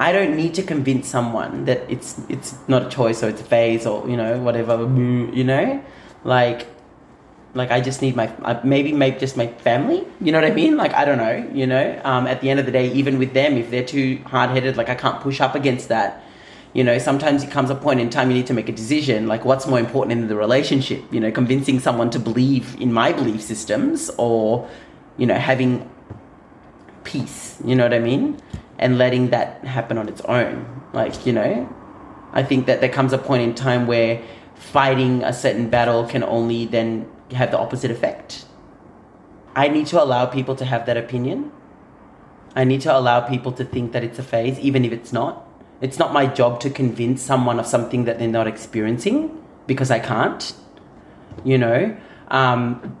i 0.00 0.12
don't 0.12 0.36
need 0.36 0.54
to 0.54 0.62
convince 0.62 1.08
someone 1.08 1.64
that 1.66 1.82
it's 1.88 2.20
it's 2.28 2.54
not 2.66 2.86
a 2.86 2.88
choice 2.88 3.22
or 3.22 3.28
it's 3.28 3.40
a 3.40 3.44
phase 3.44 3.86
or 3.86 4.08
you 4.08 4.16
know 4.16 4.38
whatever 4.40 4.82
you 5.34 5.44
know? 5.44 5.82
Like 6.24 6.66
like 7.54 7.70
I 7.70 7.80
just 7.80 8.02
need 8.02 8.14
my 8.14 8.32
maybe 8.62 8.92
maybe 8.92 9.18
just 9.18 9.36
my 9.36 9.46
family. 9.46 10.06
You 10.20 10.32
know 10.32 10.40
what 10.40 10.50
I 10.50 10.54
mean? 10.54 10.76
Like 10.76 10.92
I 10.94 11.04
don't 11.04 11.18
know. 11.18 11.48
You 11.52 11.66
know, 11.66 12.00
um, 12.04 12.26
at 12.26 12.40
the 12.40 12.50
end 12.50 12.60
of 12.60 12.66
the 12.66 12.72
day, 12.72 12.92
even 12.92 13.18
with 13.18 13.32
them, 13.32 13.56
if 13.56 13.70
they're 13.70 13.84
too 13.84 14.18
hard 14.26 14.50
headed, 14.50 14.76
like 14.76 14.88
I 14.88 14.94
can't 14.94 15.20
push 15.20 15.40
up 15.40 15.54
against 15.54 15.88
that. 15.88 16.22
You 16.74 16.84
know, 16.84 16.98
sometimes 16.98 17.42
it 17.42 17.50
comes 17.50 17.70
a 17.70 17.74
point 17.74 18.00
in 18.00 18.10
time 18.10 18.30
you 18.30 18.36
need 18.36 18.46
to 18.48 18.54
make 18.54 18.68
a 18.68 18.72
decision. 18.72 19.26
Like 19.26 19.44
what's 19.44 19.66
more 19.66 19.78
important 19.78 20.12
in 20.12 20.28
the 20.28 20.36
relationship? 20.36 21.02
You 21.10 21.20
know, 21.20 21.32
convincing 21.32 21.80
someone 21.80 22.10
to 22.10 22.18
believe 22.18 22.78
in 22.80 22.92
my 22.92 23.12
belief 23.12 23.40
systems, 23.42 24.10
or 24.18 24.68
you 25.16 25.26
know, 25.26 25.34
having 25.34 25.90
peace. 27.04 27.58
You 27.64 27.74
know 27.74 27.84
what 27.84 27.94
I 27.94 27.98
mean? 27.98 28.40
And 28.78 28.98
letting 28.98 29.30
that 29.30 29.64
happen 29.64 29.96
on 29.96 30.08
its 30.08 30.20
own. 30.22 30.82
Like 30.92 31.24
you 31.24 31.32
know, 31.32 31.68
I 32.32 32.42
think 32.42 32.66
that 32.66 32.80
there 32.80 32.90
comes 32.90 33.14
a 33.14 33.18
point 33.18 33.42
in 33.42 33.54
time 33.54 33.86
where 33.86 34.22
fighting 34.54 35.22
a 35.24 35.32
certain 35.32 35.70
battle 35.70 36.06
can 36.06 36.22
only 36.22 36.66
then 36.66 37.08
have 37.32 37.50
the 37.50 37.58
opposite 37.58 37.90
effect. 37.90 38.44
I 39.54 39.68
need 39.68 39.86
to 39.88 40.02
allow 40.02 40.26
people 40.26 40.54
to 40.56 40.64
have 40.64 40.86
that 40.86 40.96
opinion. 40.96 41.50
I 42.54 42.64
need 42.64 42.80
to 42.82 42.96
allow 42.96 43.20
people 43.20 43.52
to 43.52 43.64
think 43.64 43.92
that 43.92 44.02
it's 44.04 44.18
a 44.18 44.22
phase, 44.22 44.58
even 44.58 44.84
if 44.84 44.92
it's 44.92 45.12
not. 45.12 45.46
It's 45.80 45.98
not 45.98 46.12
my 46.12 46.26
job 46.26 46.60
to 46.60 46.70
convince 46.70 47.22
someone 47.22 47.60
of 47.60 47.66
something 47.66 48.04
that 48.04 48.18
they're 48.18 48.28
not 48.28 48.46
experiencing 48.46 49.44
because 49.66 49.90
I 49.90 49.98
can't. 49.98 50.54
You 51.44 51.58
know, 51.58 51.96
um, 52.28 52.96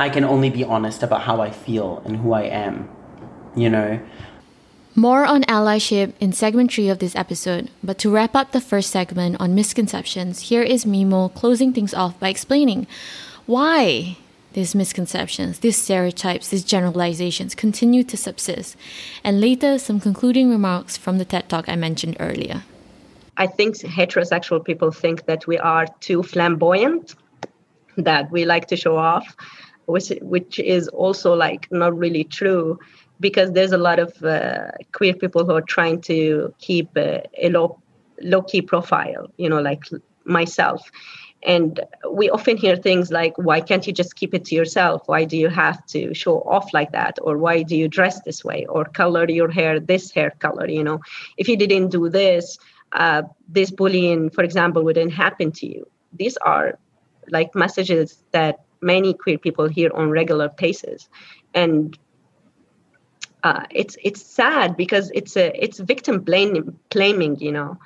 I 0.00 0.08
can 0.08 0.24
only 0.24 0.50
be 0.50 0.64
honest 0.64 1.02
about 1.02 1.22
how 1.22 1.40
I 1.40 1.50
feel 1.50 2.02
and 2.04 2.16
who 2.16 2.32
I 2.32 2.42
am. 2.42 2.88
You 3.54 3.70
know. 3.70 4.00
More 4.94 5.24
on 5.24 5.42
allyship 5.44 6.12
in 6.20 6.32
segment 6.32 6.70
3 6.70 6.90
of 6.90 6.98
this 6.98 7.16
episode, 7.16 7.70
but 7.82 7.96
to 8.00 8.10
wrap 8.10 8.36
up 8.36 8.52
the 8.52 8.60
first 8.60 8.90
segment 8.90 9.40
on 9.40 9.54
misconceptions, 9.54 10.50
here 10.50 10.60
is 10.60 10.84
Mimo 10.84 11.32
closing 11.34 11.72
things 11.72 11.94
off 11.94 12.20
by 12.20 12.28
explaining 12.28 12.86
why 13.46 14.18
these 14.52 14.74
misconceptions, 14.74 15.60
these 15.60 15.78
stereotypes, 15.78 16.48
these 16.48 16.62
generalizations 16.62 17.54
continue 17.54 18.04
to 18.04 18.18
subsist, 18.18 18.76
and 19.24 19.40
later 19.40 19.78
some 19.78 19.98
concluding 19.98 20.50
remarks 20.50 20.98
from 20.98 21.16
the 21.16 21.24
TED 21.24 21.48
Talk 21.48 21.70
I 21.70 21.76
mentioned 21.76 22.18
earlier. 22.20 22.62
I 23.38 23.46
think 23.46 23.76
heterosexual 23.76 24.62
people 24.62 24.90
think 24.90 25.24
that 25.24 25.46
we 25.46 25.56
are 25.56 25.86
too 26.00 26.22
flamboyant, 26.22 27.14
that 27.96 28.30
we 28.30 28.44
like 28.44 28.68
to 28.68 28.76
show 28.76 28.98
off, 28.98 29.34
which 29.86 30.12
which 30.20 30.58
is 30.58 30.88
also 30.88 31.32
like 31.34 31.66
not 31.72 31.96
really 31.96 32.24
true 32.24 32.78
because 33.22 33.52
there's 33.52 33.72
a 33.72 33.78
lot 33.88 33.98
of 33.98 34.10
uh, 34.22 34.72
queer 34.92 35.14
people 35.14 35.46
who 35.46 35.54
are 35.54 35.68
trying 35.76 36.00
to 36.02 36.52
keep 36.58 36.88
a, 36.96 37.22
a 37.38 37.48
low 37.48 37.80
low 38.20 38.42
key 38.42 38.62
profile, 38.62 39.24
you 39.36 39.48
know, 39.48 39.60
like 39.60 39.82
myself. 40.24 40.90
And 41.44 41.80
we 42.08 42.30
often 42.30 42.56
hear 42.56 42.76
things 42.76 43.10
like, 43.10 43.34
why 43.36 43.60
can't 43.60 43.84
you 43.86 43.92
just 43.92 44.14
keep 44.14 44.32
it 44.32 44.44
to 44.46 44.54
yourself? 44.54 45.02
Why 45.06 45.24
do 45.24 45.36
you 45.36 45.48
have 45.48 45.84
to 45.86 46.14
show 46.14 46.36
off 46.42 46.72
like 46.72 46.92
that? 46.92 47.18
Or 47.20 47.36
why 47.36 47.62
do 47.62 47.74
you 47.76 47.88
dress 47.88 48.20
this 48.22 48.44
way? 48.44 48.64
Or 48.68 48.84
color 48.84 49.28
your 49.28 49.50
hair 49.50 49.80
this 49.80 50.12
hair 50.12 50.30
color? 50.38 50.68
You 50.68 50.84
know, 50.84 51.00
if 51.36 51.48
you 51.48 51.56
didn't 51.56 51.88
do 51.88 52.08
this, 52.08 52.58
uh, 52.92 53.22
this 53.48 53.70
bullying, 53.72 54.30
for 54.30 54.44
example, 54.44 54.84
wouldn't 54.84 55.12
happen 55.12 55.50
to 55.52 55.66
you. 55.66 55.82
These 56.12 56.36
are 56.38 56.78
like 57.28 57.54
messages 57.56 58.22
that 58.32 58.60
many 58.80 59.14
queer 59.14 59.38
people 59.38 59.66
hear 59.68 59.90
on 59.94 60.10
regular 60.10 60.48
basis, 60.48 61.08
and 61.54 61.98
uh, 63.42 63.64
it's 63.70 63.96
it's 64.02 64.22
sad 64.22 64.76
because 64.76 65.10
it's 65.14 65.36
a 65.36 65.50
it's 65.62 65.80
victim 65.80 66.20
blaming, 66.20 66.78
blaming 66.90 67.38
you 67.38 67.52
know. 67.52 67.78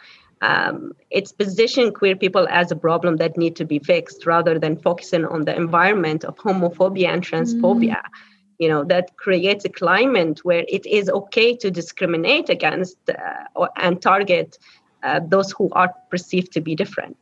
Um, 0.42 0.92
it's 1.10 1.32
positioning 1.32 1.94
queer 1.94 2.14
people 2.14 2.46
as 2.50 2.70
a 2.70 2.76
problem 2.76 3.16
that 3.16 3.38
need 3.38 3.56
to 3.56 3.64
be 3.64 3.78
fixed 3.78 4.26
rather 4.26 4.58
than 4.58 4.76
focusing 4.76 5.24
on 5.24 5.46
the 5.46 5.56
environment 5.56 6.24
of 6.24 6.36
homophobia 6.36 7.08
and 7.08 7.22
transphobia. 7.22 7.96
Mm. 7.96 8.10
You 8.58 8.68
know 8.68 8.84
that 8.84 9.16
creates 9.16 9.64
a 9.64 9.70
climate 9.70 10.44
where 10.44 10.64
it 10.68 10.84
is 10.86 11.08
okay 11.08 11.56
to 11.56 11.70
discriminate 11.70 12.50
against 12.50 12.98
uh, 13.08 13.66
and 13.76 14.00
target 14.00 14.58
uh, 15.02 15.20
those 15.26 15.52
who 15.52 15.70
are 15.72 15.94
perceived 16.10 16.52
to 16.52 16.60
be 16.60 16.74
different. 16.74 17.16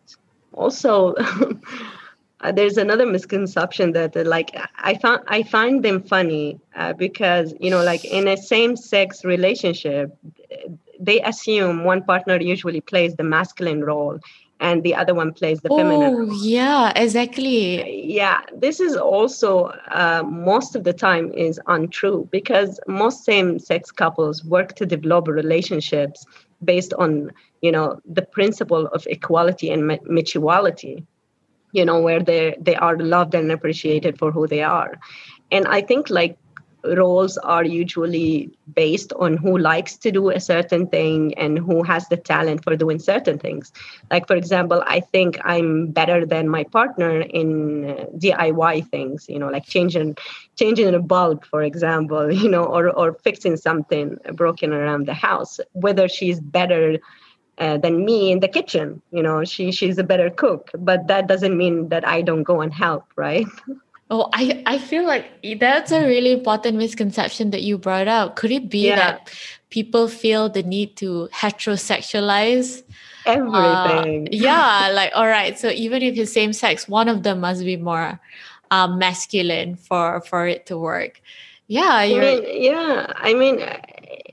Also, 0.53 1.15
uh, 2.41 2.53
there's 2.53 2.77
another 2.77 3.07
misconception 3.07 3.93
that 3.93 4.17
uh, 4.17 4.25
like 4.25 4.57
I 4.79 4.95
find 4.97 5.21
I 5.29 5.43
find 5.43 5.85
them 5.85 6.03
funny 6.03 6.59
uh, 6.77 6.93
because 6.93 7.55
you 7.61 7.71
know 7.71 7.83
like 7.83 8.05
in 8.05 8.29
a 8.29 8.37
same-sex 8.37 9.25
relationship, 9.25 10.17
they 10.99 11.21
assume 11.23 11.85
one 11.85 12.03
partner 12.03 12.41
usually 12.41 12.81
plays 12.81 13.15
the 13.17 13.25
masculine 13.25 13.85
role 13.85 14.19
and 14.61 14.83
the 14.83 14.95
other 14.95 15.15
one 15.15 15.33
plays 15.33 15.61
the 15.61 15.69
oh, 15.69 15.77
feminine 15.77 16.15
role. 16.15 16.45
yeah 16.45 16.93
exactly 16.95 18.05
yeah 18.07 18.41
this 18.57 18.79
is 18.79 18.97
also 18.97 19.65
uh, 19.91 20.23
most 20.25 20.77
of 20.77 20.85
the 20.85 20.93
time 20.93 21.33
is 21.33 21.61
untrue 21.67 22.29
because 22.31 22.79
most 22.87 23.25
same-sex 23.25 23.91
couples 23.91 24.45
work 24.45 24.75
to 24.75 24.87
develop 24.87 25.27
relationships 25.27 26.25
based 26.65 26.95
on 26.95 27.33
you 27.63 27.73
know 27.73 28.01
the 28.07 28.23
principle 28.23 28.87
of 28.89 29.07
equality 29.09 29.71
and 29.71 29.99
mutuality 30.05 31.05
you 31.75 31.85
know 31.85 32.01
where 32.01 32.23
they 32.23 32.57
they 32.61 32.77
are 32.77 32.97
loved 32.97 33.35
and 33.35 33.53
appreciated 33.53 34.19
for 34.19 34.33
who 34.33 34.47
they 34.47 34.63
are 34.63 34.99
and 35.51 35.67
i 35.67 35.81
think 35.81 36.11
like 36.11 36.39
roles 36.85 37.39
are 37.39 37.65
usually 37.65 38.51
based 38.75 39.13
on 39.15 39.37
who 39.37 39.57
likes 39.57 39.97
to 39.97 40.11
do 40.11 40.31
a 40.31 40.41
certain 40.41 40.87
thing 40.87 41.35
and 41.35 41.59
who 41.59 41.83
has 41.83 42.09
the 42.09 42.17
talent 42.17 42.63
for 42.63 42.77
doing 42.77 42.99
certain 42.99 43.39
things. 43.39 43.73
Like, 44.11 44.27
for 44.27 44.37
example, 44.37 44.83
I 44.87 45.01
think 45.01 45.39
I'm 45.45 45.89
better 45.89 46.27
than 46.27 46.49
my 46.49 46.65
partner 46.65 47.21
in 47.21 47.91
uh, 47.91 48.05
DIY 48.17 48.89
things, 48.91 49.27
you 49.29 49.39
know, 49.39 49.49
like 49.49 49.65
changing 49.65 50.17
changing 50.57 50.95
a 50.95 51.01
bulb, 51.01 51.45
for 51.47 51.63
example, 51.63 52.33
you 52.43 52.49
know, 52.49 52.65
or, 52.65 52.91
or 52.91 53.15
fixing 53.15 53.57
something 53.57 54.19
broken 54.35 54.73
around 54.73 55.07
the 55.07 55.15
house, 55.15 55.61
whether 55.73 56.09
she's 56.09 56.41
better 56.41 56.99
uh, 57.59 57.79
than 57.79 58.05
me 58.05 58.33
in 58.33 58.41
the 58.41 58.49
kitchen. 58.49 59.01
You 59.11 59.23
know, 59.23 59.45
she 59.45 59.73
she's 59.73 59.99
a 59.99 60.05
better 60.05 60.31
cook, 60.31 60.71
but 60.79 61.07
that 61.09 61.27
doesn't 61.27 61.57
mean 61.57 61.89
that 61.89 62.07
I 62.07 62.23
don't 62.23 62.43
go 62.43 62.61
and 62.61 62.73
help, 62.73 63.05
right? 63.17 63.47
Oh, 64.11 64.29
I, 64.35 64.63
I 64.67 64.79
feel 64.79 65.07
like 65.07 65.25
that's 65.59 65.91
a 65.91 66.07
really 66.07 66.31
important 66.31 66.77
misconception 66.77 67.51
that 67.51 67.63
you 67.63 67.79
brought 67.79 68.07
up. 68.07 68.37
Could 68.37 68.51
it 68.51 68.69
be 68.69 68.89
yeah. 68.89 68.97
that 68.97 69.35
people 69.71 70.09
feel 70.09 70.51
the 70.51 70.63
need 70.63 70.95
to 70.97 71.31
heterosexualize 71.33 72.83
everything? 73.25 74.27
Uh, 74.27 74.31
yeah, 74.31 74.91
like 74.93 75.11
all 75.15 75.27
right. 75.27 75.59
So 75.59 75.71
even 75.71 76.03
if 76.03 76.19
it's 76.19 76.33
same 76.33 76.53
sex, 76.53 76.87
one 76.87 77.09
of 77.09 77.23
them 77.23 77.41
must 77.41 77.65
be 77.65 77.79
more 77.79 78.21
um, 78.71 78.99
masculine 78.99 79.75
for 79.77 80.21
for 80.21 80.47
it 80.47 80.67
to 80.67 80.77
work. 80.77 81.23
Yeah, 81.67 81.89
I 81.91 82.09
mean, 82.09 82.45
yeah. 82.47 83.11
I 83.17 83.33
mean, 83.33 83.67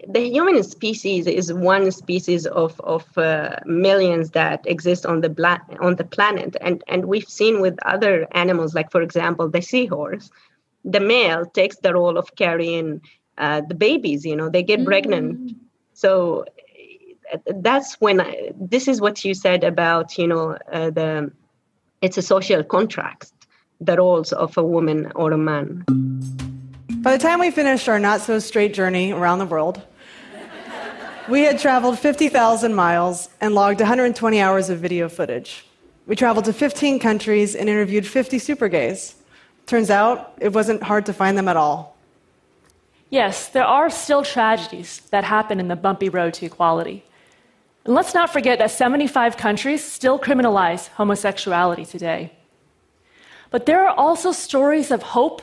the 0.07 0.21
human 0.21 0.63
species 0.63 1.27
is 1.27 1.53
one 1.53 1.91
species 1.91 2.45
of 2.47 2.79
of 2.81 3.05
uh, 3.17 3.57
millions 3.65 4.31
that 4.31 4.65
exist 4.65 5.05
on 5.05 5.21
the 5.21 5.29
bla- 5.29 5.61
on 5.79 5.95
the 5.95 6.03
planet, 6.03 6.55
and 6.61 6.83
and 6.87 7.05
we've 7.05 7.27
seen 7.27 7.61
with 7.61 7.77
other 7.85 8.27
animals, 8.31 8.73
like 8.73 8.91
for 8.91 9.01
example, 9.01 9.49
the 9.49 9.61
seahorse, 9.61 10.31
the 10.83 10.99
male 10.99 11.45
takes 11.45 11.77
the 11.77 11.93
role 11.93 12.17
of 12.17 12.35
carrying 12.35 13.01
uh, 13.37 13.61
the 13.67 13.75
babies. 13.75 14.25
You 14.25 14.35
know, 14.35 14.49
they 14.49 14.63
get 14.63 14.79
mm. 14.79 14.85
pregnant, 14.85 15.55
so 15.93 16.45
uh, 17.33 17.37
that's 17.57 17.99
when 18.01 18.21
I, 18.21 18.51
this 18.55 18.87
is 18.87 19.01
what 19.01 19.23
you 19.23 19.33
said 19.33 19.63
about 19.63 20.17
you 20.17 20.27
know 20.27 20.57
uh, 20.71 20.89
the 20.89 21.31
it's 22.01 22.17
a 22.17 22.23
social 22.23 22.63
contract, 22.63 23.31
the 23.79 23.97
roles 23.97 24.33
of 24.33 24.57
a 24.57 24.63
woman 24.63 25.11
or 25.15 25.31
a 25.31 25.37
man. 25.37 25.85
By 27.01 27.17
the 27.17 27.17
time 27.17 27.39
we 27.39 27.51
finished 27.51 27.89
our 27.89 27.99
not 27.99 28.21
so 28.21 28.39
straight 28.39 28.73
journey 28.73 29.11
around 29.11 29.39
the 29.39 29.45
world, 29.45 29.81
we 31.31 31.43
had 31.43 31.57
traveled 31.57 31.97
50,000 31.97 32.75
miles 32.75 33.29
and 33.39 33.55
logged 33.55 33.79
120 33.79 34.41
hours 34.41 34.69
of 34.69 34.79
video 34.79 35.07
footage. 35.07 35.65
We 36.05 36.17
traveled 36.17 36.43
to 36.45 36.53
15 36.53 36.99
countries 36.99 37.55
and 37.55 37.69
interviewed 37.69 38.05
50 38.05 38.37
super 38.37 38.67
gays. 38.67 39.15
Turns 39.65 39.89
out 39.89 40.33
it 40.41 40.51
wasn't 40.51 40.83
hard 40.83 41.05
to 41.05 41.13
find 41.13 41.37
them 41.37 41.47
at 41.47 41.55
all. 41.55 41.95
Yes, 43.09 43.47
there 43.47 43.63
are 43.63 43.89
still 43.89 44.23
tragedies 44.23 44.99
that 45.11 45.23
happen 45.23 45.61
in 45.61 45.69
the 45.69 45.77
bumpy 45.77 46.09
road 46.09 46.33
to 46.33 46.45
equality. 46.45 47.05
And 47.85 47.95
let's 47.95 48.13
not 48.13 48.29
forget 48.29 48.59
that 48.59 48.71
75 48.71 49.37
countries 49.37 49.81
still 49.81 50.19
criminalize 50.19 50.89
homosexuality 50.89 51.85
today. 51.85 52.33
But 53.51 53.65
there 53.65 53.87
are 53.87 53.95
also 53.95 54.33
stories 54.33 54.91
of 54.91 55.01
hope 55.01 55.41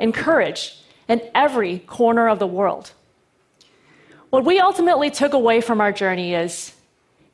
and 0.00 0.12
courage 0.12 0.82
in 1.06 1.22
every 1.32 1.78
corner 1.78 2.28
of 2.28 2.40
the 2.40 2.46
world. 2.46 2.92
What 4.30 4.44
we 4.44 4.60
ultimately 4.60 5.10
took 5.10 5.32
away 5.32 5.62
from 5.62 5.80
our 5.80 5.90
journey 5.90 6.34
is 6.34 6.74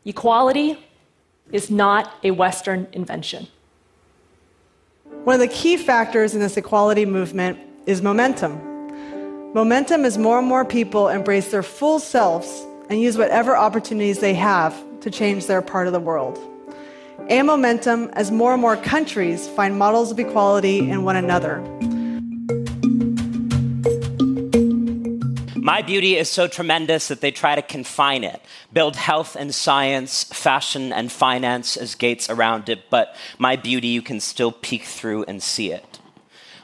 equality 0.04 0.78
is 1.50 1.68
not 1.68 2.12
a 2.22 2.30
Western 2.30 2.86
invention. 2.92 3.48
One 5.24 5.34
of 5.34 5.40
the 5.40 5.48
key 5.48 5.76
factors 5.76 6.34
in 6.34 6.40
this 6.40 6.56
equality 6.56 7.04
movement 7.04 7.58
is 7.86 8.00
momentum. 8.00 9.52
Momentum 9.54 10.04
is 10.04 10.18
more 10.18 10.38
and 10.38 10.46
more 10.46 10.64
people 10.64 11.08
embrace 11.08 11.50
their 11.50 11.64
full 11.64 11.98
selves 11.98 12.64
and 12.88 13.00
use 13.00 13.18
whatever 13.18 13.56
opportunities 13.56 14.20
they 14.20 14.34
have 14.34 14.74
to 15.00 15.10
change 15.10 15.46
their 15.46 15.62
part 15.62 15.88
of 15.88 15.92
the 15.92 16.00
world. 16.00 16.38
And 17.28 17.46
momentum 17.46 18.10
as 18.12 18.30
more 18.30 18.52
and 18.52 18.60
more 18.60 18.76
countries 18.76 19.48
find 19.48 19.76
models 19.76 20.12
of 20.12 20.20
equality 20.20 20.90
in 20.90 21.02
one 21.02 21.16
another. 21.16 21.60
My 25.64 25.80
beauty 25.80 26.16
is 26.16 26.28
so 26.28 26.46
tremendous 26.46 27.08
that 27.08 27.22
they 27.22 27.30
try 27.30 27.54
to 27.54 27.62
confine 27.62 28.22
it, 28.22 28.42
build 28.70 28.96
health 28.96 29.34
and 29.34 29.54
science, 29.54 30.24
fashion 30.24 30.92
and 30.92 31.10
finance 31.10 31.78
as 31.78 31.94
gates 31.94 32.28
around 32.28 32.68
it, 32.68 32.90
but 32.90 33.16
my 33.38 33.56
beauty 33.56 33.88
you 33.88 34.02
can 34.02 34.20
still 34.20 34.52
peek 34.52 34.82
through 34.82 35.24
and 35.24 35.42
see 35.42 35.72
it. 35.72 35.98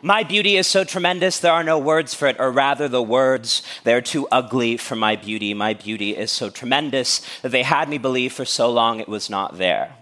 My 0.02 0.22
beauty 0.22 0.58
is 0.58 0.66
so 0.66 0.84
tremendous, 0.84 1.40
there 1.40 1.54
are 1.54 1.64
no 1.64 1.78
words 1.78 2.12
for 2.12 2.28
it, 2.28 2.36
or 2.38 2.50
rather, 2.50 2.88
the 2.88 3.02
words, 3.02 3.62
they're 3.84 4.02
too 4.02 4.28
ugly 4.30 4.76
for 4.76 4.96
my 4.96 5.16
beauty. 5.16 5.54
My 5.54 5.72
beauty 5.72 6.14
is 6.14 6.30
so 6.30 6.50
tremendous 6.50 7.22
that 7.40 7.52
they 7.52 7.62
had 7.62 7.88
me 7.88 7.96
believe 7.96 8.34
for 8.34 8.44
so 8.44 8.70
long 8.70 9.00
it 9.00 9.08
was 9.08 9.30
not 9.30 9.56
there. 9.56 9.96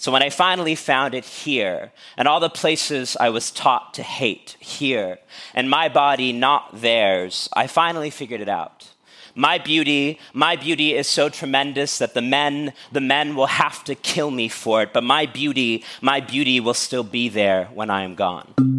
So 0.00 0.12
when 0.12 0.22
I 0.22 0.30
finally 0.30 0.76
found 0.76 1.12
it 1.12 1.24
here, 1.24 1.90
and 2.16 2.28
all 2.28 2.38
the 2.38 2.48
places 2.48 3.16
I 3.18 3.30
was 3.30 3.50
taught 3.50 3.94
to 3.94 4.04
hate 4.04 4.56
here, 4.60 5.18
and 5.54 5.68
my 5.68 5.88
body 5.88 6.32
not 6.32 6.80
theirs, 6.80 7.48
I 7.52 7.66
finally 7.66 8.10
figured 8.10 8.40
it 8.40 8.48
out. 8.48 8.90
My 9.34 9.58
beauty, 9.58 10.20
my 10.32 10.54
beauty 10.54 10.94
is 10.94 11.08
so 11.08 11.28
tremendous 11.28 11.98
that 11.98 12.14
the 12.14 12.22
men, 12.22 12.74
the 12.92 13.00
men 13.00 13.34
will 13.34 13.46
have 13.46 13.82
to 13.84 13.96
kill 13.96 14.30
me 14.30 14.48
for 14.48 14.82
it, 14.82 14.92
but 14.92 15.02
my 15.02 15.26
beauty, 15.26 15.82
my 16.00 16.20
beauty 16.20 16.60
will 16.60 16.74
still 16.74 17.02
be 17.02 17.28
there 17.28 17.64
when 17.74 17.90
I 17.90 18.04
am 18.04 18.14
gone. 18.14 18.77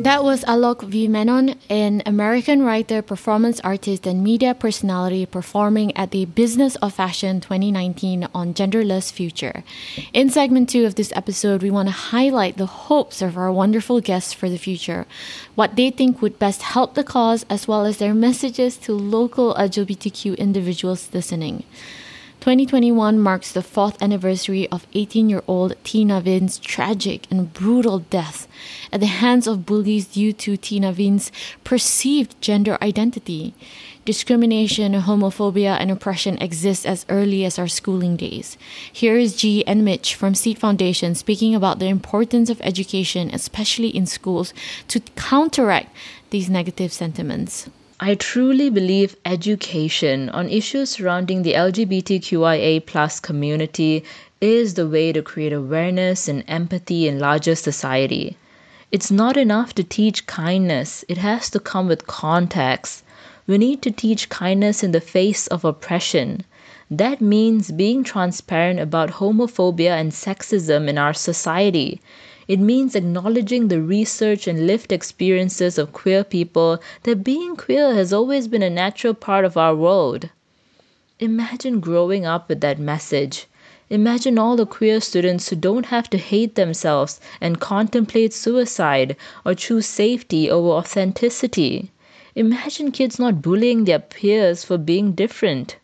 That 0.00 0.22
was 0.22 0.44
Alok 0.44 0.82
V. 0.84 1.08
Menon, 1.08 1.56
an 1.68 2.02
American 2.06 2.62
writer, 2.62 3.02
performance 3.02 3.58
artist, 3.60 4.06
and 4.06 4.22
media 4.22 4.54
personality 4.54 5.26
performing 5.26 5.96
at 5.96 6.12
the 6.12 6.24
Business 6.24 6.76
of 6.76 6.94
Fashion 6.94 7.40
2019 7.40 8.28
on 8.32 8.54
Genderless 8.54 9.10
Future. 9.10 9.64
In 10.12 10.30
segment 10.30 10.68
two 10.68 10.86
of 10.86 10.94
this 10.94 11.12
episode, 11.16 11.64
we 11.64 11.70
want 11.72 11.88
to 11.88 12.12
highlight 12.14 12.58
the 12.58 12.86
hopes 12.86 13.20
of 13.20 13.36
our 13.36 13.50
wonderful 13.50 14.00
guests 14.00 14.32
for 14.32 14.48
the 14.48 14.56
future, 14.56 15.04
what 15.56 15.74
they 15.74 15.90
think 15.90 16.22
would 16.22 16.38
best 16.38 16.62
help 16.62 16.94
the 16.94 17.02
cause, 17.02 17.44
as 17.50 17.66
well 17.66 17.84
as 17.84 17.96
their 17.98 18.14
messages 18.14 18.76
to 18.76 18.92
local 18.92 19.52
LGBTQ 19.54 20.38
individuals 20.38 21.08
listening. 21.12 21.64
2021 22.40 23.18
marks 23.18 23.50
the 23.50 23.64
fourth 23.64 24.00
anniversary 24.00 24.68
of 24.68 24.86
18 24.94 25.28
year 25.28 25.42
old 25.48 25.74
T. 25.82 26.04
Nhaveen's 26.04 26.58
tragic 26.58 27.26
and 27.32 27.52
brutal 27.52 27.98
death 27.98 28.46
at 28.92 29.00
the 29.00 29.06
hands 29.06 29.48
of 29.48 29.66
bullies 29.66 30.06
due 30.06 30.32
to 30.32 30.56
T. 30.56 30.78
Nhaveen's 30.78 31.32
perceived 31.64 32.40
gender 32.40 32.78
identity. 32.80 33.54
Discrimination, 34.04 34.92
homophobia, 34.92 35.76
and 35.80 35.90
oppression 35.90 36.38
exist 36.38 36.86
as 36.86 37.04
early 37.08 37.44
as 37.44 37.58
our 37.58 37.66
schooling 37.66 38.16
days. 38.16 38.56
Here 38.90 39.18
is 39.18 39.36
G 39.36 39.66
and 39.66 39.84
Mitch 39.84 40.14
from 40.14 40.36
Seed 40.36 40.58
Foundation 40.58 41.16
speaking 41.16 41.56
about 41.56 41.80
the 41.80 41.86
importance 41.88 42.48
of 42.50 42.60
education, 42.60 43.30
especially 43.34 43.88
in 43.88 44.06
schools, 44.06 44.54
to 44.86 45.00
counteract 45.16 45.94
these 46.30 46.48
negative 46.48 46.92
sentiments. 46.92 47.68
I 48.00 48.14
truly 48.14 48.70
believe 48.70 49.16
education 49.24 50.28
on 50.28 50.48
issues 50.48 50.90
surrounding 50.90 51.42
the 51.42 51.54
LGBTQIA 51.54 52.86
plus 52.86 53.18
community 53.18 54.04
is 54.40 54.74
the 54.74 54.86
way 54.86 55.10
to 55.10 55.20
create 55.20 55.52
awareness 55.52 56.28
and 56.28 56.44
empathy 56.46 57.08
in 57.08 57.18
larger 57.18 57.56
society. 57.56 58.36
It's 58.92 59.10
not 59.10 59.36
enough 59.36 59.74
to 59.74 59.82
teach 59.82 60.26
kindness, 60.28 61.04
it 61.08 61.18
has 61.18 61.50
to 61.50 61.58
come 61.58 61.88
with 61.88 62.06
context. 62.06 63.02
We 63.48 63.58
need 63.58 63.82
to 63.82 63.90
teach 63.90 64.28
kindness 64.28 64.84
in 64.84 64.92
the 64.92 65.00
face 65.00 65.48
of 65.48 65.64
oppression. 65.64 66.44
That 66.88 67.20
means 67.20 67.72
being 67.72 68.04
transparent 68.04 68.78
about 68.78 69.10
homophobia 69.10 69.90
and 69.90 70.12
sexism 70.12 70.86
in 70.86 70.98
our 70.98 71.14
society. 71.14 72.00
It 72.48 72.58
means 72.58 72.94
acknowledging 72.94 73.68
the 73.68 73.82
research 73.82 74.46
and 74.48 74.66
lived 74.66 74.90
experiences 74.90 75.76
of 75.76 75.92
queer 75.92 76.24
people 76.24 76.80
that 77.02 77.22
being 77.22 77.56
queer 77.56 77.94
has 77.94 78.10
always 78.10 78.48
been 78.48 78.62
a 78.62 78.70
natural 78.70 79.12
part 79.12 79.44
of 79.44 79.58
our 79.58 79.76
world. 79.76 80.30
Imagine 81.20 81.78
growing 81.78 82.24
up 82.24 82.48
with 82.48 82.62
that 82.62 82.78
message. 82.78 83.46
Imagine 83.90 84.38
all 84.38 84.56
the 84.56 84.64
queer 84.64 84.98
students 85.00 85.50
who 85.50 85.56
don't 85.56 85.86
have 85.86 86.08
to 86.08 86.16
hate 86.16 86.54
themselves 86.54 87.20
and 87.38 87.60
contemplate 87.60 88.32
suicide 88.32 89.14
or 89.44 89.54
choose 89.54 89.84
safety 89.84 90.50
over 90.50 90.68
authenticity. 90.70 91.90
Imagine 92.34 92.92
kids 92.92 93.18
not 93.18 93.42
bullying 93.42 93.84
their 93.84 93.98
peers 93.98 94.64
for 94.64 94.78
being 94.78 95.12
different. 95.12 95.76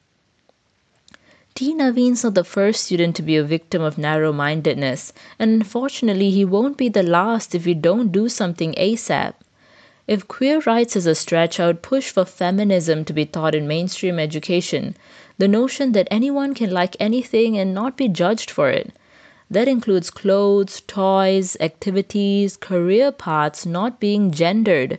T. 1.56 1.72
Nhaveen's 1.72 2.24
not 2.24 2.34
the 2.34 2.42
first 2.42 2.82
student 2.82 3.14
to 3.14 3.22
be 3.22 3.36
a 3.36 3.44
victim 3.44 3.80
of 3.80 3.96
narrow 3.96 4.32
mindedness, 4.32 5.12
and 5.38 5.52
unfortunately, 5.52 6.32
he 6.32 6.44
won't 6.44 6.76
be 6.76 6.88
the 6.88 7.04
last 7.04 7.54
if 7.54 7.64
we 7.64 7.74
don't 7.74 8.10
do 8.10 8.28
something 8.28 8.74
ASAP. 8.74 9.34
If 10.08 10.26
queer 10.26 10.60
rights 10.66 10.96
is 10.96 11.06
a 11.06 11.14
stretch, 11.14 11.60
I 11.60 11.68
would 11.68 11.80
push 11.80 12.10
for 12.10 12.24
feminism 12.24 13.04
to 13.04 13.12
be 13.12 13.24
taught 13.24 13.54
in 13.54 13.68
mainstream 13.68 14.18
education. 14.18 14.96
The 15.38 15.46
notion 15.46 15.92
that 15.92 16.08
anyone 16.10 16.54
can 16.54 16.72
like 16.72 16.96
anything 16.98 17.56
and 17.56 17.72
not 17.72 17.96
be 17.96 18.08
judged 18.08 18.50
for 18.50 18.68
it. 18.68 18.92
That 19.48 19.68
includes 19.68 20.10
clothes, 20.10 20.80
toys, 20.88 21.56
activities, 21.60 22.56
career 22.56 23.12
paths 23.12 23.64
not 23.64 24.00
being 24.00 24.32
gendered. 24.32 24.98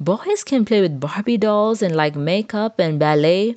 Boys 0.00 0.42
can 0.42 0.64
play 0.64 0.80
with 0.80 0.98
Barbie 0.98 1.38
dolls 1.38 1.80
and 1.80 1.94
like 1.94 2.16
makeup 2.16 2.80
and 2.80 2.98
ballet. 2.98 3.54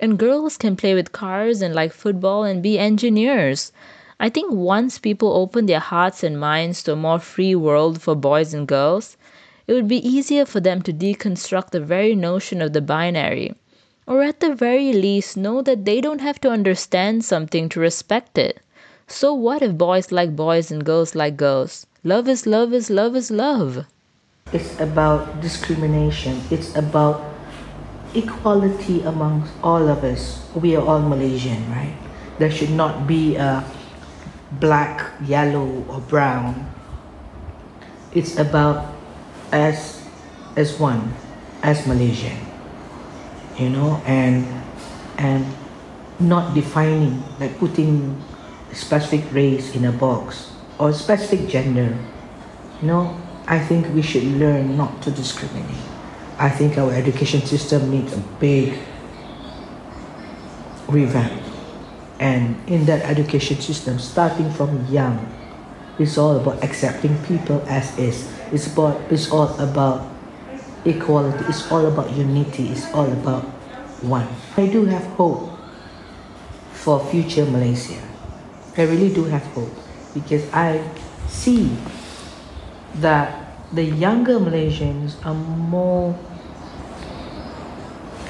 And 0.00 0.18
girls 0.18 0.56
can 0.56 0.76
play 0.76 0.94
with 0.94 1.12
cars 1.12 1.60
and 1.60 1.74
like 1.74 1.92
football 1.92 2.44
and 2.44 2.62
be 2.62 2.78
engineers. 2.78 3.72
I 4.20 4.28
think 4.28 4.52
once 4.52 4.98
people 4.98 5.32
open 5.32 5.66
their 5.66 5.80
hearts 5.80 6.22
and 6.22 6.38
minds 6.38 6.82
to 6.84 6.92
a 6.92 6.96
more 6.96 7.18
free 7.18 7.54
world 7.54 8.00
for 8.02 8.14
boys 8.14 8.54
and 8.54 8.66
girls, 8.66 9.16
it 9.66 9.74
would 9.74 9.88
be 9.88 10.08
easier 10.08 10.46
for 10.46 10.60
them 10.60 10.82
to 10.82 10.92
deconstruct 10.92 11.70
the 11.70 11.80
very 11.80 12.14
notion 12.14 12.62
of 12.62 12.72
the 12.72 12.80
binary. 12.80 13.54
Or 14.06 14.22
at 14.22 14.40
the 14.40 14.54
very 14.54 14.92
least, 14.92 15.36
know 15.36 15.62
that 15.62 15.84
they 15.84 16.00
don't 16.00 16.20
have 16.20 16.40
to 16.40 16.50
understand 16.50 17.24
something 17.24 17.68
to 17.68 17.80
respect 17.80 18.38
it. 18.38 18.60
So 19.06 19.34
what 19.34 19.62
if 19.62 19.76
boys 19.76 20.10
like 20.10 20.34
boys 20.34 20.70
and 20.70 20.84
girls 20.84 21.14
like 21.14 21.36
girls? 21.36 21.86
Love 22.04 22.28
is 22.28 22.46
love 22.46 22.72
is 22.72 22.88
love 22.88 23.14
is 23.16 23.30
love. 23.30 23.84
It's 24.52 24.78
about 24.80 25.40
discrimination. 25.40 26.40
It's 26.50 26.74
about 26.74 27.37
equality 28.18 29.02
amongst 29.02 29.52
all 29.62 29.88
of 29.88 30.02
us. 30.02 30.44
We 30.54 30.76
are 30.76 30.84
all 30.84 31.00
Malaysian, 31.00 31.70
right? 31.70 31.94
There 32.38 32.50
should 32.50 32.70
not 32.70 33.06
be 33.06 33.36
a 33.36 33.64
black, 34.58 35.12
yellow, 35.24 35.84
or 35.88 36.00
brown. 36.00 36.70
It's 38.12 38.38
about 38.38 38.94
as 39.52 40.02
as 40.56 40.78
one, 40.78 41.14
as 41.62 41.86
Malaysian. 41.86 42.38
You 43.58 43.70
know, 43.70 44.02
and 44.06 44.46
and 45.18 45.46
not 46.18 46.54
defining 46.54 47.22
like 47.38 47.58
putting 47.58 48.14
a 48.70 48.74
specific 48.74 49.26
race 49.32 49.74
in 49.74 49.84
a 49.84 49.92
box 49.92 50.52
or 50.78 50.90
a 50.90 50.94
specific 50.94 51.48
gender. 51.48 51.96
You 52.82 52.86
know, 52.86 53.18
I 53.46 53.58
think 53.58 53.92
we 53.94 54.02
should 54.02 54.24
learn 54.38 54.76
not 54.76 55.02
to 55.02 55.10
discriminate. 55.10 55.87
I 56.38 56.48
think 56.48 56.78
our 56.78 56.92
education 56.92 57.42
system 57.42 57.90
needs 57.90 58.12
a 58.12 58.22
big 58.38 58.78
revamp. 60.86 61.42
And 62.20 62.56
in 62.68 62.86
that 62.86 63.02
education 63.02 63.60
system, 63.60 63.98
starting 63.98 64.50
from 64.50 64.86
young, 64.86 65.18
it's 65.98 66.16
all 66.16 66.38
about 66.38 66.62
accepting 66.62 67.18
people 67.24 67.62
as 67.66 67.96
is. 67.98 68.30
It's 68.52 68.70
about 68.70 69.00
it's 69.10 69.30
all 69.30 69.50
about 69.58 70.06
equality. 70.84 71.44
It's 71.48 71.70
all 71.70 71.86
about 71.86 72.10
unity. 72.14 72.70
It's 72.70 72.86
all 72.94 73.10
about 73.10 73.42
one. 74.02 74.26
I 74.56 74.66
do 74.66 74.84
have 74.86 75.04
hope 75.18 75.50
for 76.70 77.02
future 77.10 77.44
Malaysia. 77.46 77.98
I 78.78 78.86
really 78.86 79.12
do 79.12 79.24
have 79.26 79.42
hope 79.58 79.74
because 80.14 80.46
I 80.54 80.78
see 81.26 81.74
that 83.02 83.58
the 83.74 83.82
younger 83.82 84.38
Malaysians 84.38 85.18
are 85.26 85.34
more 85.34 86.14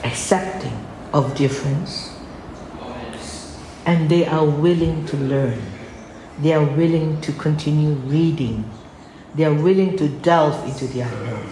accepting 0.04 0.86
of 1.12 1.34
difference 1.36 2.14
and 3.88 4.10
they 4.10 4.26
are 4.26 4.44
willing 4.44 5.06
to 5.06 5.16
learn. 5.16 5.58
They 6.42 6.52
are 6.52 6.64
willing 6.64 7.22
to 7.22 7.32
continue 7.32 7.92
reading. 8.04 8.68
They 9.34 9.44
are 9.44 9.54
willing 9.54 9.96
to 9.96 10.08
delve 10.08 10.62
into 10.68 10.86
the 10.86 11.00
unknown. 11.00 11.48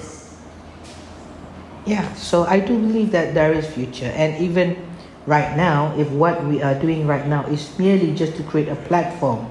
Yeah, 1.86 2.12
so 2.14 2.44
I 2.44 2.60
do 2.60 2.76
believe 2.76 3.12
that 3.12 3.32
there 3.32 3.54
is 3.54 3.66
future. 3.66 4.12
And 4.12 4.36
even 4.42 4.76
right 5.24 5.56
now, 5.56 5.96
if 5.96 6.10
what 6.10 6.44
we 6.44 6.60
are 6.60 6.74
doing 6.74 7.06
right 7.06 7.26
now 7.26 7.46
is 7.46 7.72
merely 7.78 8.12
just 8.12 8.36
to 8.36 8.42
create 8.42 8.68
a 8.68 8.76
platform 8.76 9.48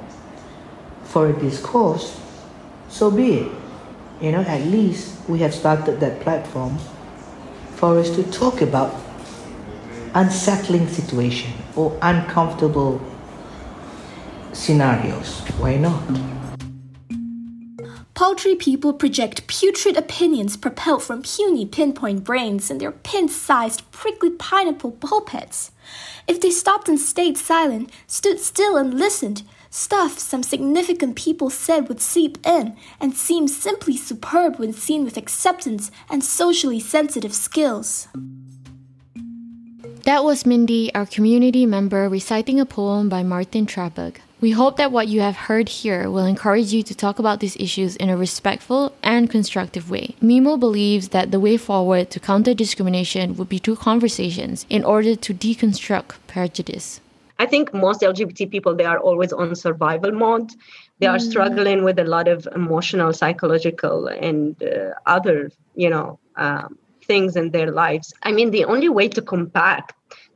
for 1.06 1.30
a 1.30 1.34
discourse, 1.34 2.20
so 2.88 3.10
be 3.10 3.40
it. 3.40 3.52
You 4.22 4.32
know, 4.34 4.42
at 4.42 4.62
least 4.68 5.28
we 5.28 5.40
have 5.40 5.56
started 5.56 6.00
that 6.02 6.22
platform 6.22 6.78
for 7.76 7.98
us 7.98 8.10
to 8.16 8.24
talk 8.32 8.62
about 8.62 8.96
unsettling 10.14 10.88
situation 10.88 11.52
or 11.76 11.98
uncomfortable 12.02 13.02
scenarios. 14.54 15.42
Why 15.60 15.76
not? 15.76 16.02
Paltry 18.14 18.56
people 18.56 18.94
project 18.94 19.46
putrid 19.48 19.98
opinions 19.98 20.56
propelled 20.56 21.04
from 21.04 21.22
puny 21.22 21.66
pinpoint 21.66 22.24
brains 22.24 22.72
in 22.72 22.78
their 22.78 22.94
pin 22.94 23.28
sized 23.28 23.90
prickly 23.92 24.30
pineapple 24.30 24.92
pulpits. 24.92 25.72
If 26.26 26.40
they 26.40 26.50
stopped 26.50 26.88
and 26.88 26.98
stayed 26.98 27.38
silent, 27.38 27.92
stood 28.08 28.40
still 28.40 28.78
and 28.78 28.94
listened, 28.94 29.44
stuff 29.76 30.18
some 30.18 30.42
significant 30.42 31.16
people 31.16 31.50
said 31.50 31.90
would 31.90 32.00
seep 32.00 32.38
in 32.46 32.76
and 33.00 33.16
seem 33.16 33.48
simply 33.48 33.98
superb 33.98 34.58
when 34.58 34.72
seen 34.72 35.04
with 35.04 35.18
acceptance 35.18 35.92
and 36.10 36.24
socially 36.24 36.80
sensitive 36.80 37.34
skills. 37.34 38.08
That 40.06 40.24
was 40.24 40.46
Mindy, 40.46 40.94
our 40.94 41.06
community 41.06 41.66
member, 41.66 42.08
reciting 42.08 42.60
a 42.60 42.66
poem 42.66 43.10
by 43.10 43.24
Martin 43.24 43.66
Trabug. 43.66 44.18
We 44.40 44.52
hope 44.52 44.78
that 44.78 44.92
what 44.92 45.08
you 45.08 45.22
have 45.22 45.36
heard 45.36 45.68
here 45.68 46.10
will 46.10 46.26
encourage 46.26 46.72
you 46.72 46.84
to 46.84 46.94
talk 46.94 47.18
about 47.18 47.40
these 47.40 47.58
issues 47.58 47.96
in 47.96 48.10
a 48.10 48.16
respectful 48.16 48.94
and 49.02 49.30
constructive 49.30 49.90
way. 49.90 50.16
Mimo 50.22 50.60
believes 50.60 51.10
that 51.10 51.32
the 51.32 51.40
way 51.40 51.58
forward 51.58 52.12
to 52.12 52.20
counter 52.20 52.54
discrimination 52.54 53.36
would 53.36 53.50
be 53.50 53.58
through 53.58 53.78
conversations 53.78 54.66
in 54.70 54.84
order 54.84 55.16
to 55.16 55.34
deconstruct 55.34 56.18
prejudice. 56.28 57.02
I 57.40 57.46
think 57.46 57.74
most 57.74 58.04
LGBT 58.04 58.46
people 58.48 58.76
they 58.76 58.86
are 58.86 59.00
always 59.00 59.34
on 59.34 59.56
survival 59.56 60.12
mode. 60.12 60.50
they 61.00 61.08
are 61.08 61.18
Mm. 61.18 61.22
struggling 61.30 61.84
with 61.84 61.98
a 62.00 62.04
lot 62.04 62.28
of 62.28 62.48
emotional 62.56 63.12
psychological 63.14 64.08
and 64.08 64.56
uh, 64.64 64.92
other 65.06 65.50
you 65.76 65.90
know 65.90 66.20
um, 66.38 66.78
things 67.08 67.36
in 67.36 67.52
their 67.52 67.72
lives. 67.72 68.14
I 68.24 68.32
mean 68.32 68.52
the 68.52 68.66
only 68.66 68.90
way 68.90 69.08
to 69.10 69.22
combat 69.22 69.92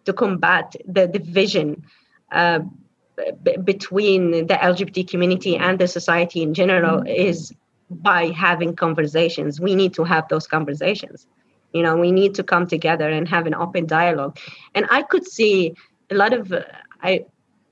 to 0.05 0.13
combat 0.13 0.75
the 0.85 1.07
division 1.07 1.83
uh, 2.31 2.59
b- 3.43 3.57
between 3.63 4.31
the 4.47 4.53
lgbt 4.71 5.03
community 5.09 5.55
and 5.57 5.79
the 5.79 5.87
society 5.87 6.41
in 6.41 6.53
general 6.53 7.01
is 7.05 7.51
by 7.89 8.27
having 8.27 8.75
conversations. 8.75 9.59
We 9.59 9.75
need 9.75 9.93
to 9.95 10.03
have 10.03 10.27
those 10.29 10.47
conversations. 10.47 11.27
You 11.73 11.83
know 11.83 11.97
we 11.97 12.11
need 12.11 12.35
to 12.35 12.43
come 12.43 12.67
together 12.67 13.09
and 13.09 13.27
have 13.27 13.45
an 13.47 13.55
open 13.55 13.85
dialogue. 13.87 14.37
And 14.75 14.85
i 14.89 15.01
could 15.03 15.25
see 15.25 15.73
a 16.11 16.15
lot 16.15 16.33
of 16.33 16.51
uh, 16.51 16.61
i 17.01 17.19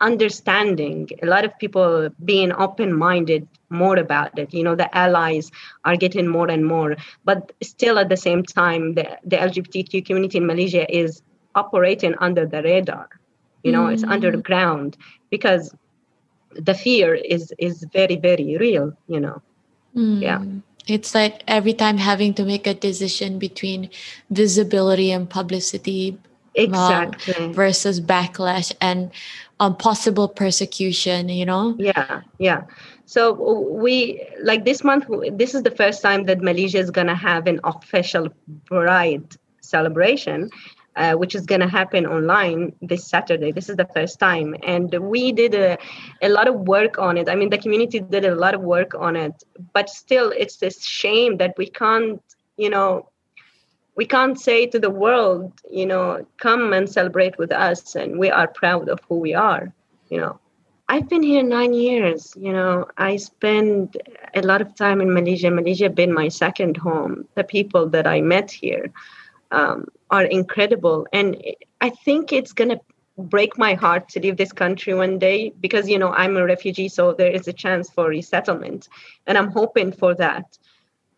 understanding 0.01 1.07
a 1.21 1.25
lot 1.25 1.43
of 1.45 1.57
people 1.59 2.09
being 2.23 2.51
open 2.53 2.93
minded 2.97 3.47
more 3.69 3.97
about 3.97 4.38
it 4.38 4.53
you 4.53 4.63
know 4.63 4.75
the 4.75 4.89
allies 4.97 5.49
are 5.84 5.95
getting 5.95 6.28
more 6.28 6.49
and 6.49 6.65
more 6.65 6.95
but 7.23 7.51
still 7.63 7.97
at 7.97 8.09
the 8.09 8.17
same 8.17 8.43
time 8.43 8.93
the, 8.95 9.05
the 9.25 9.38
lgbtq 9.38 10.05
community 10.05 10.38
in 10.38 10.45
malaysia 10.45 10.86
is 10.95 11.21
operating 11.55 12.13
under 12.19 12.45
the 12.45 12.61
radar 12.63 13.07
you 13.63 13.71
know 13.71 13.88
it's 13.88 14.03
Mm. 14.03 14.11
underground 14.11 14.97
because 15.30 15.73
the 16.55 16.73
fear 16.73 17.13
is 17.15 17.53
is 17.57 17.86
very 17.93 18.15
very 18.17 18.57
real 18.57 18.91
you 19.07 19.19
know 19.19 19.41
yeah 20.19 20.39
Mm. 20.39 20.61
It's 20.88 21.13
like 21.13 21.43
every 21.47 21.73
time 21.73 21.97
having 21.97 22.34
to 22.36 22.43
make 22.45 22.65
a 22.67 22.73
decision 22.73 23.39
between 23.39 23.89
visibility 24.30 25.11
and 25.11 25.30
publicity 25.30 26.17
um, 26.58 26.64
Exactly. 26.66 27.53
versus 27.53 28.01
backlash 28.01 28.74
and 28.82 29.12
um, 29.60 29.76
possible 29.76 30.28
persecution, 30.28 31.30
you 31.30 31.45
know? 31.45 31.76
Yeah, 31.78 32.22
yeah. 32.39 32.64
So 33.05 33.34
we 33.34 34.22
like 34.41 34.66
this 34.66 34.84
month. 34.84 35.05
This 35.32 35.55
is 35.55 35.64
the 35.64 35.72
first 35.72 36.01
time 36.01 36.26
that 36.26 36.41
Malaysia 36.41 36.78
is 36.78 36.91
going 36.91 37.08
to 37.08 37.16
have 37.16 37.47
an 37.47 37.60
official 37.64 38.28
Pride 38.66 39.38
celebration, 39.62 40.49
uh, 40.97 41.14
which 41.14 41.34
is 41.34 41.45
going 41.45 41.62
to 41.62 41.68
happen 41.68 42.05
online 42.05 42.74
this 42.82 43.08
Saturday. 43.08 43.51
This 43.51 43.70
is 43.70 43.78
the 43.78 43.88
first 43.93 44.20
time, 44.20 44.55
and 44.64 44.93
we 44.99 45.32
did 45.32 45.55
a, 45.55 45.78
a 46.22 46.30
lot 46.30 46.47
of 46.47 46.55
work 46.68 46.97
on 46.99 47.18
it. 47.18 47.30
I 47.30 47.36
mean, 47.36 47.49
the 47.49 47.58
community 47.58 48.01
did 48.01 48.26
a 48.26 48.36
lot 48.36 48.53
of 48.53 48.62
work 48.62 48.93
on 48.93 49.16
it, 49.16 49.43
but 49.74 49.89
still, 49.89 50.34
it's 50.36 50.58
this 50.58 50.84
shame 50.84 51.38
that 51.38 51.53
we 51.58 51.68
can't, 51.70 52.22
you 52.58 52.70
know, 52.70 53.10
we 53.98 54.06
can't 54.06 54.39
say 54.39 54.68
to 54.68 54.80
the 54.80 54.91
world, 54.91 55.52
you 55.70 55.86
know, 55.86 56.26
come 56.38 56.72
and 56.72 56.88
celebrate 56.88 57.38
with 57.38 57.52
us, 57.52 57.95
and 57.95 58.20
we 58.20 58.30
are 58.30 58.48
proud 58.48 58.88
of 58.88 59.00
who 59.10 59.18
we 59.20 59.34
are, 59.34 59.74
you 60.10 60.20
know. 60.22 60.39
I've 60.88 61.10
been 61.10 61.24
here 61.24 61.43
nine 61.43 61.74
years. 61.74 62.34
You 62.38 62.54
know, 62.54 62.88
I 62.98 63.18
spend 63.18 63.98
a 64.34 64.41
lot 64.41 64.62
of 64.62 64.74
time 64.76 65.02
in 65.02 65.14
Malaysia. 65.14 65.52
Malaysia 65.52 65.89
been 65.89 66.14
my 66.14 66.30
second 66.30 66.78
home. 66.78 67.28
The 67.36 67.43
people 67.43 67.89
that 67.89 68.08
I 68.08 68.22
met 68.22 68.50
here 68.50 68.89
um, 69.52 69.88
are 70.12 70.24
incredible, 70.24 71.06
and 71.12 71.36
I 71.82 71.89
think 71.89 72.32
it's 72.32 72.54
gonna 72.54 72.80
break 73.18 73.58
my 73.58 73.74
heart 73.74 74.08
to 74.10 74.20
leave 74.20 74.38
this 74.38 74.54
country 74.54 74.93
one 74.93 75.18
day 75.18 75.52
because 75.60 75.89
you 75.89 75.98
know 75.98 76.14
I'm 76.14 76.38
a 76.38 76.45
refugee, 76.45 76.88
so 76.88 77.14
there 77.14 77.32
is 77.32 77.48
a 77.48 77.54
chance 77.54 77.89
for 77.89 78.08
resettlement, 78.08 78.88
and 79.26 79.38
I'm 79.38 79.52
hoping 79.52 79.91
for 79.91 80.14
that. 80.16 80.58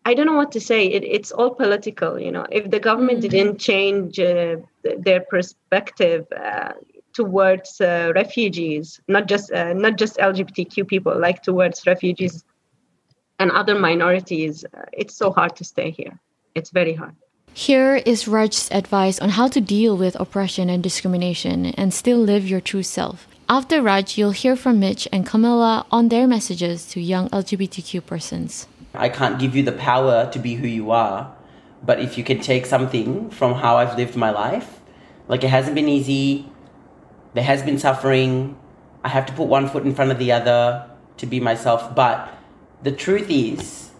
I 0.06 0.14
don't 0.14 0.26
know 0.26 0.36
what 0.36 0.52
to 0.52 0.60
say. 0.60 0.86
It, 0.86 1.04
it's 1.04 1.30
all 1.30 1.54
political, 1.54 2.18
you 2.18 2.32
know. 2.32 2.46
If 2.50 2.70
the 2.70 2.80
government 2.80 3.20
didn't 3.20 3.58
change 3.58 4.18
uh, 4.18 4.56
their 4.98 5.20
perspective 5.20 6.26
uh, 6.32 6.72
towards 7.12 7.80
uh, 7.80 8.12
refugees, 8.14 9.00
not 9.08 9.26
just 9.26 9.52
uh, 9.52 9.74
not 9.74 9.98
just 9.98 10.16
LGBTQ 10.16 10.88
people, 10.88 11.18
like 11.18 11.42
towards 11.42 11.86
refugees 11.86 12.44
and 13.38 13.50
other 13.50 13.78
minorities, 13.78 14.64
uh, 14.64 14.84
it's 14.92 15.14
so 15.14 15.30
hard 15.32 15.54
to 15.56 15.64
stay 15.64 15.90
here. 15.90 16.18
It's 16.54 16.70
very 16.70 16.94
hard. 16.94 17.14
Here 17.52 17.96
is 17.96 18.28
Raj's 18.28 18.70
advice 18.70 19.18
on 19.18 19.30
how 19.30 19.48
to 19.48 19.60
deal 19.60 19.96
with 19.96 20.18
oppression 20.18 20.70
and 20.70 20.82
discrimination 20.82 21.66
and 21.66 21.92
still 21.92 22.18
live 22.18 22.48
your 22.48 22.60
true 22.60 22.84
self. 22.84 23.26
After 23.48 23.82
Raj, 23.82 24.16
you'll 24.16 24.30
hear 24.30 24.54
from 24.54 24.78
Mitch 24.78 25.08
and 25.12 25.26
Camilla 25.26 25.84
on 25.90 26.08
their 26.08 26.28
messages 26.28 26.86
to 26.90 27.00
young 27.00 27.28
LGBTQ 27.30 28.06
persons. 28.06 28.68
I 28.94 29.08
can't 29.08 29.38
give 29.38 29.54
you 29.54 29.62
the 29.62 29.72
power 29.72 30.30
to 30.32 30.38
be 30.38 30.54
who 30.54 30.66
you 30.66 30.90
are, 30.90 31.34
but 31.82 32.00
if 32.00 32.18
you 32.18 32.24
can 32.24 32.40
take 32.40 32.66
something 32.66 33.30
from 33.30 33.54
how 33.54 33.76
I've 33.76 33.96
lived 33.96 34.16
my 34.16 34.30
life, 34.30 34.80
like 35.28 35.44
it 35.44 35.48
hasn't 35.48 35.74
been 35.74 35.88
easy, 35.88 36.50
there 37.34 37.44
has 37.44 37.62
been 37.62 37.78
suffering, 37.78 38.58
I 39.04 39.08
have 39.08 39.26
to 39.26 39.32
put 39.32 39.46
one 39.46 39.68
foot 39.68 39.84
in 39.84 39.94
front 39.94 40.10
of 40.10 40.18
the 40.18 40.32
other 40.32 40.90
to 41.18 41.26
be 41.26 41.38
myself, 41.38 41.94
but 41.94 42.28
the 42.82 42.90
truth 42.90 43.30
is, 43.30 43.90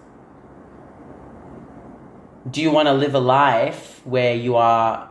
do 2.50 2.60
you 2.60 2.70
want 2.70 2.88
to 2.88 2.92
live 2.94 3.14
a 3.14 3.20
life 3.20 4.00
where 4.04 4.34
you 4.34 4.56
are 4.56 5.10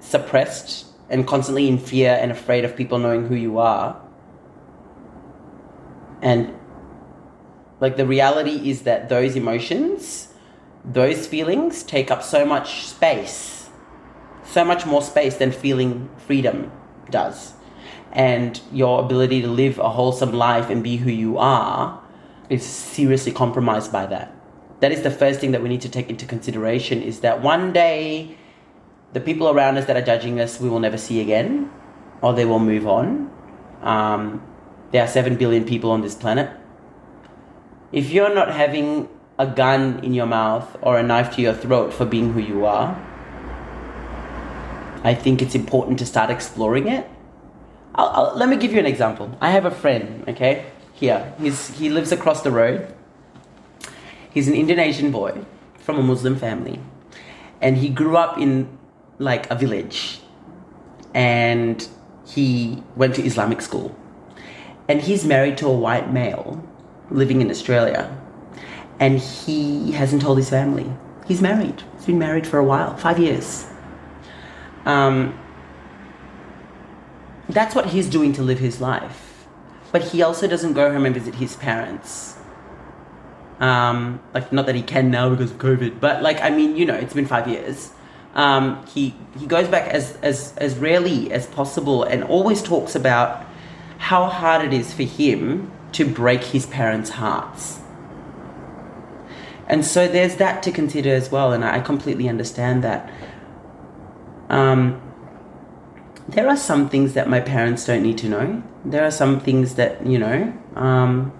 suppressed 0.00 0.86
and 1.08 1.26
constantly 1.26 1.68
in 1.68 1.78
fear 1.78 2.18
and 2.20 2.30
afraid 2.30 2.64
of 2.64 2.76
people 2.76 2.98
knowing 2.98 3.26
who 3.26 3.34
you 3.34 3.58
are? 3.58 4.00
And 6.20 6.54
like 7.80 7.96
the 7.96 8.06
reality 8.06 8.70
is 8.70 8.82
that 8.82 9.08
those 9.08 9.36
emotions, 9.36 10.28
those 10.84 11.26
feelings 11.26 11.82
take 11.82 12.10
up 12.10 12.22
so 12.22 12.44
much 12.44 12.86
space, 12.86 13.70
so 14.44 14.64
much 14.64 14.84
more 14.84 15.02
space 15.02 15.36
than 15.36 15.50
feeling 15.50 16.10
freedom 16.18 16.70
does. 17.10 17.54
And 18.12 18.60
your 18.72 19.00
ability 19.00 19.40
to 19.42 19.48
live 19.48 19.78
a 19.78 19.88
wholesome 19.88 20.32
life 20.32 20.68
and 20.68 20.82
be 20.82 20.96
who 20.98 21.10
you 21.10 21.38
are 21.38 22.02
is 22.50 22.66
seriously 22.66 23.32
compromised 23.32 23.92
by 23.92 24.06
that. 24.06 24.34
That 24.80 24.92
is 24.92 25.02
the 25.02 25.10
first 25.10 25.40
thing 25.40 25.52
that 25.52 25.62
we 25.62 25.68
need 25.68 25.82
to 25.82 25.88
take 25.88 26.10
into 26.10 26.26
consideration 26.26 27.02
is 27.02 27.20
that 27.20 27.42
one 27.42 27.72
day 27.72 28.36
the 29.12 29.20
people 29.20 29.48
around 29.48 29.76
us 29.76 29.86
that 29.86 29.96
are 29.96 30.02
judging 30.02 30.40
us 30.40 30.60
we 30.60 30.68
will 30.68 30.80
never 30.80 30.96
see 30.96 31.20
again 31.20 31.70
or 32.20 32.32
they 32.34 32.44
will 32.44 32.58
move 32.58 32.86
on. 32.86 33.30
Um, 33.82 34.42
there 34.90 35.02
are 35.02 35.08
7 35.08 35.36
billion 35.36 35.64
people 35.64 35.90
on 35.90 36.02
this 36.02 36.14
planet 36.14 36.50
if 37.92 38.10
you're 38.10 38.34
not 38.34 38.52
having 38.52 39.08
a 39.38 39.46
gun 39.46 40.00
in 40.04 40.14
your 40.14 40.26
mouth 40.26 40.76
or 40.82 40.98
a 40.98 41.02
knife 41.02 41.34
to 41.34 41.42
your 41.42 41.54
throat 41.54 41.92
for 41.92 42.04
being 42.04 42.32
who 42.32 42.40
you 42.40 42.64
are, 42.64 42.94
I 45.02 45.14
think 45.14 45.40
it's 45.40 45.54
important 45.54 45.98
to 46.00 46.06
start 46.06 46.30
exploring 46.30 46.88
it. 46.88 47.08
I'll, 47.94 48.08
I'll, 48.08 48.36
let 48.36 48.48
me 48.48 48.56
give 48.56 48.72
you 48.72 48.78
an 48.78 48.86
example. 48.86 49.36
I 49.40 49.50
have 49.50 49.64
a 49.64 49.70
friend, 49.70 50.24
okay, 50.28 50.66
here. 50.92 51.32
He's, 51.40 51.78
he 51.78 51.88
lives 51.88 52.12
across 52.12 52.42
the 52.42 52.50
road. 52.50 52.94
He's 54.32 54.46
an 54.46 54.54
Indonesian 54.54 55.10
boy 55.10 55.44
from 55.78 55.98
a 55.98 56.02
Muslim 56.02 56.36
family. 56.36 56.78
And 57.60 57.78
he 57.78 57.88
grew 57.88 58.16
up 58.16 58.38
in 58.38 58.78
like 59.18 59.50
a 59.50 59.54
village. 59.54 60.20
And 61.14 61.86
he 62.26 62.82
went 62.94 63.16
to 63.16 63.22
Islamic 63.22 63.62
school. 63.62 63.96
And 64.86 65.00
he's 65.00 65.24
married 65.24 65.56
to 65.58 65.66
a 65.66 65.76
white 65.76 66.12
male 66.12 66.64
living 67.10 67.40
in 67.40 67.50
Australia. 67.50 68.16
And 68.98 69.18
he 69.18 69.92
hasn't 69.92 70.22
told 70.22 70.38
his 70.38 70.50
family. 70.50 70.90
He's 71.26 71.40
married. 71.40 71.82
He's 71.96 72.06
been 72.06 72.18
married 72.18 72.46
for 72.46 72.58
a 72.58 72.64
while, 72.64 72.96
five 72.96 73.18
years. 73.18 73.66
Um, 74.84 75.38
that's 77.48 77.74
what 77.74 77.86
he's 77.86 78.08
doing 78.08 78.32
to 78.34 78.42
live 78.42 78.58
his 78.58 78.80
life. 78.80 79.46
But 79.92 80.02
he 80.02 80.22
also 80.22 80.46
doesn't 80.46 80.74
go 80.74 80.92
home 80.92 81.04
and 81.04 81.14
visit 81.14 81.34
his 81.36 81.56
parents. 81.56 82.36
Um, 83.58 84.20
like, 84.32 84.52
not 84.52 84.66
that 84.66 84.74
he 84.74 84.82
can 84.82 85.10
now 85.10 85.28
because 85.30 85.50
of 85.50 85.58
COVID, 85.58 86.00
but 86.00 86.22
like, 86.22 86.40
I 86.40 86.50
mean, 86.50 86.76
you 86.76 86.86
know, 86.86 86.94
it's 86.94 87.14
been 87.14 87.26
five 87.26 87.48
years. 87.48 87.92
Um, 88.34 88.86
he 88.86 89.14
he 89.38 89.46
goes 89.46 89.66
back 89.66 89.88
as, 89.88 90.16
as 90.22 90.54
as 90.58 90.78
rarely 90.78 91.32
as 91.32 91.48
possible 91.48 92.04
and 92.04 92.22
always 92.22 92.62
talks 92.62 92.94
about 92.94 93.44
how 93.98 94.26
hard 94.26 94.64
it 94.64 94.72
is 94.72 94.94
for 94.94 95.02
him 95.02 95.72
to 95.92 96.04
break 96.04 96.44
his 96.44 96.66
parents' 96.66 97.10
hearts. 97.10 97.80
And 99.66 99.84
so 99.84 100.08
there's 100.08 100.36
that 100.36 100.62
to 100.64 100.72
consider 100.72 101.14
as 101.14 101.30
well, 101.30 101.52
and 101.52 101.64
I 101.64 101.80
completely 101.80 102.28
understand 102.28 102.82
that. 102.82 103.12
Um, 104.48 105.00
there 106.28 106.48
are 106.48 106.56
some 106.56 106.88
things 106.88 107.14
that 107.14 107.28
my 107.28 107.40
parents 107.40 107.84
don't 107.84 108.02
need 108.02 108.18
to 108.18 108.28
know. 108.28 108.62
There 108.84 109.04
are 109.04 109.10
some 109.10 109.40
things 109.40 109.74
that, 109.76 110.04
you 110.06 110.18
know, 110.18 110.52
um, 110.74 111.32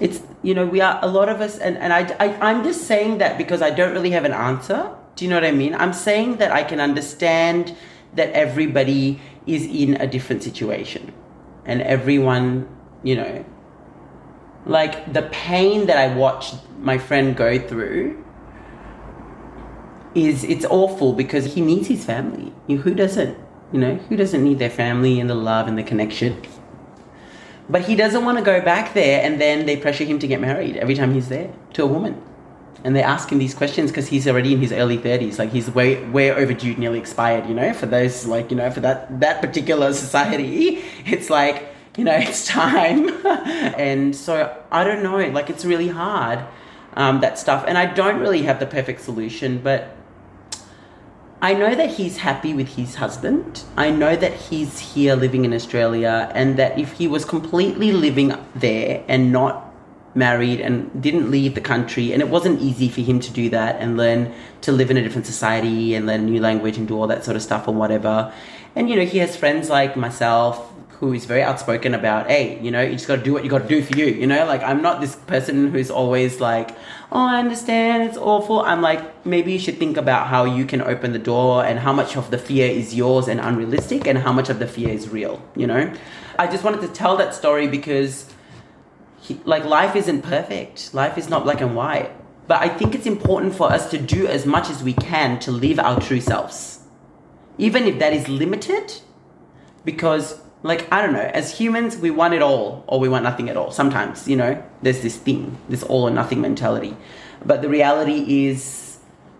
it's, 0.00 0.22
you 0.42 0.54
know, 0.54 0.66
we 0.66 0.80
are, 0.80 0.98
a 1.02 1.08
lot 1.08 1.28
of 1.28 1.40
us, 1.40 1.58
and, 1.58 1.76
and 1.78 1.92
I, 1.92 2.00
I, 2.18 2.50
I'm 2.50 2.64
just 2.64 2.86
saying 2.86 3.18
that 3.18 3.36
because 3.36 3.60
I 3.60 3.70
don't 3.70 3.92
really 3.92 4.10
have 4.12 4.24
an 4.24 4.32
answer. 4.32 4.94
Do 5.16 5.24
you 5.24 5.30
know 5.30 5.36
what 5.36 5.44
I 5.44 5.52
mean? 5.52 5.74
I'm 5.74 5.92
saying 5.92 6.36
that 6.36 6.50
I 6.52 6.62
can 6.62 6.80
understand 6.80 7.76
that 8.14 8.30
everybody 8.32 9.20
is 9.46 9.66
in 9.66 10.00
a 10.00 10.06
different 10.06 10.42
situation 10.42 11.12
and 11.66 11.82
everyone 11.82 12.66
you 13.02 13.16
know 13.16 13.44
like 14.66 15.12
the 15.12 15.22
pain 15.22 15.86
that 15.86 15.96
i 15.96 16.14
watched 16.14 16.54
my 16.78 16.98
friend 16.98 17.36
go 17.36 17.58
through 17.58 18.22
is 20.14 20.44
it's 20.44 20.64
awful 20.66 21.12
because 21.12 21.54
he 21.54 21.60
needs 21.60 21.88
his 21.88 22.04
family 22.04 22.52
who 22.68 22.94
doesn't 22.94 23.38
you 23.72 23.80
know 23.80 23.94
who 23.94 24.16
doesn't 24.16 24.42
need 24.44 24.58
their 24.58 24.70
family 24.70 25.20
and 25.20 25.30
the 25.30 25.34
love 25.34 25.66
and 25.68 25.78
the 25.78 25.82
connection 25.82 26.40
But 27.70 27.82
he 27.82 27.94
doesn't 27.94 28.24
want 28.24 28.36
to 28.36 28.44
go 28.44 28.60
back 28.60 28.94
there, 28.94 29.22
and 29.24 29.40
then 29.40 29.64
they 29.64 29.76
pressure 29.76 30.02
him 30.02 30.18
to 30.18 30.26
get 30.26 30.40
married 30.40 30.76
every 30.76 30.96
time 30.96 31.14
he's 31.14 31.28
there 31.28 31.52
to 31.74 31.84
a 31.84 31.86
woman. 31.86 32.20
And 32.82 32.96
they 32.96 33.02
ask 33.02 33.30
him 33.30 33.38
these 33.38 33.54
questions 33.54 33.90
because 33.92 34.08
he's 34.08 34.26
already 34.26 34.54
in 34.54 34.60
his 34.60 34.72
early 34.72 34.96
thirties, 34.96 35.38
like 35.38 35.52
he's 35.52 35.70
way 35.70 36.04
way 36.08 36.32
overdue, 36.32 36.74
nearly 36.74 36.98
expired. 36.98 37.46
You 37.48 37.54
know, 37.54 37.72
for 37.72 37.86
those 37.86 38.26
like 38.26 38.50
you 38.50 38.56
know 38.56 38.70
for 38.72 38.80
that 38.80 39.20
that 39.20 39.40
particular 39.40 39.92
society, 39.92 40.82
it's 41.06 41.30
like 41.30 41.68
you 41.96 42.04
know 42.04 42.16
it's 42.16 42.46
time. 42.46 43.08
and 43.26 44.14
so 44.14 44.56
I 44.70 44.84
don't 44.84 45.02
know, 45.02 45.18
like 45.30 45.50
it's 45.50 45.64
really 45.64 45.88
hard 45.88 46.40
um, 46.94 47.20
that 47.20 47.38
stuff, 47.38 47.64
and 47.66 47.78
I 47.78 47.86
don't 47.86 48.20
really 48.20 48.42
have 48.42 48.60
the 48.60 48.66
perfect 48.66 49.00
solution, 49.00 49.58
but 49.58 49.96
I 51.42 51.54
know 51.54 51.74
that 51.74 51.92
he's 51.92 52.18
happy 52.18 52.52
with 52.52 52.76
his 52.76 52.96
husband. 52.96 53.64
I 53.76 53.90
know 53.90 54.14
that 54.14 54.34
he's 54.34 54.78
here 54.78 55.14
living 55.14 55.44
in 55.44 55.54
Australia, 55.54 56.30
and 56.34 56.58
that 56.58 56.78
if 56.78 56.92
he 56.92 57.08
was 57.08 57.24
completely 57.24 57.92
living 57.92 58.34
there 58.54 59.02
and 59.08 59.32
not 59.32 59.66
married 60.14 60.60
and 60.60 61.00
didn't 61.00 61.30
leave 61.30 61.54
the 61.54 61.60
country, 61.60 62.12
and 62.12 62.20
it 62.20 62.28
wasn't 62.28 62.60
easy 62.60 62.88
for 62.88 63.00
him 63.00 63.20
to 63.20 63.32
do 63.32 63.48
that 63.50 63.76
and 63.80 63.96
learn 63.96 64.34
to 64.60 64.72
live 64.72 64.90
in 64.90 64.96
a 64.96 65.02
different 65.02 65.26
society 65.26 65.94
and 65.94 66.06
learn 66.06 66.20
a 66.20 66.24
new 66.24 66.40
language 66.40 66.76
and 66.76 66.88
do 66.88 66.98
all 66.98 67.06
that 67.06 67.24
sort 67.24 67.36
of 67.36 67.42
stuff 67.42 67.66
or 67.66 67.74
whatever. 67.74 68.32
And 68.74 68.90
you 68.90 68.96
know, 68.96 69.04
he 69.04 69.18
has 69.18 69.36
friends 69.36 69.70
like 69.70 69.96
myself 69.96 70.69
who 71.00 71.14
is 71.14 71.24
very 71.24 71.42
outspoken 71.42 71.94
about, 71.94 72.28
hey, 72.28 72.60
you 72.60 72.70
know, 72.70 72.82
you 72.82 72.92
just 72.92 73.08
got 73.08 73.16
to 73.16 73.22
do 73.22 73.32
what 73.32 73.42
you 73.42 73.48
got 73.48 73.62
to 73.62 73.68
do 73.68 73.82
for 73.82 73.96
you. 73.96 74.04
You 74.04 74.26
know, 74.26 74.44
like 74.44 74.62
I'm 74.62 74.82
not 74.82 75.00
this 75.00 75.16
person 75.16 75.72
who's 75.72 75.90
always 75.90 76.40
like, 76.40 76.72
oh, 77.10 77.26
I 77.26 77.38
understand, 77.38 78.02
it's 78.02 78.18
awful. 78.18 78.60
I'm 78.60 78.82
like, 78.82 79.24
maybe 79.24 79.50
you 79.50 79.58
should 79.58 79.78
think 79.78 79.96
about 79.96 80.26
how 80.26 80.44
you 80.44 80.66
can 80.66 80.82
open 80.82 81.12
the 81.12 81.18
door 81.18 81.64
and 81.64 81.78
how 81.78 81.94
much 81.94 82.18
of 82.18 82.30
the 82.30 82.36
fear 82.36 82.70
is 82.70 82.94
yours 82.94 83.28
and 83.28 83.40
unrealistic 83.40 84.06
and 84.06 84.18
how 84.18 84.30
much 84.30 84.50
of 84.50 84.58
the 84.58 84.66
fear 84.66 84.90
is 84.90 85.08
real, 85.08 85.42
you 85.56 85.66
know? 85.66 85.90
I 86.38 86.46
just 86.46 86.64
wanted 86.64 86.82
to 86.82 86.88
tell 86.88 87.16
that 87.16 87.34
story 87.34 87.66
because, 87.66 88.30
he, 89.22 89.40
like, 89.44 89.64
life 89.64 89.96
isn't 89.96 90.20
perfect, 90.20 90.92
life 90.92 91.16
is 91.16 91.30
not 91.30 91.44
black 91.44 91.62
and 91.62 91.74
white. 91.74 92.10
But 92.46 92.60
I 92.60 92.68
think 92.68 92.94
it's 92.94 93.06
important 93.06 93.54
for 93.54 93.72
us 93.72 93.90
to 93.90 93.96
do 93.96 94.26
as 94.26 94.44
much 94.44 94.68
as 94.68 94.82
we 94.82 94.92
can 94.92 95.38
to 95.40 95.50
live 95.50 95.78
our 95.78 95.98
true 95.98 96.20
selves, 96.20 96.80
even 97.56 97.84
if 97.84 97.98
that 98.00 98.12
is 98.12 98.28
limited, 98.28 99.00
because 99.84 100.40
like 100.62 100.90
I 100.92 101.00
don't 101.02 101.12
know, 101.12 101.30
as 101.32 101.56
humans 101.56 101.96
we 101.96 102.10
want 102.10 102.34
it 102.34 102.42
all 102.42 102.84
or 102.86 103.00
we 103.00 103.08
want 103.08 103.24
nothing 103.24 103.48
at 103.48 103.56
all. 103.56 103.70
Sometimes, 103.70 104.28
you 104.28 104.36
know, 104.36 104.62
there's 104.82 105.00
this 105.00 105.16
thing, 105.16 105.58
this 105.68 105.82
all 105.82 106.04
or 106.04 106.10
nothing 106.10 106.40
mentality. 106.40 106.96
But 107.44 107.62
the 107.62 107.68
reality 107.68 108.46
is 108.46 108.98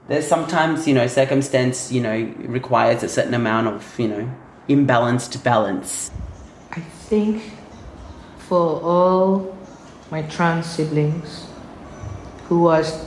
there's 0.08 0.26
sometimes, 0.26 0.88
you 0.88 0.94
know, 0.94 1.06
circumstance, 1.06 1.92
you 1.92 2.00
know, 2.00 2.32
requires 2.38 3.02
a 3.02 3.08
certain 3.08 3.34
amount 3.34 3.66
of, 3.66 3.98
you 3.98 4.08
know, 4.08 4.34
imbalanced 4.68 5.42
balance. 5.44 6.10
I 6.72 6.80
think 6.80 7.42
for 8.38 8.80
all 8.80 9.58
my 10.10 10.22
trans 10.22 10.66
siblings 10.66 11.46
who 12.48 12.60
was 12.62 13.06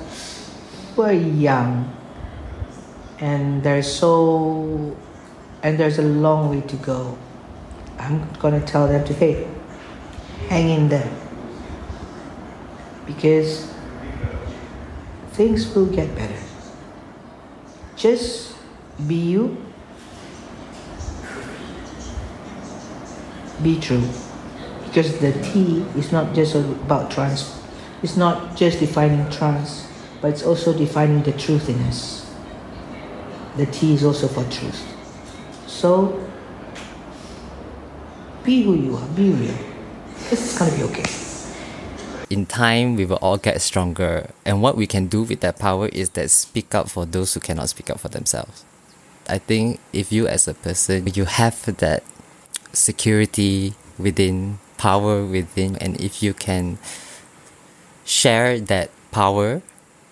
who 0.95 1.01
are 1.01 1.13
young 1.13 1.91
and 3.19 3.63
there's 3.63 3.91
so 3.91 4.95
and 5.63 5.77
there's 5.77 5.97
a 5.97 6.03
long 6.03 6.49
way 6.49 6.61
to 6.61 6.75
go 6.77 7.17
I'm 8.03 8.27
going 8.33 8.59
to 8.59 8.65
tell 8.65 8.87
them 8.87 9.05
to, 9.05 9.13
hey, 9.13 9.47
hang 10.49 10.69
in 10.69 10.89
there. 10.89 11.09
Because 13.05 13.73
things 15.31 15.73
will 15.73 15.85
get 15.85 16.13
better. 16.15 16.41
Just 17.95 18.57
be 19.07 19.15
you, 19.15 19.57
be 23.61 23.79
true. 23.79 24.03
Because 24.85 25.17
the 25.19 25.31
T 25.41 25.85
is 25.95 26.11
not 26.11 26.35
just 26.35 26.55
about 26.55 27.09
trans, 27.09 27.57
it's 28.01 28.17
not 28.17 28.57
just 28.57 28.79
defining 28.79 29.29
trans, 29.31 29.87
but 30.21 30.31
it's 30.31 30.43
also 30.43 30.77
defining 30.77 31.23
the 31.23 31.31
truth 31.31 31.69
in 31.69 31.79
us. 31.83 32.29
The 33.55 33.65
T 33.67 33.93
is 33.93 34.03
also 34.03 34.27
for 34.27 34.43
truth. 34.51 34.93
So 35.67 36.22
be 38.43 38.63
who 38.63 38.75
you 38.75 38.95
are, 38.95 39.07
be 39.09 39.31
real. 39.31 39.55
It's 40.31 40.57
gonna 40.57 40.75
be 40.75 40.83
okay. 40.83 41.05
In 42.29 42.45
time, 42.45 42.95
we 42.95 43.05
will 43.05 43.17
all 43.21 43.37
get 43.37 43.61
stronger, 43.61 44.29
and 44.45 44.61
what 44.61 44.75
we 44.75 44.87
can 44.87 45.07
do 45.07 45.23
with 45.23 45.41
that 45.41 45.59
power 45.59 45.87
is 45.87 46.11
that 46.11 46.31
speak 46.31 46.73
up 46.73 46.89
for 46.89 47.05
those 47.05 47.33
who 47.33 47.39
cannot 47.39 47.69
speak 47.69 47.89
up 47.89 47.99
for 47.99 48.09
themselves. 48.09 48.65
I 49.29 49.37
think 49.37 49.79
if 49.93 50.11
you, 50.11 50.27
as 50.27 50.47
a 50.47 50.53
person, 50.53 51.07
you 51.13 51.25
have 51.25 51.77
that 51.77 52.03
security 52.73 53.75
within, 53.97 54.59
power 54.77 55.23
within, 55.25 55.77
and 55.77 55.99
if 56.01 56.21
you 56.23 56.33
can 56.33 56.79
share 58.03 58.59
that 58.59 58.89
power 59.11 59.61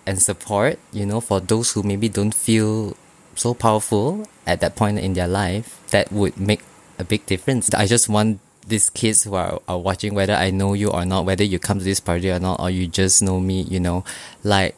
and 0.05 0.21
support, 0.21 0.79
you 0.93 1.05
know, 1.05 1.19
for 1.19 1.39
those 1.39 1.73
who 1.73 1.83
maybe 1.83 2.07
don't 2.07 2.33
feel 2.33 2.95
so 3.35 3.53
powerful 3.53 4.27
at 4.45 4.61
that 4.61 4.75
point 4.75 4.99
in 4.99 5.13
their 5.13 5.27
life, 5.27 5.81
that 5.89 6.11
would 6.11 6.37
make 6.37 6.61
a 7.01 7.03
big 7.03 7.25
difference. 7.25 7.73
I 7.73 7.85
just 7.85 8.07
want 8.07 8.39
these 8.67 8.89
kids 8.89 9.23
who 9.23 9.35
are, 9.35 9.59
are 9.67 9.77
watching, 9.77 10.13
whether 10.13 10.33
I 10.33 10.51
know 10.51 10.73
you 10.73 10.89
or 10.89 11.03
not, 11.05 11.25
whether 11.25 11.43
you 11.43 11.59
come 11.59 11.79
to 11.79 11.83
this 11.83 11.99
party 11.99 12.31
or 12.31 12.39
not, 12.39 12.59
or 12.59 12.69
you 12.69 12.87
just 12.87 13.21
know 13.21 13.39
me, 13.39 13.63
you 13.63 13.79
know, 13.79 14.05
like 14.43 14.75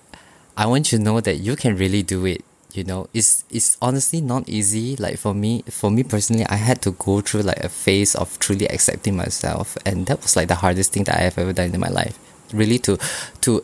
I 0.58 0.66
want 0.66 0.92
you 0.92 0.98
to 0.98 1.04
know 1.04 1.20
that 1.22 1.38
you 1.38 1.56
can 1.56 1.76
really 1.78 2.04
do 2.04 2.26
it. 2.26 2.44
You 2.74 2.84
know, 2.84 3.08
it's 3.14 3.44
it's 3.52 3.78
honestly 3.84 4.20
not 4.20 4.50
easy. 4.50 4.96
Like 4.96 5.20
for 5.20 5.36
me, 5.36 5.62
for 5.70 5.92
me 5.92 6.02
personally, 6.02 6.46
I 6.50 6.56
had 6.56 6.82
to 6.82 6.92
go 6.92 7.22
through 7.22 7.42
like 7.42 7.64
a 7.64 7.70
phase 7.70 8.16
of 8.16 8.40
truly 8.40 8.68
accepting 8.68 9.16
myself, 9.16 9.78
and 9.86 10.08
that 10.08 10.24
was 10.24 10.36
like 10.36 10.48
the 10.48 10.56
hardest 10.56 10.92
thing 10.92 11.04
that 11.04 11.16
I 11.20 11.22
have 11.22 11.38
ever 11.38 11.54
done 11.54 11.76
in 11.76 11.80
my 11.80 11.90
life. 11.90 12.18
Really 12.52 12.80
to 12.80 12.98
to 13.42 13.64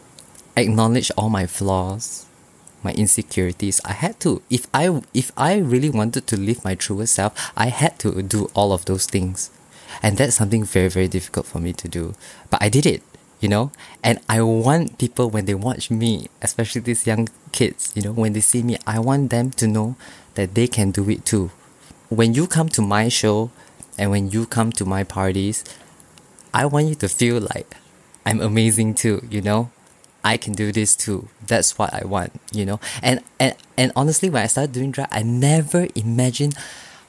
acknowledge 0.55 1.09
all 1.17 1.29
my 1.29 1.47
flaws, 1.47 2.27
my 2.83 2.91
insecurities. 2.93 3.81
I 3.85 3.93
had 3.93 4.19
to 4.21 4.41
if 4.49 4.67
i 4.73 5.01
if 5.13 5.31
i 5.37 5.57
really 5.57 5.89
wanted 5.89 6.27
to 6.27 6.37
live 6.37 6.63
my 6.63 6.75
truest 6.75 7.15
self 7.15 7.51
i 7.55 7.67
had 7.67 7.99
to 7.99 8.21
do 8.21 8.49
all 8.53 8.73
of 8.73 8.85
those 8.85 9.05
things. 9.05 9.51
And 10.01 10.17
that's 10.17 10.35
something 10.35 10.63
very 10.63 10.89
very 10.89 11.07
difficult 11.07 11.45
for 11.45 11.59
me 11.59 11.73
to 11.73 11.87
do. 11.87 12.15
But 12.49 12.61
i 12.61 12.69
did 12.69 12.85
it 12.85 13.03
you 13.39 13.47
know? 13.47 13.71
And 14.03 14.19
i 14.27 14.41
want 14.41 14.97
people 14.97 15.29
when 15.29 15.45
they 15.45 15.55
watch 15.55 15.89
me 15.89 16.27
especially 16.41 16.81
these 16.81 17.07
young 17.07 17.29
kids 17.51 17.91
you 17.95 18.01
know 18.01 18.11
when 18.11 18.33
they 18.33 18.41
see 18.41 18.61
me 18.61 18.77
i 18.85 18.99
want 18.99 19.29
them 19.29 19.49
to 19.51 19.65
know 19.67 19.95
that 20.35 20.55
they 20.55 20.67
can 20.67 20.91
do 20.91 21.09
it 21.09 21.25
too. 21.25 21.51
When 22.09 22.33
you 22.33 22.47
come 22.47 22.69
to 22.69 22.81
my 22.81 23.09
show 23.09 23.51
and 23.97 24.09
when 24.11 24.31
you 24.31 24.45
come 24.45 24.71
to 24.73 24.85
my 24.85 25.03
parties 25.03 25.63
i 26.53 26.65
want 26.65 26.87
you 26.87 26.95
to 26.95 27.09
feel 27.09 27.39
like 27.53 27.75
i'm 28.25 28.39
amazing 28.41 28.93
too 28.93 29.21
you 29.29 29.41
know 29.41 29.69
I 30.23 30.37
can 30.37 30.53
do 30.53 30.71
this 30.71 30.95
too. 30.95 31.29
That's 31.45 31.77
what 31.77 31.93
I 31.93 32.05
want, 32.05 32.33
you 32.51 32.65
know. 32.65 32.79
And 33.01 33.21
and 33.39 33.55
and 33.77 33.91
honestly, 33.95 34.29
when 34.29 34.43
I 34.43 34.47
started 34.47 34.73
doing 34.73 34.91
drag, 34.91 35.09
I 35.11 35.23
never 35.23 35.87
imagined 35.95 36.55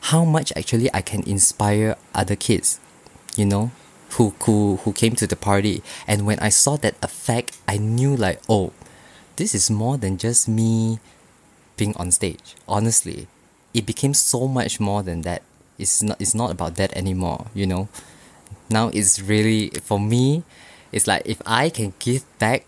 how 0.00 0.24
much 0.24 0.52
actually 0.56 0.88
I 0.94 1.02
can 1.02 1.22
inspire 1.24 1.96
other 2.14 2.36
kids, 2.36 2.80
you 3.36 3.46
know, 3.46 3.70
who 4.12 4.34
who 4.44 4.76
who 4.84 4.92
came 4.92 5.14
to 5.16 5.26
the 5.26 5.36
party. 5.36 5.82
And 6.06 6.26
when 6.26 6.38
I 6.40 6.48
saw 6.48 6.76
that 6.78 6.94
effect, 7.02 7.58
I 7.68 7.78
knew 7.78 8.16
like, 8.16 8.40
oh, 8.48 8.72
this 9.36 9.54
is 9.54 9.70
more 9.70 9.96
than 9.96 10.16
just 10.16 10.48
me 10.48 11.00
being 11.76 11.96
on 11.96 12.10
stage. 12.10 12.54
Honestly, 12.68 13.26
it 13.74 13.86
became 13.86 14.14
so 14.14 14.46
much 14.46 14.80
more 14.80 15.02
than 15.02 15.22
that. 15.22 15.42
It's 15.78 16.02
not 16.02 16.20
it's 16.20 16.34
not 16.34 16.50
about 16.50 16.76
that 16.76 16.96
anymore, 16.96 17.46
you 17.54 17.66
know. 17.66 17.88
Now 18.68 18.88
it's 18.88 19.20
really 19.20 19.70
for 19.82 19.98
me, 19.98 20.44
it's 20.92 21.06
like 21.06 21.22
if 21.24 21.42
I 21.46 21.70
can 21.70 21.94
give 21.98 22.24
back 22.38 22.64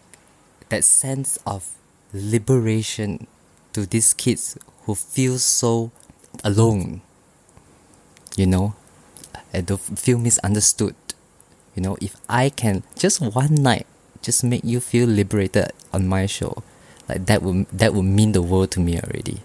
that 0.72 0.84
sense 0.84 1.38
of 1.46 1.76
liberation 2.14 3.26
to 3.74 3.84
these 3.84 4.14
kids 4.14 4.56
who 4.84 4.94
feel 4.94 5.38
so 5.38 5.92
alone, 6.42 7.02
you 8.36 8.46
know, 8.46 8.74
and 9.52 9.68
feel 9.78 10.16
misunderstood. 10.16 10.96
You 11.76 11.82
know, 11.82 11.98
if 12.00 12.16
I 12.26 12.48
can 12.48 12.82
just 12.96 13.20
one 13.20 13.54
night 13.54 13.86
just 14.22 14.42
make 14.42 14.64
you 14.64 14.80
feel 14.80 15.06
liberated 15.06 15.72
on 15.92 16.08
my 16.08 16.24
show, 16.24 16.62
like 17.06 17.26
that 17.26 17.42
would 17.42 17.66
that 17.68 17.92
would 17.92 18.08
mean 18.08 18.32
the 18.32 18.42
world 18.42 18.70
to 18.72 18.80
me 18.80 18.96
already. 18.96 19.42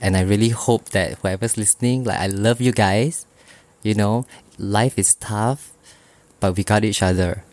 And 0.00 0.16
I 0.16 0.22
really 0.22 0.50
hope 0.50 0.90
that 0.90 1.18
whoever's 1.22 1.56
listening, 1.56 2.02
like 2.02 2.18
I 2.18 2.26
love 2.26 2.60
you 2.60 2.72
guys. 2.72 3.24
You 3.84 3.94
know, 3.94 4.26
life 4.58 4.98
is 4.98 5.14
tough, 5.14 5.72
but 6.40 6.56
we 6.56 6.64
got 6.64 6.84
each 6.84 7.02
other. 7.02 7.44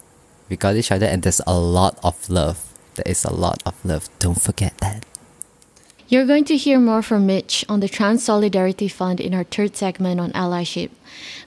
We 0.50 0.58
got 0.58 0.76
each 0.76 0.92
other 0.92 1.06
and 1.06 1.22
there's 1.22 1.42
a 1.46 1.54
lot 1.54 2.00
of 2.04 2.28
love 2.28 2.73
there 2.96 3.12
is 3.12 3.26
a 3.26 3.34
lot 3.34 3.62
of 3.66 3.74
love. 3.86 4.10
Don't 4.20 4.42
forget 4.42 4.78
that. 4.80 5.06
You're 6.08 6.26
going 6.26 6.46
to 6.46 6.58
hear 6.58 6.80
more 6.80 7.02
from 7.02 7.26
Mitch 7.26 7.66
on 7.68 7.80
the 7.80 7.90
Trans 7.90 8.24
Solidarity 8.24 8.88
Fund 8.88 9.20
in 9.20 9.34
our 9.34 9.44
third 9.44 9.76
segment 9.76 10.20
on 10.20 10.32
allyship. 10.34 10.92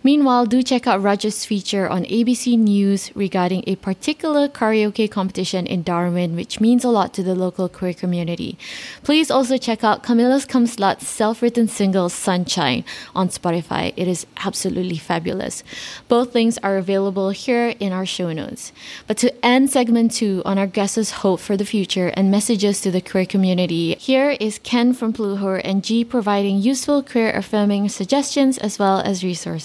Meanwhile, 0.03 0.47
do 0.47 0.63
check 0.63 0.87
out 0.87 1.03
Raj's 1.03 1.45
feature 1.45 1.89
on 1.89 2.05
ABC 2.05 2.57
News 2.57 3.11
regarding 3.17 3.65
a 3.67 3.77
particular 3.77 4.49
karaoke 4.49 5.11
competition 5.11 5.67
in 5.67 5.83
Darwin, 5.83 6.37
which 6.37 6.61
means 6.61 6.85
a 6.85 6.91
lot 6.91 7.13
to 7.15 7.23
the 7.23 7.35
local 7.35 7.69
queer 7.69 7.93
community. 7.93 8.57
Please 9.03 9.31
also 9.31 9.57
check 9.57 9.83
out 9.83 10.03
Camilla's 10.03 10.45
Cum 10.45 10.67
Slut's 10.67 11.09
self 11.09 11.43
written 11.43 11.67
single 11.67 12.09
Sunshine 12.09 12.85
on 13.15 13.29
Spotify. 13.31 13.93
It 13.97 14.07
is 14.07 14.27
absolutely 14.45 14.99
fabulous. 14.99 15.65
Both 16.07 16.35
links 16.35 16.59
are 16.63 16.77
available 16.77 17.31
here 17.31 17.75
in 17.81 17.93
our 17.93 18.07
show 18.07 18.33
notes. 18.33 18.73
But 19.07 19.17
to 19.19 19.45
end 19.45 19.71
segment 19.71 20.13
two 20.13 20.43
on 20.45 20.59
our 20.59 20.67
guest's 20.69 21.11
hope 21.23 21.41
for 21.41 21.57
the 21.57 21.65
future 21.65 22.13
and 22.15 22.31
messages 22.31 22.81
to 22.83 22.91
the 22.91 23.01
queer 23.01 23.27
community, 23.27 23.95
here 23.97 24.37
is 24.39 24.61
Ken 24.63 24.93
from 24.93 25.13
Pluho 25.13 25.61
and 25.65 25.83
G 25.83 26.05
providing 26.05 26.61
useful 26.61 27.03
queer 27.03 27.31
affirming 27.33 27.89
suggestions 27.89 28.59
as 28.59 28.79
well 28.79 29.01
as 29.01 29.25
resources. 29.25 29.56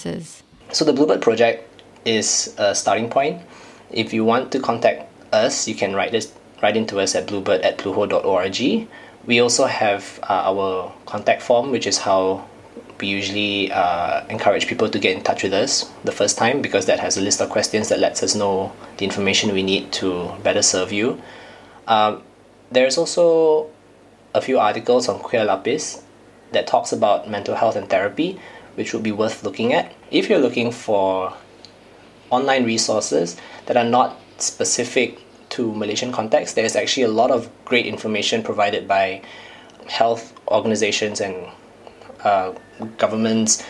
So 0.72 0.86
the 0.86 0.94
Bluebird 0.94 1.22
project 1.22 1.68
is 2.06 2.56
a 2.58 2.74
starting 2.74 3.10
point. 3.10 3.42
If 3.92 4.14
you 4.14 4.24
want 4.24 4.52
to 4.54 4.60
contact 4.60 5.12
us, 5.34 5.68
you 5.68 5.76
can 5.76 5.94
write 5.94 6.12
this 6.12 6.34
write 6.62 6.78
into 6.78 7.00
us 7.00 7.16
at 7.16 7.28
bluebird 7.28 7.62
at 7.62 7.78
pluho.org. 7.78 8.88
We 9.26 9.40
also 9.40 9.66
have 9.66 10.20
uh, 10.24 10.52
our 10.52 10.94
contact 11.06 11.42
form, 11.42 11.72
which 11.72 11.88
is 11.88 11.98
how 11.98 12.48
we 13.00 13.08
usually 13.08 13.72
uh, 13.72 14.26
encourage 14.28 14.68
people 14.68 14.88
to 14.90 15.00
get 15.00 15.18
in 15.18 15.24
touch 15.24 15.44
with 15.44 15.54
us 15.54 15.92
the 16.04 16.12
first 16.12 16.38
time 16.38 16.62
because 16.62 16.86
that 16.86 17.00
has 17.00 17.18
a 17.18 17.22
list 17.22 17.42
of 17.42 17.50
questions 17.50 17.90
that 17.90 18.00
lets 18.00 18.22
us 18.22 18.36
know 18.36 18.72
the 18.98 19.06
information 19.06 19.54
we 19.54 19.64
need 19.64 19.92
to 19.92 20.32
better 20.44 20.62
serve 20.62 20.92
you. 20.92 21.20
Um, 21.88 22.24
there's 22.72 22.98
also 22.98 23.70
a 24.34 24.42
few 24.42 24.60
articles 24.60 25.10
on 25.10 25.20
Queer 25.20 25.44
Lapis 25.46 26.04
that 26.52 26.68
talks 26.68 26.92
about 26.92 27.30
mental 27.30 27.56
health 27.56 27.76
and 27.76 27.90
therapy, 27.90 28.40
which 28.82 28.94
would 28.94 29.04
be 29.04 29.12
worth 29.12 29.44
looking 29.44 29.74
at. 29.74 29.94
If 30.10 30.28
you're 30.28 30.40
looking 30.40 30.72
for 30.72 31.32
online 32.32 32.64
resources 32.66 33.38
that 33.68 33.78
are 33.78 33.86
not 33.86 34.20
specific 34.40 35.20
to 35.50 35.72
Malaysian 35.76 36.12
context, 36.12 36.56
there's 36.56 36.76
actually 36.76 37.04
a 37.04 37.14
lot 37.22 37.30
of 37.30 37.48
great 37.64 37.86
information 37.86 38.42
provided 38.42 38.88
by 38.88 39.22
health 39.88 40.34
organizations 40.48 41.22
and 41.22 41.36
uh, 42.24 42.56
governments, 42.98 43.64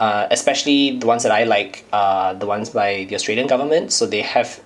uh, 0.00 0.26
especially 0.32 0.98
the 0.98 1.06
ones 1.06 1.22
that 1.22 1.30
I 1.30 1.44
like, 1.44 1.84
uh, 1.92 2.34
the 2.34 2.46
ones 2.46 2.70
by 2.70 3.04
the 3.08 3.14
Australian 3.14 3.46
government. 3.46 3.92
So 3.92 4.04
they 4.04 4.22
have 4.22 4.60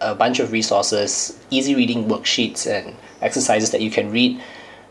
a 0.00 0.14
bunch 0.14 0.38
of 0.38 0.52
resources, 0.52 1.36
easy 1.50 1.74
reading 1.74 2.04
worksheets, 2.04 2.70
and 2.70 2.94
exercises 3.20 3.72
that 3.72 3.80
you 3.80 3.90
can 3.90 4.12
read 4.12 4.40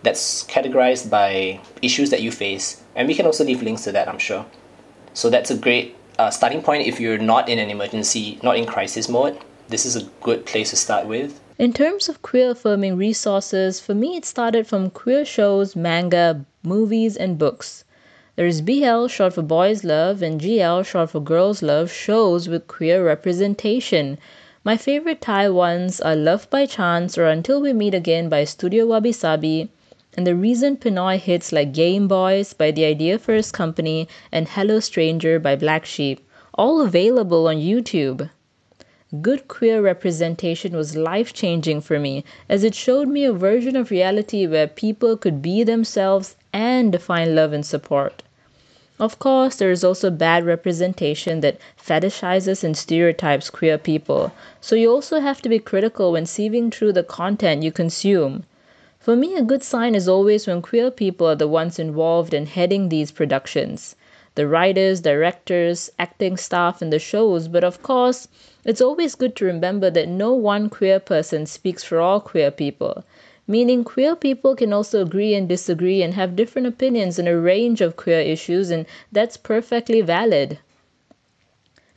that's 0.03 0.43
categorized 0.45 1.09
by 1.09 1.59
issues 1.81 2.09
that 2.09 2.21
you 2.21 2.31
face. 2.31 2.81
And 2.95 3.07
we 3.07 3.15
can 3.15 3.25
also 3.25 3.43
leave 3.43 3.61
links 3.61 3.83
to 3.83 3.91
that, 3.91 4.07
I'm 4.07 4.19
sure. 4.19 4.45
So 5.13 5.29
that's 5.29 5.51
a 5.51 5.57
great 5.57 5.95
uh, 6.17 6.29
starting 6.29 6.61
point 6.61 6.87
if 6.87 6.99
you're 6.99 7.17
not 7.17 7.49
in 7.49 7.59
an 7.59 7.69
emergency, 7.69 8.39
not 8.41 8.57
in 8.57 8.65
crisis 8.65 9.09
mode. 9.09 9.37
This 9.69 9.85
is 9.85 9.95
a 9.95 10.09
good 10.21 10.45
place 10.45 10.71
to 10.71 10.75
start 10.75 11.07
with. 11.07 11.39
In 11.57 11.73
terms 11.73 12.09
of 12.09 12.21
queer 12.21 12.51
affirming 12.51 12.97
resources, 12.97 13.79
for 13.79 13.93
me 13.93 14.17
it 14.17 14.25
started 14.25 14.67
from 14.67 14.89
queer 14.89 15.23
shows, 15.23 15.75
manga, 15.75 16.43
movies, 16.63 17.15
and 17.15 17.37
books. 17.37 17.83
There 18.35 18.47
is 18.47 18.61
BL, 18.61 19.07
short 19.07 19.33
for 19.33 19.41
Boys 19.41 19.83
Love, 19.83 20.21
and 20.21 20.41
GL, 20.41 20.85
short 20.85 21.11
for 21.11 21.19
Girls 21.19 21.61
Love, 21.61 21.91
shows 21.91 22.47
with 22.47 22.67
queer 22.67 23.05
representation. 23.05 24.17
My 24.63 24.77
favorite 24.77 25.21
Thai 25.21 25.49
ones 25.49 25.99
are 26.01 26.15
Love 26.15 26.49
by 26.49 26.65
Chance 26.65 27.17
or 27.17 27.25
Until 27.25 27.61
We 27.61 27.73
Meet 27.73 27.93
Again 27.93 28.29
by 28.29 28.45
Studio 28.45 28.85
Wabi 28.87 29.11
Sabi, 29.11 29.69
and 30.17 30.27
the 30.27 30.35
recent 30.35 30.81
Pinoy 30.81 31.17
hits 31.17 31.53
like 31.53 31.71
Game 31.71 32.07
Boys 32.07 32.51
by 32.51 32.69
the 32.71 32.83
Idea 32.83 33.17
First 33.17 33.53
Company 33.53 34.09
and 34.31 34.47
Hello 34.47 34.81
Stranger 34.81 35.39
by 35.39 35.55
Black 35.55 35.85
Sheep, 35.85 36.19
all 36.53 36.81
available 36.81 37.47
on 37.47 37.55
YouTube. 37.55 38.29
Good 39.21 39.47
queer 39.47 39.81
representation 39.81 40.75
was 40.75 40.97
life 40.97 41.33
changing 41.33 41.79
for 41.79 41.97
me 41.97 42.25
as 42.49 42.65
it 42.65 42.75
showed 42.75 43.07
me 43.07 43.23
a 43.23 43.31
version 43.31 43.77
of 43.77 43.89
reality 43.89 44.45
where 44.45 44.67
people 44.67 45.15
could 45.15 45.41
be 45.41 45.63
themselves 45.63 46.35
and 46.51 47.01
find 47.01 47.33
love 47.33 47.53
and 47.53 47.65
support. 47.65 48.21
Of 48.99 49.17
course, 49.17 49.55
there 49.55 49.71
is 49.71 49.83
also 49.83 50.11
bad 50.11 50.45
representation 50.45 51.39
that 51.39 51.57
fetishizes 51.81 52.63
and 52.63 52.75
stereotypes 52.75 53.49
queer 53.49 53.77
people, 53.77 54.33
so 54.59 54.75
you 54.75 54.91
also 54.91 55.21
have 55.21 55.41
to 55.41 55.49
be 55.49 55.59
critical 55.59 56.11
when 56.11 56.25
sieving 56.25 56.69
through 56.71 56.91
the 56.93 57.03
content 57.03 57.63
you 57.63 57.71
consume. 57.71 58.43
For 59.01 59.15
me, 59.15 59.33
a 59.35 59.41
good 59.41 59.63
sign 59.63 59.95
is 59.95 60.07
always 60.07 60.45
when 60.45 60.61
queer 60.61 60.91
people 60.91 61.25
are 61.27 61.35
the 61.35 61.47
ones 61.47 61.79
involved 61.79 62.35
in 62.35 62.45
heading 62.45 62.89
these 62.89 63.09
productions 63.11 63.95
the 64.35 64.45
writers, 64.47 65.01
directors, 65.01 65.89
acting 65.97 66.37
staff, 66.37 66.83
and 66.83 66.93
the 66.93 66.99
shows, 66.99 67.47
but 67.47 67.63
of 67.63 67.81
course, 67.81 68.27
it's 68.63 68.79
always 68.79 69.15
good 69.15 69.35
to 69.37 69.45
remember 69.45 69.89
that 69.89 70.07
no 70.07 70.33
one 70.33 70.69
queer 70.69 70.99
person 70.99 71.47
speaks 71.47 71.83
for 71.83 71.99
all 71.99 72.19
queer 72.19 72.51
people, 72.51 73.03
meaning 73.47 73.83
queer 73.83 74.15
people 74.15 74.55
can 74.55 74.71
also 74.71 75.01
agree 75.01 75.33
and 75.33 75.49
disagree 75.49 76.03
and 76.03 76.13
have 76.13 76.35
different 76.35 76.67
opinions 76.67 77.17
on 77.17 77.27
a 77.27 77.35
range 77.35 77.81
of 77.81 77.95
queer 77.95 78.19
issues, 78.19 78.69
and 78.69 78.85
that's 79.11 79.35
perfectly 79.35 80.01
valid. 80.01 80.59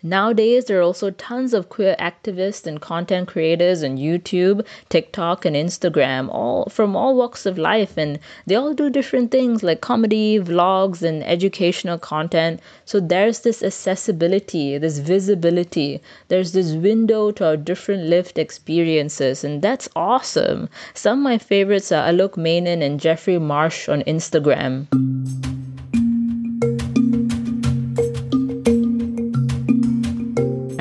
Nowadays, 0.06 0.66
there 0.66 0.80
are 0.80 0.82
also 0.82 1.10
tons 1.12 1.54
of 1.54 1.70
queer 1.70 1.96
activists 1.98 2.66
and 2.66 2.78
content 2.78 3.26
creators 3.26 3.82
on 3.82 3.96
YouTube, 3.96 4.66
TikTok, 4.90 5.46
and 5.46 5.56
Instagram, 5.56 6.28
all 6.28 6.66
from 6.66 6.94
all 6.94 7.16
walks 7.16 7.46
of 7.46 7.56
life, 7.56 7.96
and 7.96 8.18
they 8.46 8.54
all 8.54 8.74
do 8.74 8.90
different 8.90 9.30
things 9.30 9.62
like 9.62 9.80
comedy, 9.80 10.38
vlogs, 10.38 11.00
and 11.00 11.24
educational 11.24 11.96
content. 11.96 12.60
So 12.84 13.00
there's 13.00 13.40
this 13.40 13.62
accessibility, 13.62 14.76
this 14.76 14.98
visibility, 14.98 16.02
there's 16.28 16.52
this 16.52 16.72
window 16.74 17.30
to 17.30 17.46
our 17.46 17.56
different 17.56 18.02
lived 18.02 18.38
experiences, 18.38 19.42
and 19.42 19.62
that's 19.62 19.88
awesome. 19.96 20.68
Some 20.92 21.20
of 21.20 21.24
my 21.24 21.38
favorites 21.38 21.90
are 21.92 22.06
Alok 22.12 22.36
Menon 22.36 22.82
and 22.82 23.00
Jeffrey 23.00 23.38
Marsh 23.38 23.88
on 23.88 24.02
Instagram. 24.02 24.86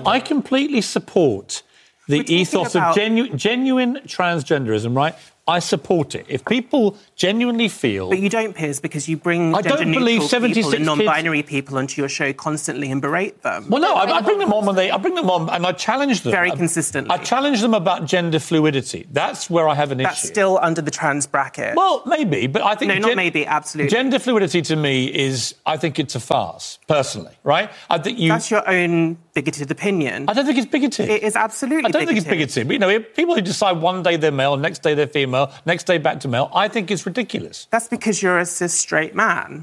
I 0.05 0.19
completely 0.19 0.81
support 0.81 1.63
the 2.07 2.19
ethos 2.33 2.75
of 2.75 2.95
genu- 2.95 3.33
genuine 3.35 4.01
transgenderism, 4.05 4.95
right? 4.95 5.15
I 5.45 5.59
support 5.59 6.15
it. 6.15 6.25
If 6.29 6.45
people 6.45 6.95
genuinely 7.15 7.67
feel. 7.67 8.09
But 8.09 8.19
you 8.19 8.29
don't, 8.29 8.55
Piers, 8.55 8.79
because 8.79 9.09
you 9.09 9.17
bring 9.17 9.53
I 9.53 9.61
don't 9.61 9.91
believe 9.91 10.21
neutral 10.21 10.29
76 10.29 10.55
people 10.55 10.75
and 10.77 10.85
non-binary 10.85 11.43
people 11.43 11.77
onto 11.77 12.01
your 12.01 12.07
show 12.07 12.31
constantly 12.31 12.89
and 12.89 13.01
berate 13.01 13.41
them. 13.41 13.69
Well, 13.69 13.81
no, 13.81 13.93
I, 13.93 14.19
I 14.19 14.21
bring 14.21 14.39
them 14.39 14.53
on 14.53 14.65
when 14.65 14.75
they. 14.75 14.89
I 14.89 14.97
bring 14.97 15.15
them 15.15 15.29
on 15.29 15.49
and 15.49 15.65
I 15.65 15.73
challenge 15.73 16.21
them. 16.21 16.31
Very 16.31 16.51
consistently. 16.51 17.11
I 17.13 17.17
challenge 17.17 17.59
them 17.59 17.73
about 17.73 18.05
gender 18.05 18.39
fluidity. 18.39 19.05
That's 19.11 19.49
where 19.49 19.67
I 19.67 19.75
have 19.75 19.91
an 19.91 19.97
That's 19.97 20.19
issue. 20.19 20.27
That's 20.27 20.33
still 20.33 20.59
under 20.61 20.81
the 20.81 20.91
trans 20.91 21.27
bracket. 21.27 21.75
Well, 21.75 22.03
maybe, 22.05 22.47
but 22.47 22.61
I 22.61 22.75
think 22.75 22.93
No, 22.93 22.99
not 22.99 23.15
maybe, 23.17 23.45
absolutely. 23.45 23.91
Gender 23.91 24.19
fluidity 24.19 24.61
to 24.61 24.77
me 24.77 25.13
is, 25.13 25.55
I 25.65 25.75
think 25.75 25.99
it's 25.99 26.15
a 26.15 26.21
farce, 26.21 26.79
personally. 26.87 27.35
Right? 27.43 27.69
I 27.89 27.97
think 27.97 28.17
you. 28.17 28.29
That's 28.29 28.49
your 28.49 28.67
own 28.69 29.17
bigoted 29.33 29.71
opinion. 29.71 30.25
I 30.29 30.33
don't 30.33 30.45
think 30.45 30.57
it's 30.57 30.67
bigoted. 30.67 31.09
It 31.09 31.23
is 31.23 31.35
absolutely. 31.35 31.85
I 31.85 31.89
don't 31.89 32.05
think 32.05 32.17
it's 32.17 32.27
bigoted. 32.27 32.67
But, 32.67 32.73
you 32.73 32.79
know, 32.79 32.99
people 32.99 33.35
who 33.35 33.41
decide 33.41 33.81
one 33.81 34.03
day 34.03 34.15
they're 34.15 34.31
male, 34.31 34.55
next 34.55 34.83
day 34.83 34.93
they're 34.93 35.07
female, 35.07 35.32
next 35.65 35.85
day 35.85 35.97
back 35.97 36.19
to 36.21 36.27
male, 36.27 36.49
I 36.53 36.67
think 36.67 36.91
it's 36.91 37.05
ridiculous. 37.05 37.67
That's 37.71 37.87
because 37.87 38.21
you're 38.21 38.39
a 38.39 38.45
cis 38.45 38.73
straight 38.73 39.15
man. 39.15 39.61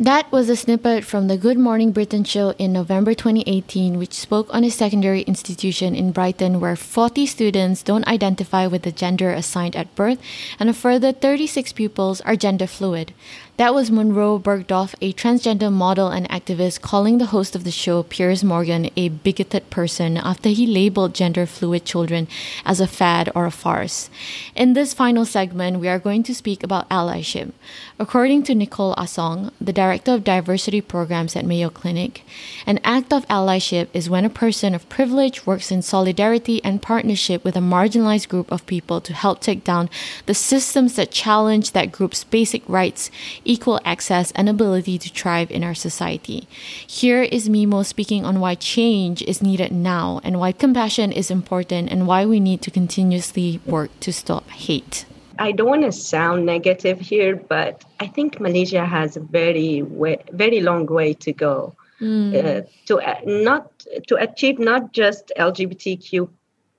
That 0.00 0.30
was 0.32 0.48
a 0.48 0.56
snippet 0.56 1.04
from 1.04 1.28
the 1.28 1.38
Good 1.38 1.56
Morning 1.56 1.92
Britain 1.92 2.24
show 2.24 2.50
in 2.58 2.72
November 2.72 3.14
2018, 3.14 3.96
which 3.96 4.12
spoke 4.12 4.52
on 4.52 4.64
a 4.64 4.70
secondary 4.70 5.22
institution 5.22 5.94
in 5.94 6.10
Brighton 6.10 6.58
where 6.58 6.74
40 6.74 7.24
students 7.26 7.82
don't 7.82 8.06
identify 8.08 8.66
with 8.66 8.82
the 8.82 8.90
gender 8.90 9.32
assigned 9.32 9.76
at 9.76 9.94
birth, 9.94 10.18
and 10.58 10.68
a 10.68 10.74
further 10.74 11.12
36 11.12 11.72
pupils 11.72 12.20
are 12.22 12.34
gender 12.34 12.66
fluid. 12.66 13.14
That 13.56 13.72
was 13.72 13.88
Monroe 13.88 14.40
Bergdorf, 14.40 14.96
a 15.00 15.12
transgender 15.12 15.72
model 15.72 16.08
and 16.08 16.28
activist, 16.28 16.80
calling 16.80 17.18
the 17.18 17.26
host 17.26 17.54
of 17.54 17.62
the 17.62 17.70
show, 17.70 18.02
Piers 18.02 18.42
Morgan, 18.42 18.90
a 18.96 19.10
bigoted 19.10 19.70
person 19.70 20.16
after 20.16 20.48
he 20.48 20.66
labeled 20.66 21.14
gender 21.14 21.46
fluid 21.46 21.84
children 21.84 22.26
as 22.64 22.80
a 22.80 22.88
fad 22.88 23.30
or 23.32 23.46
a 23.46 23.52
farce. 23.52 24.10
In 24.56 24.72
this 24.72 24.92
final 24.92 25.24
segment, 25.24 25.78
we 25.78 25.86
are 25.86 26.00
going 26.00 26.24
to 26.24 26.34
speak 26.34 26.64
about 26.64 26.88
allyship. 26.88 27.52
According 27.96 28.42
to 28.44 28.56
Nicole 28.56 28.96
Asong, 28.96 29.52
the 29.60 29.72
director 29.72 30.14
of 30.14 30.24
diversity 30.24 30.80
programs 30.80 31.36
at 31.36 31.46
Mayo 31.46 31.70
Clinic, 31.70 32.24
an 32.66 32.80
act 32.82 33.12
of 33.12 33.24
allyship 33.28 33.86
is 33.94 34.10
when 34.10 34.24
a 34.24 34.30
person 34.30 34.74
of 34.74 34.88
privilege 34.88 35.46
works 35.46 35.70
in 35.70 35.80
solidarity 35.80 36.60
and 36.64 36.82
partnership 36.82 37.44
with 37.44 37.54
a 37.54 37.60
marginalized 37.60 38.28
group 38.28 38.50
of 38.50 38.66
people 38.66 39.00
to 39.00 39.14
help 39.14 39.38
take 39.38 39.62
down 39.62 39.88
the 40.26 40.34
systems 40.34 40.96
that 40.96 41.12
challenge 41.12 41.70
that 41.70 41.92
group's 41.92 42.24
basic 42.24 42.68
rights, 42.68 43.12
equal 43.44 43.80
access, 43.84 44.32
and 44.32 44.48
ability 44.48 44.98
to 44.98 45.08
thrive 45.10 45.50
in 45.50 45.64
our 45.64 45.74
society. 45.74 46.48
Here 46.86 47.22
is 47.22 47.48
Mimo 47.48 47.84
speaking 47.84 48.24
on 48.24 48.40
why 48.40 48.54
change 48.54 49.22
is 49.22 49.42
needed 49.42 49.72
now 49.72 50.20
and 50.24 50.38
why 50.38 50.52
compassion 50.52 51.12
is 51.12 51.30
important 51.30 51.90
and 51.90 52.06
why 52.06 52.26
we 52.26 52.40
need 52.40 52.62
to 52.62 52.70
continuously 52.70 53.60
work 53.66 53.90
to 54.00 54.12
stop 54.12 54.48
hate. 54.50 55.04
I 55.38 55.52
don't 55.52 55.68
want 55.68 55.82
to 55.82 55.92
sound 55.92 56.46
negative 56.46 57.00
here, 57.00 57.34
but 57.36 57.84
I 57.98 58.06
think 58.06 58.40
Malaysia 58.40 58.86
has 58.86 59.16
a 59.16 59.20
very 59.20 59.82
way, 59.82 60.22
very 60.30 60.60
long 60.60 60.86
way 60.86 61.14
to 61.14 61.32
go 61.32 61.74
Mm. 62.00 62.34
uh, 62.34 62.62
to 62.86 63.00
uh, 63.00 63.20
not 63.24 63.70
to 64.08 64.16
achieve 64.16 64.58
not 64.58 64.92
just 64.92 65.30
LGBTQ 65.38 66.28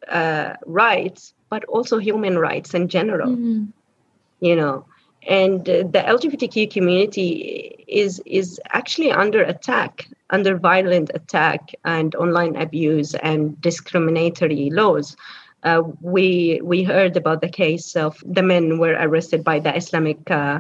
uh, 0.10 0.54
rights, 0.66 1.34
but 1.50 1.64
also 1.66 1.98
human 1.98 2.38
rights 2.38 2.74
in 2.74 2.90
general. 2.90 3.32
Mm. 3.32 3.72
You 4.42 4.56
know, 4.56 4.86
and 5.26 5.68
uh, 5.68 5.80
the 5.80 6.04
LGBTQ 6.06 6.72
community 6.72 7.84
is 7.88 8.22
is 8.26 8.60
actually 8.70 9.12
under 9.12 9.42
attack, 9.44 10.08
under 10.30 10.58
violent 10.58 11.12
attack 11.14 11.74
and 11.84 12.16
online 12.16 12.56
abuse 12.56 13.16
and 13.16 13.60
discriminatory 13.62 14.70
laws. 14.70 15.16
Uh, 15.64 15.82
we 16.02 16.62
we 16.64 16.84
heard 16.84 17.18
about 17.18 17.42
the 17.42 17.50
case 17.50 17.96
of 17.96 18.24
the 18.26 18.44
men 18.44 18.78
were 18.78 18.96
arrested 19.00 19.44
by 19.44 19.60
the 19.60 19.76
Islamic 19.76 20.30
uh, 20.30 20.60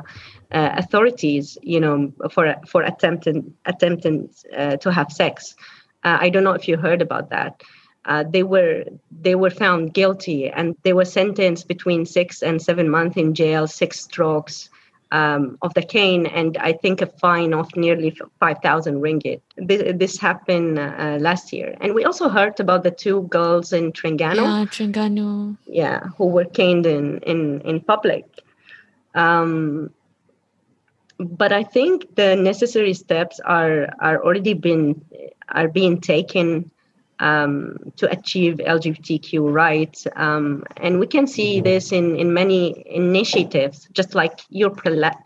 uh, 0.51 0.69
authorities, 0.77 1.57
you 1.61 1.79
know, 1.79 2.11
for 2.31 2.55
for 2.67 2.81
attempting 2.81 3.53
attempting 3.65 4.29
uh, 4.55 4.77
to 4.77 4.91
have 4.91 5.11
sex. 5.11 5.55
Uh, 6.03 6.17
I 6.21 6.29
don't 6.29 6.43
know 6.43 6.53
if 6.53 6.67
you 6.67 6.77
heard 6.77 7.01
about 7.01 7.29
that. 7.29 7.61
Uh, 8.05 8.23
they 8.29 8.43
were 8.43 8.83
they 9.21 9.35
were 9.35 9.49
found 9.49 9.93
guilty 9.93 10.49
and 10.49 10.75
they 10.83 10.93
were 10.93 11.05
sentenced 11.05 11.67
between 11.67 12.05
six 12.05 12.43
and 12.43 12.61
seven 12.61 12.89
months 12.89 13.17
in 13.17 13.33
jail, 13.33 13.67
six 13.67 14.01
strokes 14.01 14.69
um, 15.11 15.57
of 15.61 15.73
the 15.73 15.81
cane, 15.81 16.25
and 16.25 16.57
I 16.57 16.73
think 16.73 17.01
a 17.01 17.07
fine 17.07 17.53
of 17.53 17.75
nearly 17.75 18.15
five 18.39 18.57
thousand 18.61 19.01
ringgit. 19.01 19.41
This, 19.57 19.93
this 19.95 20.17
happened 20.19 20.77
uh, 20.79 21.17
last 21.19 21.51
year, 21.53 21.75
and 21.81 21.93
we 21.95 22.03
also 22.05 22.29
heard 22.29 22.59
about 22.59 22.83
the 22.83 22.91
two 22.91 23.23
girls 23.23 23.73
in 23.73 23.91
Terengganu 23.91 24.35
Yeah, 24.35 24.65
Terengganu. 24.65 25.57
yeah 25.67 25.99
who 26.17 26.27
were 26.27 26.45
caned 26.45 26.85
in 26.85 27.19
in 27.19 27.61
in 27.61 27.79
public 27.81 28.25
um 29.15 29.89
but 31.17 31.51
i 31.51 31.63
think 31.63 32.15
the 32.15 32.35
necessary 32.35 32.93
steps 32.93 33.39
are 33.39 33.87
are 33.99 34.23
already 34.23 34.53
been 34.53 35.01
are 35.49 35.67
being 35.69 36.01
taken 36.01 36.69
um, 37.19 37.77
to 37.97 38.09
achieve 38.11 38.55
LGBTQ 38.55 39.51
rights, 39.51 40.07
um, 40.15 40.63
and 40.77 40.99
we 40.99 41.07
can 41.07 41.27
see 41.27 41.61
this 41.61 41.91
in 41.91 42.15
in 42.15 42.33
many 42.33 42.83
initiatives, 42.87 43.87
just 43.93 44.15
like 44.15 44.41
your 44.49 44.75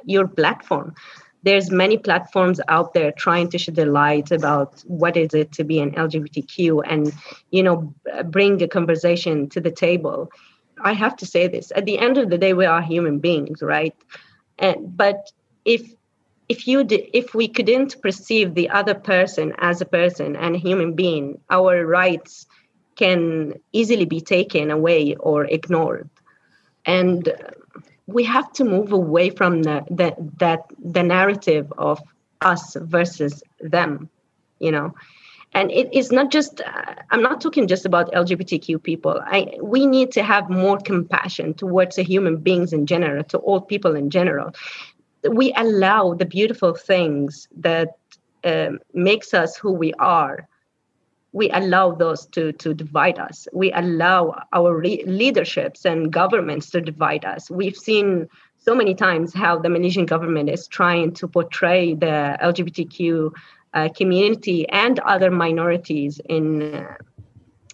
your 0.05 0.27
platform. 0.27 0.93
There's 1.43 1.71
many 1.71 1.97
platforms 1.97 2.59
out 2.67 2.93
there 2.93 3.13
trying 3.13 3.49
to 3.51 3.57
shed 3.57 3.75
the 3.75 3.85
light 3.85 4.29
about 4.31 4.81
what 4.87 5.15
is 5.15 5.33
it 5.33 5.53
to 5.53 5.63
be 5.63 5.79
an 5.79 5.91
LGBTQ, 5.91 6.83
and 6.85 7.13
you 7.51 7.63
know, 7.63 7.93
bring 8.25 8.61
a 8.61 8.67
conversation 8.67 9.49
to 9.49 9.61
the 9.61 9.71
table. 9.71 10.29
I 10.83 10.93
have 10.93 11.15
to 11.17 11.25
say 11.25 11.47
this: 11.47 11.71
at 11.75 11.85
the 11.85 11.97
end 11.97 12.17
of 12.17 12.29
the 12.29 12.37
day, 12.37 12.53
we 12.53 12.65
are 12.65 12.81
human 12.81 13.19
beings, 13.19 13.61
right? 13.61 13.95
And 14.59 14.95
but 14.95 15.31
if 15.65 15.81
if 16.49 16.67
you 16.67 16.83
d- 16.83 17.09
if 17.13 17.33
we 17.35 17.47
couldn't 17.47 18.01
perceive 18.01 18.53
the 18.55 18.69
other 18.69 18.95
person 18.95 19.53
as 19.59 19.81
a 19.81 19.85
person 19.85 20.35
and 20.35 20.55
a 20.55 20.59
human 20.59 20.93
being 20.93 21.39
our 21.49 21.85
rights 21.85 22.47
can 22.95 23.53
easily 23.71 24.05
be 24.05 24.19
taken 24.21 24.71
away 24.71 25.15
or 25.15 25.45
ignored. 25.45 26.09
And 26.85 27.31
we 28.07 28.23
have 28.25 28.51
to 28.53 28.65
move 28.65 28.91
away 28.91 29.29
from 29.29 29.63
the, 29.63 29.85
the 29.89 30.15
that 30.39 30.61
the 30.83 31.03
narrative 31.03 31.71
of 31.77 32.01
us 32.41 32.75
versus 32.79 33.43
them 33.61 34.09
you 34.59 34.71
know? 34.71 34.93
And 35.53 35.71
it 35.71 35.93
is 35.93 36.11
not 36.11 36.31
just 36.31 36.61
uh, 36.61 36.93
i'm 37.11 37.23
not 37.23 37.41
talking 37.41 37.67
just 37.67 37.85
about 37.85 38.11
lgbtq 38.11 38.83
people. 38.83 39.19
I 39.25 39.57
we 39.61 39.87
need 39.87 40.11
to 40.11 40.23
have 40.23 40.49
more 40.49 40.77
compassion 40.77 41.55
towards 41.55 41.95
the 41.95 42.03
human 42.03 42.37
beings 42.37 42.71
in 42.71 42.85
general 42.85 43.23
to 43.25 43.39
all 43.39 43.61
people 43.61 43.95
in 43.95 44.11
general 44.11 44.53
we 45.29 45.53
allow 45.55 46.13
the 46.13 46.25
beautiful 46.25 46.73
things 46.73 47.47
that 47.57 47.89
um, 48.43 48.79
makes 48.93 49.33
us 49.33 49.57
who 49.57 49.71
we 49.71 49.93
are. 49.93 50.47
We 51.31 51.49
allow 51.51 51.91
those 51.91 52.25
to 52.27 52.53
to 52.53 52.73
divide 52.73 53.19
us. 53.19 53.47
We 53.53 53.71
allow 53.71 54.41
our 54.51 54.75
re- 54.75 55.03
leaderships 55.05 55.85
and 55.85 56.11
governments 56.11 56.71
to 56.71 56.81
divide 56.81 57.23
us. 57.25 57.51
We've 57.51 57.75
seen 57.75 58.27
so 58.57 58.75
many 58.75 58.93
times 58.93 59.33
how 59.33 59.57
the 59.57 59.69
malaysian 59.69 60.05
government 60.05 60.49
is 60.49 60.67
trying 60.67 61.13
to 61.13 61.27
portray 61.27 61.93
the 61.93 62.37
lgbtq 62.41 63.31
uh, 63.73 63.89
community 63.95 64.67
and 64.69 64.99
other 64.99 65.31
minorities 65.31 66.19
in 66.27 66.75
uh, 66.75 66.95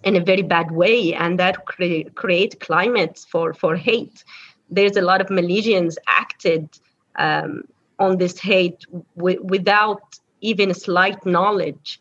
in 0.04 0.16
a 0.16 0.20
very 0.20 0.44
bad 0.44 0.70
way 0.72 1.14
and 1.14 1.40
that 1.40 1.66
cre- 1.66 2.08
create 2.14 2.60
climates 2.60 3.26
for 3.26 3.54
for 3.54 3.76
hate. 3.76 4.24
There's 4.70 4.98
a 4.98 5.02
lot 5.02 5.22
of 5.22 5.28
malaysians 5.28 5.96
acted 6.08 6.70
um, 7.18 7.64
on 8.00 8.18
this 8.18 8.40
hate 8.40 8.86
w- 9.16 9.42
without 9.44 10.20
even 10.42 10.74
slight 10.74 11.26
knowledge 11.26 12.00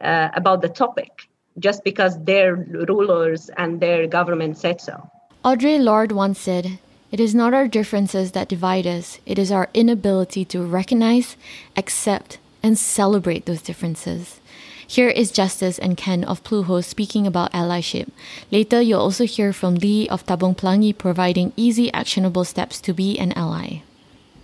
uh, 0.00 0.30
about 0.34 0.62
the 0.62 0.68
topic, 0.68 1.28
just 1.58 1.84
because 1.84 2.22
their 2.24 2.56
rulers 2.56 3.50
and 3.56 3.80
their 3.80 4.06
government 4.06 4.58
said 4.58 4.80
so. 4.80 5.10
Audre 5.44 5.82
Lorde 5.82 6.12
once 6.12 6.38
said, 6.38 6.78
It 7.12 7.20
is 7.20 7.34
not 7.34 7.54
our 7.54 7.68
differences 7.68 8.32
that 8.32 8.48
divide 8.48 8.86
us, 8.86 9.18
it 9.26 9.38
is 9.38 9.52
our 9.52 9.68
inability 9.74 10.44
to 10.46 10.62
recognize, 10.62 11.36
accept, 11.76 12.38
and 12.62 12.78
celebrate 12.78 13.44
those 13.46 13.62
differences. 13.62 14.40
Here 14.86 15.08
is 15.08 15.30
Justice 15.30 15.78
and 15.78 15.96
Ken 15.96 16.24
of 16.24 16.42
Pluho 16.44 16.84
speaking 16.84 17.26
about 17.26 17.52
allyship. 17.52 18.10
Later, 18.50 18.80
you'll 18.80 19.00
also 19.00 19.24
hear 19.24 19.52
from 19.52 19.76
Lee 19.76 20.08
of 20.08 20.26
Tabung 20.26 20.56
Pelangi 20.56 20.96
providing 20.96 21.52
easy, 21.56 21.92
actionable 21.92 22.44
steps 22.44 22.80
to 22.82 22.92
be 22.92 23.18
an 23.18 23.32
ally. 23.32 23.80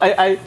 I, 0.00 0.12
I 0.12 0.38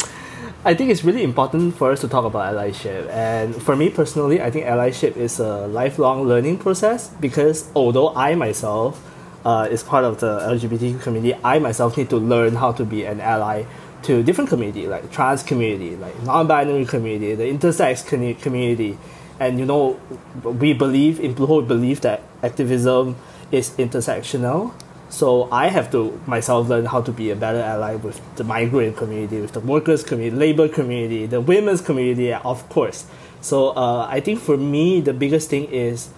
I 0.65 0.73
think 0.73 0.91
it's 0.91 1.03
really 1.03 1.23
important 1.23 1.75
for 1.75 1.91
us 1.91 1.99
to 2.01 2.07
talk 2.07 2.23
about 2.23 2.53
allyship. 2.53 3.09
And 3.09 3.53
for 3.53 3.75
me 3.75 3.89
personally, 3.89 4.41
I 4.41 4.49
think 4.49 4.65
allyship 4.65 5.17
is 5.17 5.39
a 5.39 5.67
lifelong 5.67 6.23
learning 6.23 6.59
process 6.59 7.09
because 7.19 7.69
although 7.75 8.15
I 8.15 8.35
myself 8.35 9.01
uh, 9.45 9.67
is 9.69 9.83
part 9.83 10.05
of 10.05 10.21
the 10.21 10.39
LGBT 10.39 11.01
community, 11.01 11.37
I 11.43 11.59
myself 11.59 11.97
need 11.97 12.09
to 12.11 12.17
learn 12.17 12.55
how 12.55 12.71
to 12.71 12.85
be 12.85 13.03
an 13.03 13.19
ally 13.19 13.65
to 14.03 14.23
different 14.23 14.49
community, 14.49 14.87
like 14.87 15.11
trans 15.11 15.43
community, 15.43 15.95
like 15.97 16.21
non-binary 16.23 16.85
community, 16.85 17.35
the 17.35 17.43
intersex 17.43 18.05
community. 18.41 18.97
And 19.39 19.59
you 19.59 19.65
know, 19.65 19.99
we 20.43 20.73
believe 20.73 21.19
in 21.19 21.35
we 21.35 21.61
believe 21.61 22.01
that 22.01 22.21
activism 22.41 23.17
is 23.51 23.71
intersectional. 23.71 24.71
So 25.13 25.47
I 25.51 25.67
have 25.67 25.91
to 25.91 26.19
myself 26.25 26.69
learn 26.69 26.85
how 26.85 26.99
to 27.03 27.11
be 27.11 27.29
a 27.29 27.35
better 27.35 27.59
ally 27.59 27.93
with 27.93 28.19
the 28.35 28.43
migrant 28.43 28.97
community, 28.97 29.41
with 29.41 29.51
the 29.51 29.59
workers 29.59 30.01
community, 30.01 30.35
labor 30.35 30.67
community, 30.67 31.27
the 31.27 31.39
women's 31.39 31.81
community, 31.81 32.33
of 32.33 32.67
course. 32.69 33.05
So 33.39 33.69
uh, 33.77 34.07
I 34.09 34.21
think 34.21 34.39
for 34.39 34.57
me 34.57 35.01
the 35.01 35.13
biggest 35.13 35.51
thing 35.51 35.65
is 35.65 36.09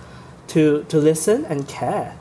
to 0.48 0.86
to 0.88 0.98
listen 0.98 1.44
and 1.44 1.68
care. 1.68 2.18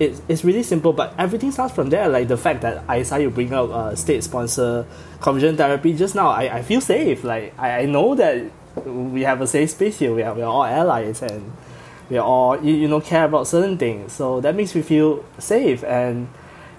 It's, 0.00 0.20
it's 0.26 0.42
really 0.42 0.64
simple, 0.64 0.92
but 0.92 1.14
everything 1.18 1.52
starts 1.52 1.72
from 1.72 1.90
there. 1.90 2.08
Like 2.08 2.26
the 2.26 2.36
fact 2.36 2.62
that 2.62 2.82
I 2.88 3.04
saw 3.04 3.14
you 3.14 3.30
bring 3.30 3.54
up 3.54 3.70
uh, 3.70 3.94
state 3.94 4.24
sponsor 4.24 4.84
conversion 5.20 5.56
therapy 5.56 5.92
just 5.92 6.16
now, 6.16 6.30
I, 6.30 6.56
I 6.56 6.62
feel 6.62 6.80
safe. 6.80 7.22
Like 7.22 7.54
I, 7.56 7.82
I 7.82 7.84
know 7.86 8.16
that 8.16 8.50
we 8.84 9.22
have 9.22 9.40
a 9.40 9.46
safe 9.46 9.70
space 9.70 10.00
here. 10.00 10.12
We 10.12 10.24
are, 10.24 10.34
we 10.34 10.42
are 10.42 10.50
all 10.50 10.64
allies 10.64 11.22
and 11.22 11.52
we 12.10 12.18
all 12.18 12.62
you, 12.62 12.74
you 12.74 12.88
know 12.88 13.00
care 13.00 13.24
about 13.24 13.46
certain 13.46 13.78
things. 13.78 14.12
So 14.12 14.40
that 14.40 14.54
makes 14.54 14.74
me 14.74 14.82
feel 14.82 15.24
safe 15.38 15.84
and 15.84 16.28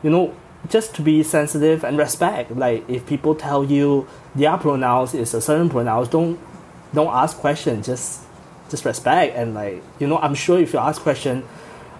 you 0.01 0.09
know 0.09 0.35
just 0.69 0.95
to 0.95 1.01
be 1.01 1.23
sensitive 1.23 1.83
and 1.83 1.97
respect. 1.97 2.55
Like 2.55 2.87
if 2.89 3.05
people 3.05 3.35
tell 3.35 3.63
you 3.63 4.07
their 4.35 4.57
pronouns 4.57 5.13
is 5.13 5.33
a 5.33 5.41
certain 5.41 5.69
pronouns 5.69 6.07
don't 6.07 6.39
don't 6.93 7.13
ask 7.13 7.37
questions. 7.37 7.85
Just 7.85 8.21
just 8.69 8.85
respect 8.85 9.35
and 9.35 9.53
like 9.53 9.83
you 9.99 10.07
know 10.07 10.17
i'm 10.17 10.33
sure 10.33 10.59
if 10.59 10.73
you 10.73 10.79
ask 10.79 10.99
question 11.03 11.43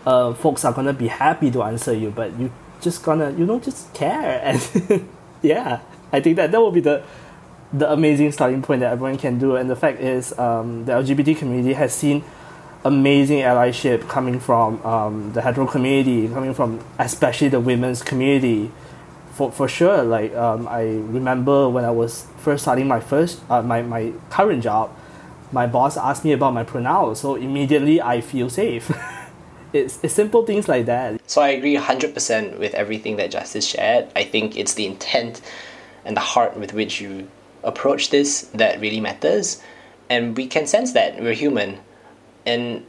uh, 0.08 0.34
folks 0.34 0.66
are 0.66 0.74
gonna 0.74 0.94
be 0.94 1.08
happy 1.08 1.52
to 1.52 1.62
answer 1.62 1.94
you 1.94 2.10
but 2.10 2.38
you 2.40 2.52
just 2.82 3.04
gonna 3.04 3.30
you 3.32 3.46
know 3.46 3.60
just 3.60 3.94
care 3.94 4.42
and 4.44 5.08
yeah 5.44 5.82
i 6.12 6.20
think 6.20 6.36
that 6.36 6.52
that 6.52 6.60
will 6.60 6.72
be 6.72 6.80
the 6.80 7.04
the 7.74 7.92
amazing 7.92 8.32
starting 8.32 8.62
point 8.62 8.82
that 8.82 8.92
everyone 8.92 9.18
can 9.18 9.40
do. 9.40 9.56
And 9.56 9.70
the 9.70 9.76
fact 9.76 10.00
is 10.00 10.38
um, 10.38 10.86
the 10.86 10.94
lgbt 10.94 11.38
community 11.38 11.74
has 11.74 11.94
seen 11.94 12.24
amazing 12.86 13.40
allyship 13.40 14.08
coming 14.10 14.40
from 14.40 14.84
um, 14.86 15.34
the 15.34 15.42
hetero 15.42 15.66
community, 15.66 16.28
coming 16.28 16.54
from 16.54 16.84
especially 17.00 17.50
the 17.50 17.60
women's 17.60 18.02
community. 18.02 18.72
For, 19.34 19.52
for 19.52 19.68
sure, 19.68 20.04
like 20.04 20.36
um, 20.36 20.68
I 20.68 20.84
remember 20.84 21.68
when 21.68 21.86
I 21.86 21.92
was 21.92 22.28
first 22.38 22.64
starting 22.64 22.88
my 22.88 23.00
first 23.00 23.42
uh, 23.50 23.64
my, 23.64 23.82
my 23.82 24.14
current 24.30 24.62
job, 24.62 24.96
my 25.52 25.66
boss 25.66 25.98
asked 25.98 26.24
me 26.24 26.34
about 26.34 26.54
my 26.54 26.64
pronouns, 26.64 27.22
so 27.22 27.36
immediately 27.36 28.02
I 28.02 28.22
feel 28.22 28.50
safe. 28.50 28.92
it's, 29.74 30.00
it's 30.04 30.14
simple 30.14 30.46
things 30.46 30.68
like 30.68 30.86
that. 30.86 31.20
So 31.28 31.42
I 31.42 31.50
agree 31.50 31.76
100% 31.76 32.60
with 32.60 32.74
everything 32.74 33.18
that 33.18 33.32
Justice 33.32 33.66
shared. 33.66 34.08
I 34.16 34.24
think 34.24 34.56
it's 34.56 34.76
the 34.76 34.86
intent 34.86 35.42
and 36.06 36.16
the 36.16 36.22
heart 36.22 36.58
with 36.58 36.74
which 36.74 37.02
you 37.02 37.28
approach 37.64 38.10
this 38.10 38.42
that 38.54 38.80
really 38.82 39.00
matters. 39.00 39.62
And 40.10 40.38
we 40.38 40.48
can 40.48 40.68
sense 40.68 40.94
that 40.94 41.20
we're 41.20 41.34
human 41.34 41.80
and 42.46 42.86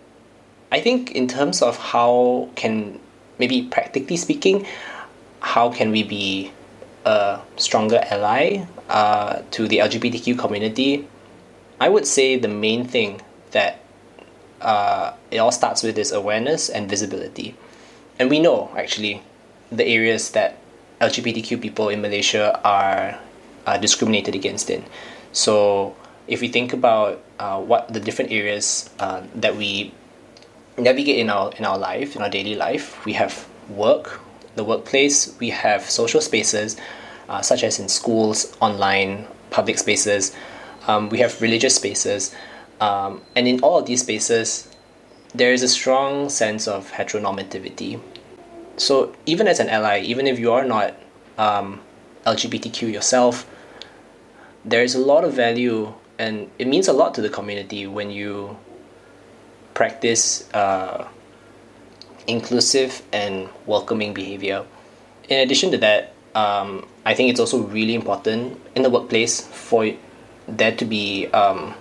i 0.72 0.80
think 0.80 1.12
in 1.12 1.28
terms 1.28 1.62
of 1.62 1.76
how 1.76 2.48
can 2.54 2.98
maybe 3.38 3.62
practically 3.62 4.16
speaking 4.16 4.66
how 5.40 5.70
can 5.70 5.90
we 5.90 6.02
be 6.02 6.50
a 7.04 7.40
stronger 7.56 8.00
ally 8.10 8.64
uh, 8.88 9.42
to 9.50 9.68
the 9.68 9.78
LGBTQ 9.78 10.38
community, 10.38 11.06
I 11.80 11.88
would 11.88 12.06
say 12.06 12.38
the 12.38 12.48
main 12.48 12.86
thing 12.86 13.20
that 13.50 13.80
uh, 14.60 15.12
it 15.30 15.38
all 15.38 15.52
starts 15.52 15.82
with 15.82 15.98
is 15.98 16.12
awareness 16.12 16.68
and 16.68 16.88
visibility. 16.88 17.54
And 18.18 18.30
we 18.30 18.40
know 18.40 18.70
actually 18.76 19.22
the 19.70 19.84
areas 19.86 20.30
that 20.30 20.56
LGBTQ 21.00 21.60
people 21.60 21.88
in 21.88 22.00
Malaysia 22.00 22.58
are, 22.64 23.18
are 23.66 23.78
discriminated 23.78 24.34
against 24.34 24.70
in. 24.70 24.84
So 25.32 25.94
if 26.26 26.40
we 26.40 26.48
think 26.48 26.72
about 26.72 27.22
uh, 27.38 27.60
what 27.60 27.92
the 27.92 28.00
different 28.00 28.32
areas 28.32 28.90
uh, 28.98 29.22
that 29.34 29.56
we 29.56 29.92
navigate 30.76 31.18
in 31.18 31.30
our 31.30 31.52
in 31.52 31.64
our 31.64 31.78
life 31.78 32.16
in 32.16 32.22
our 32.22 32.30
daily 32.30 32.54
life, 32.54 33.04
we 33.04 33.12
have 33.12 33.46
work, 33.68 34.20
the 34.56 34.64
workplace, 34.64 35.36
we 35.38 35.50
have 35.50 35.82
social 35.82 36.20
spaces, 36.20 36.76
uh, 37.28 37.42
such 37.42 37.62
as 37.62 37.78
in 37.78 37.88
schools, 37.88 38.56
online, 38.60 39.26
public 39.50 39.78
spaces. 39.78 40.34
Um, 40.86 41.08
we 41.08 41.18
have 41.20 41.40
religious 41.40 41.76
spaces, 41.76 42.34
um, 42.80 43.22
and 43.36 43.48
in 43.48 43.60
all 43.60 43.78
of 43.78 43.86
these 43.86 44.00
spaces, 44.02 44.68
there 45.34 45.52
is 45.52 45.62
a 45.62 45.68
strong 45.68 46.28
sense 46.28 46.68
of 46.68 46.90
heteronormativity. 46.92 48.00
So 48.76 49.14
even 49.24 49.46
as 49.48 49.60
an 49.60 49.68
ally, 49.68 50.00
even 50.00 50.26
if 50.26 50.38
you 50.38 50.52
are 50.52 50.64
not 50.64 50.94
um, 51.38 51.80
LGBTQ 52.26 52.92
yourself, 52.92 53.48
there 54.64 54.82
is 54.82 54.94
a 54.94 54.98
lot 54.98 55.24
of 55.24 55.32
value 55.32 55.94
and 56.24 56.50
it 56.58 56.66
means 56.66 56.88
a 56.88 56.92
lot 56.92 57.14
to 57.14 57.20
the 57.20 57.28
community 57.28 57.86
when 57.86 58.10
you 58.10 58.56
practice 59.74 60.48
uh, 60.54 61.06
inclusive 62.26 63.02
and 63.12 63.48
welcoming 63.66 64.14
behavior. 64.14 64.64
In 65.28 65.40
addition 65.40 65.70
to 65.72 65.78
that, 65.78 66.14
um, 66.34 66.86
I 67.04 67.14
think 67.14 67.30
it's 67.30 67.40
also 67.40 67.58
really 67.62 67.94
important 67.94 68.58
in 68.74 68.82
the 68.82 68.90
workplace 68.90 69.40
for 69.40 69.92
there 70.48 70.74
to 70.76 70.84
be, 70.84 71.26
um, 71.28 71.74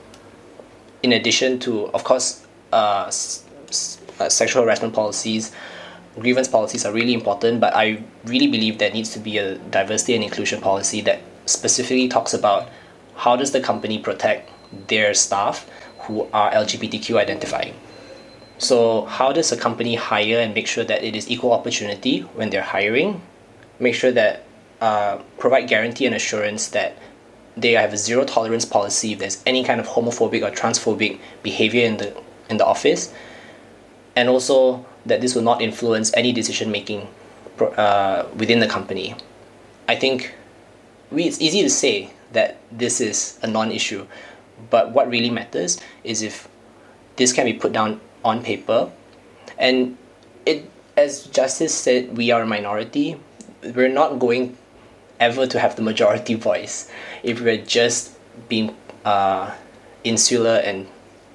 in 1.01 1.13
addition 1.13 1.59
to, 1.59 1.87
of 1.93 2.03
course, 2.03 2.45
uh, 2.71 3.05
s- 3.07 3.43
s- 3.69 3.97
uh, 4.19 4.29
sexual 4.29 4.63
harassment 4.63 4.93
policies, 4.93 5.51
grievance 6.19 6.47
policies 6.47 6.85
are 6.85 6.91
really 6.93 7.13
important, 7.13 7.59
but 7.59 7.73
I 7.75 8.03
really 8.25 8.47
believe 8.47 8.77
there 8.77 8.91
needs 8.91 9.11
to 9.13 9.19
be 9.19 9.37
a 9.37 9.55
diversity 9.71 10.15
and 10.15 10.23
inclusion 10.23 10.61
policy 10.61 11.01
that 11.01 11.19
specifically 11.45 12.07
talks 12.07 12.33
about 12.33 12.69
how 13.15 13.35
does 13.35 13.51
the 13.51 13.59
company 13.59 13.99
protect 13.99 14.49
their 14.87 15.13
staff 15.13 15.69
who 16.03 16.27
are 16.33 16.51
LGBTQ 16.51 17.17
identifying. 17.17 17.73
So, 18.57 19.05
how 19.05 19.31
does 19.33 19.51
a 19.51 19.57
company 19.57 19.95
hire 19.95 20.39
and 20.39 20.53
make 20.53 20.67
sure 20.67 20.83
that 20.83 21.03
it 21.03 21.15
is 21.15 21.29
equal 21.29 21.51
opportunity 21.51 22.21
when 22.21 22.49
they're 22.49 22.61
hiring? 22.61 23.21
Make 23.79 23.95
sure 23.95 24.11
that 24.11 24.43
uh, 24.79 25.17
provide 25.37 25.67
guarantee 25.67 26.05
and 26.05 26.15
assurance 26.15 26.67
that 26.69 26.97
they 27.55 27.71
have 27.73 27.93
a 27.93 27.97
zero 27.97 28.25
tolerance 28.25 28.65
policy 28.65 29.13
if 29.13 29.19
there's 29.19 29.41
any 29.45 29.63
kind 29.63 29.79
of 29.79 29.87
homophobic 29.87 30.41
or 30.41 30.51
transphobic 30.51 31.19
behavior 31.41 31.85
in 31.85 31.97
the 31.97 32.15
in 32.49 32.57
the 32.57 32.65
office, 32.65 33.13
and 34.15 34.29
also 34.29 34.85
that 35.05 35.21
this 35.21 35.35
will 35.35 35.41
not 35.41 35.61
influence 35.61 36.11
any 36.15 36.31
decision 36.31 36.71
making 36.71 37.07
uh, 37.77 38.25
within 38.35 38.59
the 38.59 38.67
company. 38.67 39.15
I 39.87 39.95
think 39.95 40.33
we, 41.11 41.23
it's 41.25 41.41
easy 41.41 41.61
to 41.61 41.69
say 41.69 42.11
that 42.33 42.57
this 42.71 42.99
is 42.99 43.39
a 43.41 43.47
non-issue, 43.47 44.05
but 44.69 44.91
what 44.91 45.09
really 45.09 45.29
matters 45.29 45.79
is 46.03 46.21
if 46.21 46.47
this 47.15 47.31
can 47.31 47.45
be 47.45 47.53
put 47.53 47.71
down 47.71 48.01
on 48.23 48.43
paper, 48.43 48.91
and 49.57 49.97
it 50.45 50.69
as 50.95 51.25
Justice 51.25 51.73
said, 51.73 52.17
we 52.17 52.31
are 52.31 52.43
a 52.43 52.45
minority. 52.45 53.19
We're 53.63 53.89
not 53.89 54.19
going 54.19 54.57
ever 55.19 55.47
to 55.47 55.59
have 55.59 55.75
the 55.75 55.81
majority 55.81 56.35
voice 56.35 56.89
if 57.23 57.41
we're 57.41 57.63
just 57.63 58.17
being 58.49 58.75
uh, 59.05 59.53
insular 60.03 60.57
and 60.57 60.87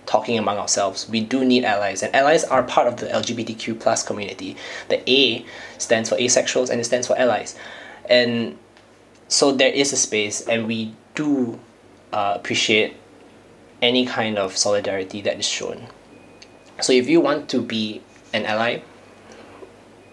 talking 0.06 0.38
among 0.38 0.58
ourselves. 0.58 1.08
We 1.08 1.20
do 1.20 1.44
need 1.44 1.64
allies, 1.64 2.02
and 2.02 2.14
allies 2.14 2.44
are 2.44 2.62
part 2.62 2.86
of 2.86 2.96
the 2.96 3.06
LGBTQ 3.06 3.80
plus 3.80 4.02
community. 4.02 4.56
The 4.88 5.08
A 5.10 5.44
stands 5.78 6.08
for 6.08 6.16
asexuals, 6.16 6.70
and 6.70 6.80
it 6.80 6.84
stands 6.84 7.06
for 7.06 7.18
allies, 7.18 7.56
and 8.08 8.56
so 9.28 9.52
there 9.52 9.72
is 9.72 9.92
a 9.92 9.96
space, 9.96 10.40
and 10.46 10.66
we 10.66 10.94
do 11.14 11.60
uh, 12.12 12.32
appreciate 12.36 12.96
any 13.80 14.06
kind 14.06 14.38
of 14.38 14.56
solidarity 14.56 15.20
that 15.22 15.38
is 15.38 15.46
shown. 15.46 15.86
So 16.80 16.92
if 16.92 17.08
you 17.08 17.20
want 17.20 17.48
to 17.50 17.62
be 17.62 18.02
an 18.32 18.46
ally, 18.46 18.80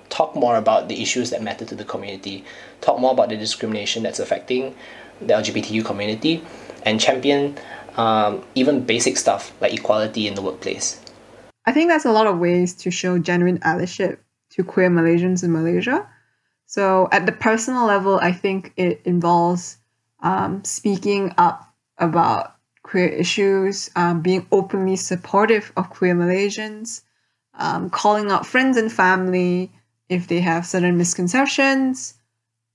talk 0.10 0.36
more 0.36 0.58
about 0.58 0.88
the 0.88 1.02
issues 1.02 1.30
that 1.32 1.42
matter 1.42 1.66
to 1.66 1.76
the 1.76 1.86
community, 1.86 2.44
talk 2.82 3.00
more 3.00 3.12
about 3.12 3.30
the 3.30 3.38
discrimination 3.38 4.04
that's 4.04 4.20
affecting 4.20 4.76
the 5.20 5.34
LGBTQ 5.34 5.86
community, 5.86 6.44
and 6.84 7.00
champion 7.00 7.58
um, 7.98 8.44
even 8.56 8.84
basic 8.84 9.18
stuff 9.18 9.54
like 9.62 9.74
equality 9.74 10.28
in 10.28 10.36
the 10.36 10.42
workplace. 10.42 11.00
I 11.66 11.72
think 11.72 11.90
there's 11.90 12.06
a 12.06 12.12
lot 12.12 12.28
of 12.28 12.38
ways 12.38 12.74
to 12.76 12.92
show 12.92 13.18
genuine 13.18 13.60
allyship 13.60 14.20
to 14.52 14.64
queer 14.64 14.90
Malaysians 14.90 15.44
in 15.44 15.52
Malaysia. 15.52 16.08
So, 16.76 17.08
at 17.10 17.26
the 17.26 17.32
personal 17.32 17.86
level, 17.86 18.20
I 18.22 18.34
think 18.34 18.74
it 18.76 19.00
involves 19.06 19.78
um, 20.20 20.62
speaking 20.66 21.34
up 21.38 21.74
about 21.98 22.54
queer 22.84 23.08
issues, 23.08 23.90
um, 23.96 24.20
being 24.20 24.46
openly 24.52 24.98
supportive 24.98 25.72
of 25.78 25.90
queer 25.90 26.14
Malaysians, 26.14 27.02
um, 27.54 27.90
calling 27.90 28.30
out 28.30 28.46
friends 28.46 28.76
and 28.76 28.92
family 28.92 29.72
if 30.10 30.28
they 30.28 30.42
have 30.42 30.66
certain 30.66 30.98
misconceptions, 30.98 32.16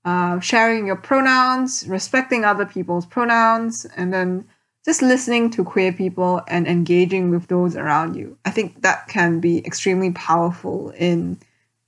uh, 0.03 0.39
sharing 0.39 0.87
your 0.87 0.95
pronouns, 0.95 1.87
respecting 1.87 2.43
other 2.43 2.65
people's 2.65 3.05
pronouns, 3.05 3.85
and 3.95 4.11
then 4.11 4.45
just 4.83 5.03
listening 5.03 5.51
to 5.51 5.63
queer 5.63 5.93
people 5.93 6.41
and 6.47 6.67
engaging 6.67 7.29
with 7.29 7.45
those 7.49 7.75
around 7.75 8.15
you. 8.15 8.35
I 8.45 8.49
think 8.49 8.81
that 8.81 9.09
can 9.09 9.41
be 9.41 9.63
extremely 9.63 10.09
powerful 10.09 10.89
in 10.89 11.37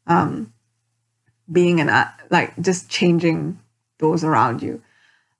um, 0.05 0.52
being 1.51 1.79
an 1.79 1.89
uh, 1.89 2.09
like 2.29 2.59
just 2.61 2.89
changing 2.89 3.59
those 3.99 4.23
around 4.23 4.61
you. 4.61 4.81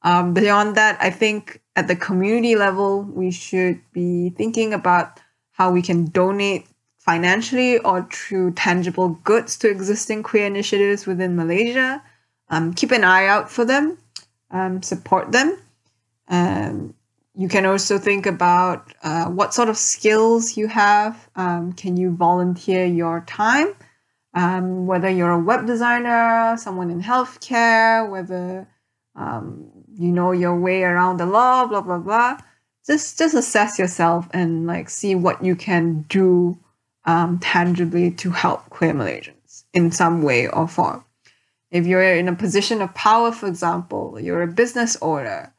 Um, 0.04 0.34
beyond 0.34 0.76
that, 0.76 0.98
I 1.02 1.10
think 1.10 1.62
at 1.76 1.88
the 1.88 1.96
community 1.96 2.56
level, 2.56 3.04
we 3.04 3.32
should 3.32 3.80
be 3.94 4.30
thinking 4.32 4.74
about 4.74 5.20
how 5.52 5.72
we 5.72 5.82
can 5.82 6.06
donate 6.06 6.68
financially 6.98 7.80
or 7.80 8.08
through 8.12 8.54
tangible 8.54 9.10
goods 9.24 9.58
to 9.58 9.70
existing 9.70 10.24
queer 10.24 10.46
initiatives 10.46 11.06
within 11.06 11.36
Malaysia. 11.36 12.02
Um, 12.50 12.74
keep 12.74 12.92
an 12.92 13.04
eye 13.04 13.28
out 13.28 13.50
for 13.50 13.66
them, 13.66 13.98
um, 14.52 14.82
support 14.82 15.32
them. 15.32 15.58
Um, 16.28 16.94
you 17.36 17.48
can 17.48 17.66
also 17.66 17.98
think 17.98 18.26
about 18.26 18.94
uh, 19.04 19.26
what 19.26 19.54
sort 19.54 19.70
of 19.70 19.78
skills 19.78 20.56
you 20.56 20.68
have. 20.68 21.30
Um, 21.36 21.74
can 21.74 21.98
you 21.98 22.16
volunteer 22.16 22.86
your 22.86 23.22
time? 23.22 23.74
Um, 24.36 24.88
whether 24.88 25.10
you're 25.10 25.32
a 25.32 25.40
web 25.40 25.68
designer, 25.68 26.56
someone 26.58 26.90
in 26.90 27.02
healthcare, 27.02 28.10
whether 28.10 28.68
um, 29.16 29.70
you 29.96 30.12
know 30.12 30.32
your 30.32 30.60
way 30.60 30.84
around 30.84 31.18
the 31.18 31.26
law, 31.26 31.66
blah 31.66 31.82
blah 31.82 32.00
blah. 32.00 32.38
Just 32.86 33.18
just 33.18 33.36
assess 33.36 33.78
yourself 33.78 34.28
and 34.34 34.66
like 34.66 34.90
see 34.90 35.16
what 35.16 35.44
you 35.44 35.56
can 35.56 36.02
do 36.10 36.58
um, 37.06 37.40
tangibly 37.40 38.12
to 38.12 38.32
help 38.32 38.70
queer 38.70 38.94
Malaysians 38.94 39.64
in 39.74 39.92
some 39.92 40.24
way 40.24 40.48
or 40.48 40.68
form. 40.68 41.04
If 41.72 41.86
you're 41.88 42.04
in 42.04 42.28
a 42.28 42.36
position 42.36 42.82
of 42.82 42.94
power, 42.94 43.32
for 43.32 43.48
example, 43.48 44.20
you're 44.20 44.44
a 44.44 44.48
business 44.48 44.96
owner, 45.02 45.54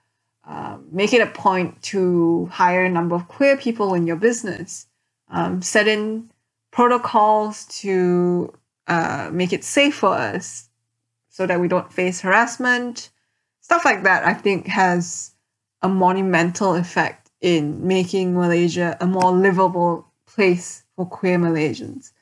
um, 0.47 0.87
make 0.93 1.13
it 1.13 1.21
a 1.21 1.27
point 1.27 1.83
to 1.83 2.47
hire 2.53 2.85
a 2.85 2.91
number 2.91 3.15
of 3.15 3.29
queer 3.29 3.57
people 3.57 3.95
in 3.95 4.07
your 4.07 4.17
business. 4.17 4.87
Um, 5.29 5.63
set 5.63 5.89
in 5.89 6.31
protocols 6.71 7.65
to 7.81 8.53
uh, 8.87 9.31
make 9.33 9.53
it 9.53 9.65
safe 9.65 9.97
for 9.97 10.15
us 10.15 10.69
so 11.29 11.47
that 11.47 11.61
we 11.61 11.69
don't 11.69 11.93
face 11.93 12.21
harassment. 12.21 13.11
Stuff 13.61 13.85
like 13.85 14.03
that, 14.05 14.25
I 14.25 14.35
think, 14.35 14.67
has 14.67 15.33
a 15.83 15.89
monumental 15.89 16.75
effect 16.75 17.31
in 17.41 17.87
making 17.87 18.35
Malaysia 18.35 18.97
a 19.01 19.07
more 19.07 19.33
livable 19.33 20.07
place 20.27 20.85
for 20.97 21.07
queer 21.07 21.39
Malaysians. 21.39 22.13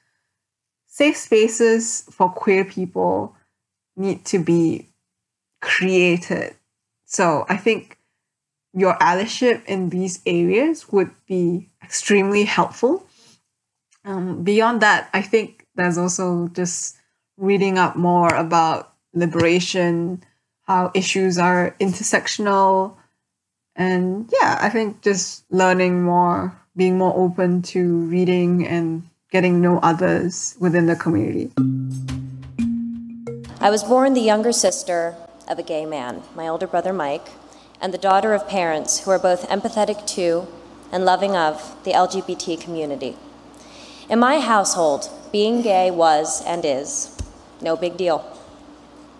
Safe 0.86 1.16
spaces 1.16 2.02
for 2.10 2.30
queer 2.30 2.64
people 2.64 3.36
need 3.96 4.24
to 4.26 4.38
be 4.38 4.88
created. 5.60 6.56
So 7.04 7.46
I 7.48 7.56
think 7.56 7.98
your 8.74 8.94
allyship 8.94 9.64
in 9.66 9.90
these 9.90 10.20
areas 10.26 10.90
would 10.90 11.10
be 11.26 11.68
extremely 11.82 12.44
helpful. 12.44 13.06
Um, 14.04 14.42
beyond 14.42 14.80
that, 14.80 15.08
I 15.12 15.22
think 15.22 15.61
there's 15.74 15.98
also 15.98 16.48
just 16.48 16.96
reading 17.36 17.78
up 17.78 17.96
more 17.96 18.34
about 18.34 18.92
liberation, 19.14 20.22
how 20.62 20.90
issues 20.94 21.38
are 21.38 21.74
intersectional, 21.80 22.96
and 23.74 24.30
yeah, 24.40 24.58
I 24.60 24.68
think 24.68 25.02
just 25.02 25.44
learning 25.50 26.02
more, 26.02 26.56
being 26.76 26.98
more 26.98 27.14
open 27.16 27.62
to 27.62 27.98
reading 28.06 28.66
and 28.66 29.02
getting 29.30 29.54
to 29.54 29.58
know 29.60 29.78
others 29.78 30.56
within 30.60 30.86
the 30.86 30.96
community. 30.96 31.50
I 33.60 33.70
was 33.70 33.82
born 33.82 34.12
the 34.12 34.20
younger 34.20 34.52
sister 34.52 35.14
of 35.48 35.58
a 35.58 35.62
gay 35.62 35.86
man, 35.86 36.22
my 36.34 36.48
older 36.48 36.66
brother 36.66 36.92
Mike, 36.92 37.28
and 37.80 37.94
the 37.94 37.98
daughter 37.98 38.34
of 38.34 38.46
parents 38.46 39.00
who 39.00 39.10
are 39.10 39.18
both 39.18 39.48
empathetic 39.48 40.06
to 40.08 40.46
and 40.92 41.04
loving 41.04 41.34
of 41.34 41.76
the 41.84 41.92
LGBT 41.92 42.60
community. 42.60 43.16
In 44.12 44.18
my 44.18 44.40
household, 44.40 45.08
being 45.32 45.62
gay 45.62 45.90
was 45.90 46.44
and 46.44 46.66
is 46.66 47.16
no 47.62 47.76
big 47.76 47.96
deal. 47.96 48.18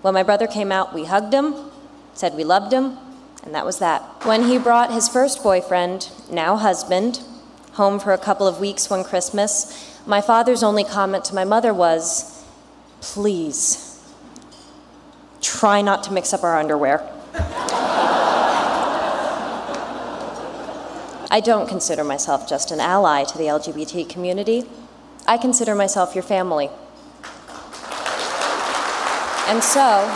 When 0.03 0.13
my 0.13 0.23
brother 0.23 0.47
came 0.47 0.71
out, 0.71 0.93
we 0.93 1.07
hugged 1.07 1.33
him, 1.33 1.55
said 2.13 2.35
we 2.35 2.45
loved 2.45 2.75
him, 2.75 2.99
and 3.43 3.55
that 3.55 3.65
was 3.65 3.79
that. 3.79 4.03
When 4.27 4.43
he 4.49 4.59
brought 4.59 4.93
his 4.93 5.09
first 5.09 5.43
boyfriend, 5.43 6.11
now 6.31 6.57
husband, 6.57 7.23
home 7.73 7.99
for 8.01 8.13
a 8.13 8.19
couple 8.19 8.47
of 8.47 8.61
weeks 8.61 8.91
one 8.91 9.03
Christmas, 9.03 9.99
my 10.07 10.21
father's 10.21 10.63
only 10.63 10.85
comment 10.85 11.25
to 11.25 11.35
my 11.35 11.45
mother 11.45 11.73
was, 11.73 12.45
Please, 13.01 13.99
try 15.41 15.81
not 15.81 16.05
to 16.05 16.13
mix 16.13 16.35
up 16.35 16.45
our 16.45 16.59
underwear. 16.59 17.01
I 21.31 21.41
don't 21.41 21.67
consider 21.67 22.05
myself 22.05 22.47
just 22.47 22.71
an 22.73 22.79
ally 22.79 23.25
to 23.25 23.39
the 23.39 23.45
LGBT 23.45 24.07
community. 24.07 24.67
I 25.27 25.39
consider 25.39 25.75
myself 25.75 26.15
your 26.15 26.25
family. 26.25 26.69
And 29.49 29.63
so, 29.63 30.09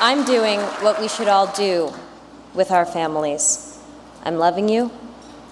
I'm 0.00 0.24
doing 0.24 0.60
what 0.82 1.00
we 1.00 1.08
should 1.08 1.28
all 1.28 1.52
do 1.52 1.92
with 2.54 2.70
our 2.70 2.86
families. 2.86 3.78
I'm 4.22 4.36
loving 4.36 4.68
you. 4.68 4.90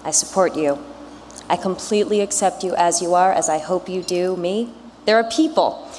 I 0.03 0.11
support 0.11 0.55
you. 0.55 0.77
I 1.49 1.57
completely 1.57 2.21
accept 2.21 2.63
you 2.63 2.75
as 2.75 3.01
you 3.01 3.13
are, 3.13 3.33
as 3.33 3.49
I 3.49 3.57
hope 3.57 3.89
you 3.89 4.03
do 4.03 4.37
me. 4.37 4.73
There 5.05 5.17
are 5.17 5.29
people 5.29 5.89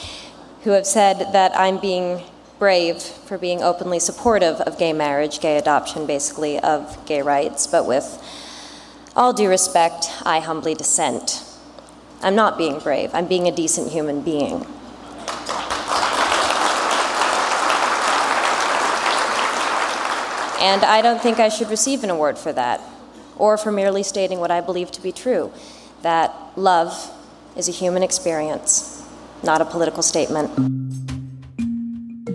who 0.62 0.70
have 0.70 0.86
said 0.86 1.32
that 1.32 1.58
I'm 1.58 1.78
being 1.78 2.22
brave 2.58 3.00
for 3.00 3.38
being 3.38 3.62
openly 3.62 3.98
supportive 3.98 4.60
of 4.62 4.78
gay 4.78 4.92
marriage, 4.92 5.40
gay 5.40 5.56
adoption, 5.56 6.06
basically, 6.06 6.58
of 6.58 7.04
gay 7.06 7.22
rights, 7.22 7.66
but 7.66 7.86
with 7.86 8.22
all 9.14 9.32
due 9.32 9.48
respect, 9.48 10.10
I 10.24 10.40
humbly 10.40 10.74
dissent. 10.74 11.42
I'm 12.22 12.34
not 12.34 12.58
being 12.58 12.78
brave, 12.80 13.10
I'm 13.14 13.26
being 13.26 13.46
a 13.46 13.52
decent 13.52 13.92
human 13.92 14.22
being. 14.22 14.66
And 20.60 20.84
I 20.84 21.00
don't 21.02 21.20
think 21.20 21.38
I 21.38 21.48
should 21.48 21.70
receive 21.70 22.02
an 22.02 22.10
award 22.10 22.36
for 22.36 22.52
that, 22.52 22.80
or 23.36 23.56
for 23.56 23.70
merely 23.70 24.02
stating 24.02 24.40
what 24.40 24.50
I 24.50 24.60
believe 24.60 24.90
to 24.92 25.02
be 25.02 25.12
true 25.12 25.52
that 26.02 26.34
love 26.56 27.10
is 27.56 27.68
a 27.68 27.72
human 27.72 28.02
experience, 28.02 29.04
not 29.42 29.60
a 29.60 29.64
political 29.64 30.02
statement. 30.02 30.77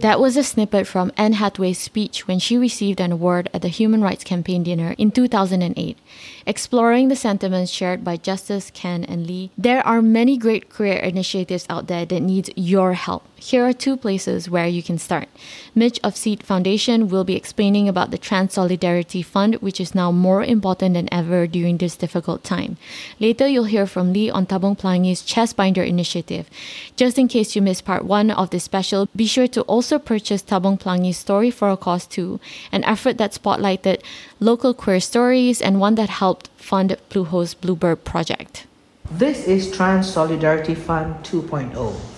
That 0.04 0.20
was 0.20 0.36
a 0.36 0.43
snippet 0.43 0.86
from 0.86 1.14
Anne 1.16 1.32
Hathaway's 1.32 1.80
speech 1.80 2.28
when 2.28 2.38
she 2.38 2.58
received 2.58 2.99
an 2.99 3.14
award 3.14 3.49
at 3.54 3.62
the 3.62 3.70
Human 3.70 4.01
Rights 4.01 4.26
Campaign 4.26 4.62
dinner 4.62 4.95
in 4.97 5.12
2008 5.12 5.97
exploring 6.45 7.08
the 7.08 7.16
sentiments 7.16 7.72
shared 7.72 8.04
by 8.04 8.18
Justice, 8.18 8.70
Ken, 8.74 9.06
and 9.06 9.26
Lee. 9.26 9.51
There 9.58 9.80
are 9.88 10.01
many 10.01 10.36
great 10.36 10.68
career 10.70 10.97
initiatives 10.97 11.66
out 11.70 11.88
there 11.88 12.06
that 12.06 12.20
need 12.20 12.51
your 12.58 12.95
help. 12.95 13.24
Here 13.45 13.67
are 13.67 13.73
two 13.73 13.97
places 13.97 14.49
where 14.49 14.67
you 14.67 14.81
can 14.81 14.97
start. 14.97 15.27
Mitch 15.75 15.99
of 16.01 16.15
Seed 16.15 16.43
Foundation 16.43 17.09
will 17.09 17.25
be 17.25 17.35
explaining 17.35 17.89
about 17.89 18.09
the 18.09 18.17
Trans 18.17 18.53
Solidarity 18.53 19.21
Fund, 19.21 19.55
which 19.55 19.81
is 19.81 19.93
now 19.93 20.13
more 20.13 20.41
important 20.45 20.93
than 20.93 21.13
ever 21.13 21.45
during 21.45 21.77
this 21.77 21.97
difficult 21.97 22.45
time. 22.45 22.77
Later, 23.19 23.45
you'll 23.45 23.65
hear 23.65 23.85
from 23.85 24.13
Lee 24.13 24.29
on 24.29 24.45
Tabung 24.45 24.79
Pelangi's 24.79 25.21
Chestbinder 25.21 25.85
initiative. 25.85 26.49
Just 26.95 27.19
in 27.19 27.27
case 27.27 27.53
you 27.53 27.61
missed 27.61 27.83
part 27.83 28.05
one 28.05 28.31
of 28.31 28.49
this 28.51 28.63
special, 28.63 29.09
be 29.13 29.25
sure 29.25 29.49
to 29.49 29.61
also 29.63 29.99
purchase 29.99 30.41
Tabung 30.41 30.79
Pelangi's 30.79 31.17
Story 31.17 31.51
for 31.51 31.69
a 31.69 31.75
Cause 31.75 32.07
2, 32.07 32.39
an 32.71 32.85
effort 32.85 33.17
that 33.17 33.33
spotlighted 33.33 34.01
local 34.39 34.73
queer 34.73 35.01
stories 35.01 35.61
and 35.61 35.81
one 35.81 35.95
that 35.95 36.07
helped 36.07 36.47
fund 36.55 36.95
Pluho's 37.09 37.55
Bluebird 37.55 38.05
project. 38.05 38.67
This 39.11 39.45
is 39.49 39.69
Trans 39.69 40.09
Solidarity 40.09 40.75
Fund 40.75 41.15
2.0. 41.25 42.12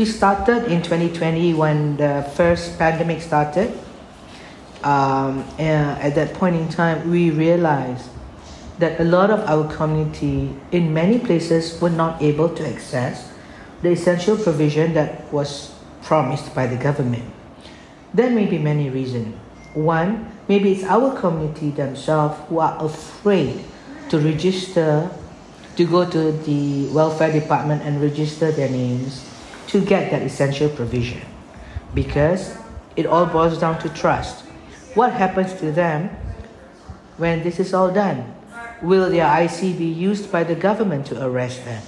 We 0.00 0.06
started 0.06 0.72
in 0.72 0.80
2020 0.80 1.52
when 1.52 1.98
the 1.98 2.24
first 2.32 2.78
pandemic 2.78 3.20
started. 3.20 3.68
Um, 4.82 5.44
at 5.60 6.14
that 6.14 6.32
point 6.32 6.56
in 6.56 6.70
time, 6.70 7.10
we 7.10 7.28
realized 7.28 8.08
that 8.78 8.98
a 8.98 9.04
lot 9.04 9.28
of 9.28 9.40
our 9.40 9.68
community 9.68 10.56
in 10.72 10.94
many 10.94 11.18
places 11.18 11.78
were 11.82 11.92
not 11.92 12.22
able 12.22 12.48
to 12.48 12.66
access 12.66 13.28
the 13.82 13.90
essential 13.90 14.38
provision 14.38 14.94
that 14.94 15.30
was 15.34 15.76
promised 16.00 16.54
by 16.54 16.66
the 16.66 16.76
government. 16.80 17.28
There 18.14 18.30
may 18.30 18.46
be 18.46 18.56
many 18.56 18.88
reasons. 18.88 19.36
One, 19.74 20.32
maybe 20.48 20.72
it's 20.72 20.84
our 20.84 21.12
community 21.20 21.72
themselves 21.72 22.40
who 22.48 22.60
are 22.60 22.82
afraid 22.82 23.62
to 24.08 24.18
register, 24.18 25.10
to 25.76 25.84
go 25.84 26.08
to 26.08 26.32
the 26.32 26.88
welfare 26.88 27.38
department 27.38 27.82
and 27.82 28.00
register 28.00 28.50
their 28.50 28.70
names 28.70 29.29
to 29.70 29.80
get 29.80 30.10
that 30.10 30.22
essential 30.22 30.68
provision. 30.68 31.22
Because 31.94 32.56
it 32.96 33.06
all 33.06 33.26
boils 33.26 33.58
down 33.58 33.78
to 33.80 33.88
trust. 33.90 34.44
What 34.94 35.12
happens 35.12 35.54
to 35.60 35.70
them 35.70 36.10
when 37.16 37.42
this 37.42 37.60
is 37.60 37.72
all 37.72 37.90
done? 37.90 38.34
Will 38.82 39.10
their 39.10 39.26
IC 39.42 39.78
be 39.78 39.86
used 39.86 40.32
by 40.32 40.42
the 40.42 40.54
government 40.54 41.06
to 41.06 41.24
arrest 41.24 41.64
them? 41.64 41.82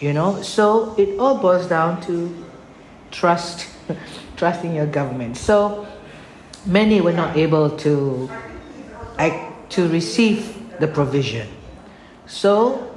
You 0.00 0.12
know, 0.12 0.42
so 0.42 0.94
it 0.98 1.18
all 1.18 1.38
boils 1.38 1.68
down 1.68 2.00
to 2.02 2.44
trust, 3.10 3.68
trusting 4.36 4.74
your 4.74 4.86
government. 4.86 5.36
So 5.36 5.86
many 6.66 7.00
were 7.00 7.12
not 7.12 7.36
able 7.36 7.70
to 7.78 8.28
to 9.70 9.88
receive 9.88 10.78
the 10.78 10.86
provision. 10.86 11.48
So 12.26 12.94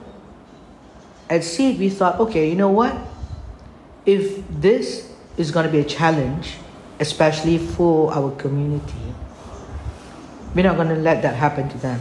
at 1.30 1.43
Seed, 1.43 1.80
we 1.80 1.89
thought, 1.89 2.20
okay, 2.20 2.49
you 2.49 2.55
know 2.55 2.70
what? 2.70 2.95
If 4.05 4.43
this 4.49 5.11
is 5.37 5.51
going 5.51 5.65
to 5.65 5.71
be 5.71 5.79
a 5.79 5.83
challenge, 5.83 6.55
especially 6.99 7.57
for 7.57 8.13
our 8.13 8.31
community, 8.31 9.13
we're 10.55 10.63
not 10.63 10.75
going 10.75 10.89
to 10.89 10.95
let 10.95 11.21
that 11.21 11.35
happen 11.35 11.69
to 11.69 11.77
them. 11.77 11.99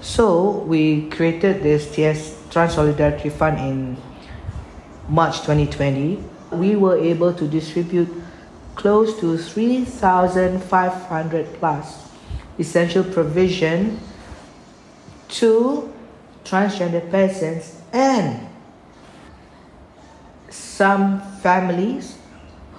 So 0.00 0.58
we 0.66 1.08
created 1.08 1.62
this 1.62 1.94
TS 1.94 2.36
Trans 2.50 2.74
Solidarity 2.74 3.30
Fund 3.30 3.58
in 3.58 3.96
March 5.08 5.40
2020. 5.40 6.22
We 6.52 6.76
were 6.76 6.98
able 6.98 7.32
to 7.32 7.48
distribute 7.48 8.08
close 8.74 9.18
to 9.20 9.38
3,500 9.38 11.54
plus 11.54 12.10
essential 12.58 13.04
provision 13.04 14.00
to 15.28 15.92
transgender 16.44 17.08
persons 17.10 17.80
and 17.92 18.46
some 20.74 21.20
families 21.38 22.18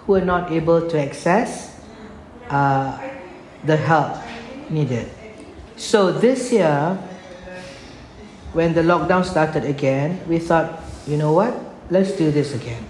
who 0.03 0.15
are 0.15 0.25
not 0.25 0.51
able 0.51 0.85
to 0.89 1.01
access 1.01 1.79
uh, 2.49 2.99
the 3.63 3.77
help 3.77 4.17
needed. 4.69 5.09
So 5.77 6.11
this 6.11 6.51
year, 6.51 6.99
when 8.51 8.73
the 8.73 8.81
lockdown 8.81 9.23
started 9.23 9.63
again, 9.63 10.19
we 10.27 10.39
thought, 10.39 10.83
you 11.07 11.15
know 11.15 11.31
what, 11.31 11.55
let's 11.89 12.11
do 12.11 12.31
this 12.31 12.53
again. 12.53 12.83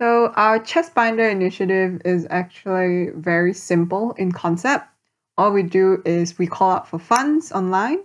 So, 0.00 0.32
our 0.36 0.58
chest 0.60 0.94
binder 0.94 1.28
initiative 1.28 2.02
is 2.04 2.26
actually 2.30 3.10
very 3.14 3.52
simple 3.52 4.12
in 4.12 4.30
concept. 4.30 4.86
All 5.36 5.52
we 5.52 5.64
do 5.64 6.02
is 6.04 6.38
we 6.38 6.46
call 6.46 6.70
out 6.70 6.88
for 6.88 6.98
funds 6.98 7.50
online. 7.50 8.02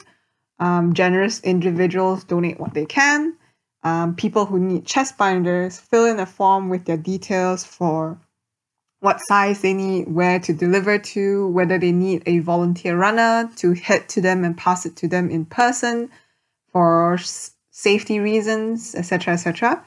Um, 0.59 0.93
generous 0.93 1.39
individuals 1.41 2.23
donate 2.23 2.59
what 2.59 2.73
they 2.73 2.85
can. 2.85 3.37
Um, 3.83 4.15
people 4.15 4.45
who 4.45 4.59
need 4.59 4.85
chest 4.85 5.17
binders 5.17 5.79
fill 5.79 6.05
in 6.05 6.19
a 6.19 6.25
form 6.25 6.69
with 6.69 6.85
their 6.85 6.97
details 6.97 7.63
for 7.63 8.17
what 9.01 9.19
size 9.19 9.61
they 9.61 9.73
need, 9.73 10.07
where 10.07 10.39
to 10.39 10.53
deliver 10.53 10.97
to, 10.97 11.49
whether 11.49 11.77
they 11.77 11.91
need 11.91 12.23
a 12.25 12.39
volunteer 12.39 12.95
runner 12.95 13.51
to 13.57 13.73
head 13.73 14.07
to 14.09 14.21
them 14.21 14.45
and 14.45 14.57
pass 14.57 14.85
it 14.85 14.95
to 14.95 15.09
them 15.09 15.29
in 15.29 15.45
person 15.45 16.09
for 16.71 17.17
safety 17.71 18.19
reasons, 18.19 18.95
etc., 18.95 19.33
etc. 19.33 19.83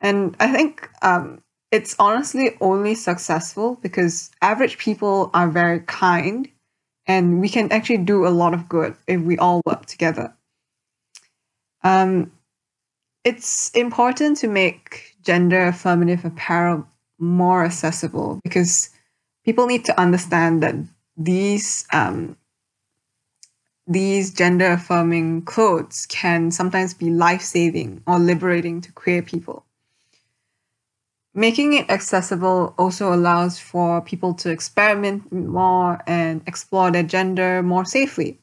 And 0.00 0.36
I 0.38 0.52
think 0.52 0.88
um, 1.02 1.42
it's 1.72 1.96
honestly 1.98 2.56
only 2.60 2.94
successful 2.94 3.78
because 3.82 4.30
average 4.40 4.78
people 4.78 5.30
are 5.34 5.48
very 5.48 5.80
kind 5.80 6.48
and 7.06 7.40
we 7.40 7.48
can 7.48 7.72
actually 7.72 7.98
do 7.98 8.26
a 8.26 8.28
lot 8.28 8.54
of 8.54 8.68
good 8.68 8.94
if 9.06 9.20
we 9.20 9.36
all 9.38 9.62
work 9.66 9.86
together. 9.86 10.34
Um, 11.82 12.30
it's 13.24 13.70
important 13.70 14.38
to 14.38 14.48
make 14.48 15.16
gender 15.22 15.66
affirmative 15.66 16.24
apparel 16.24 16.86
more 17.18 17.64
accessible 17.64 18.40
because 18.44 18.90
people 19.44 19.66
need 19.66 19.84
to 19.84 20.00
understand 20.00 20.62
that 20.62 20.74
these 21.16 21.86
um, 21.92 22.36
these 23.86 24.32
gender 24.32 24.72
affirming 24.72 25.42
clothes 25.42 26.06
can 26.06 26.50
sometimes 26.50 26.94
be 26.94 27.10
life 27.10 27.42
saving 27.42 28.02
or 28.06 28.18
liberating 28.18 28.80
to 28.82 28.92
queer 28.92 29.22
people. 29.22 29.64
making 31.38 31.72
it 31.74 31.88
accessible 31.88 32.74
also 32.78 33.14
allows 33.14 33.58
for 33.60 34.00
people 34.02 34.34
to 34.34 34.50
experiment 34.50 35.30
more 35.32 36.02
and 36.06 36.42
explore 36.46 36.90
their 36.90 37.04
gender 37.04 37.62
more 37.62 37.84
safely. 37.84 38.38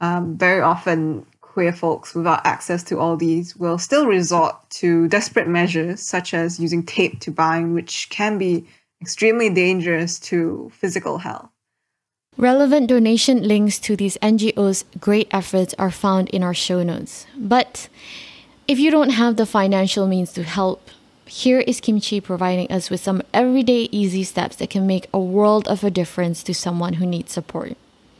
Um, 0.00 0.36
very 0.38 0.62
often, 0.62 1.26
queer 1.54 1.72
folks 1.72 2.16
without 2.16 2.44
access 2.44 2.82
to 2.82 2.98
all 2.98 3.16
these 3.16 3.54
will 3.54 3.78
still 3.78 4.06
resort 4.08 4.56
to 4.68 5.06
desperate 5.06 5.46
measures 5.46 6.00
such 6.00 6.34
as 6.34 6.58
using 6.58 6.82
tape 6.82 7.20
to 7.20 7.30
bind, 7.30 7.74
which 7.74 8.08
can 8.10 8.38
be 8.38 8.66
extremely 9.00 9.48
dangerous 9.48 10.18
to 10.18 10.68
physical 10.74 11.18
health. 11.18 11.48
Relevant 12.36 12.88
donation 12.88 13.46
links 13.46 13.78
to 13.78 13.94
these 13.94 14.18
NGOs' 14.18 14.82
great 14.98 15.28
efforts 15.30 15.72
are 15.78 15.92
found 15.92 16.28
in 16.30 16.42
our 16.42 16.54
show 16.54 16.82
notes. 16.82 17.24
But 17.36 17.88
if 18.66 18.80
you 18.80 18.90
don't 18.90 19.10
have 19.10 19.36
the 19.36 19.46
financial 19.46 20.08
means 20.08 20.32
to 20.32 20.42
help, 20.42 20.90
here 21.24 21.60
is 21.60 21.80
Kimchi 21.80 22.20
providing 22.20 22.66
us 22.72 22.90
with 22.90 23.00
some 23.00 23.22
everyday 23.32 23.88
easy 23.92 24.24
steps 24.24 24.56
that 24.56 24.70
can 24.70 24.88
make 24.88 25.06
a 25.14 25.20
world 25.20 25.68
of 25.68 25.84
a 25.84 25.90
difference 25.90 26.42
to 26.42 26.52
someone 26.52 26.94
who 26.94 27.06
needs 27.06 27.30
support. 27.30 27.76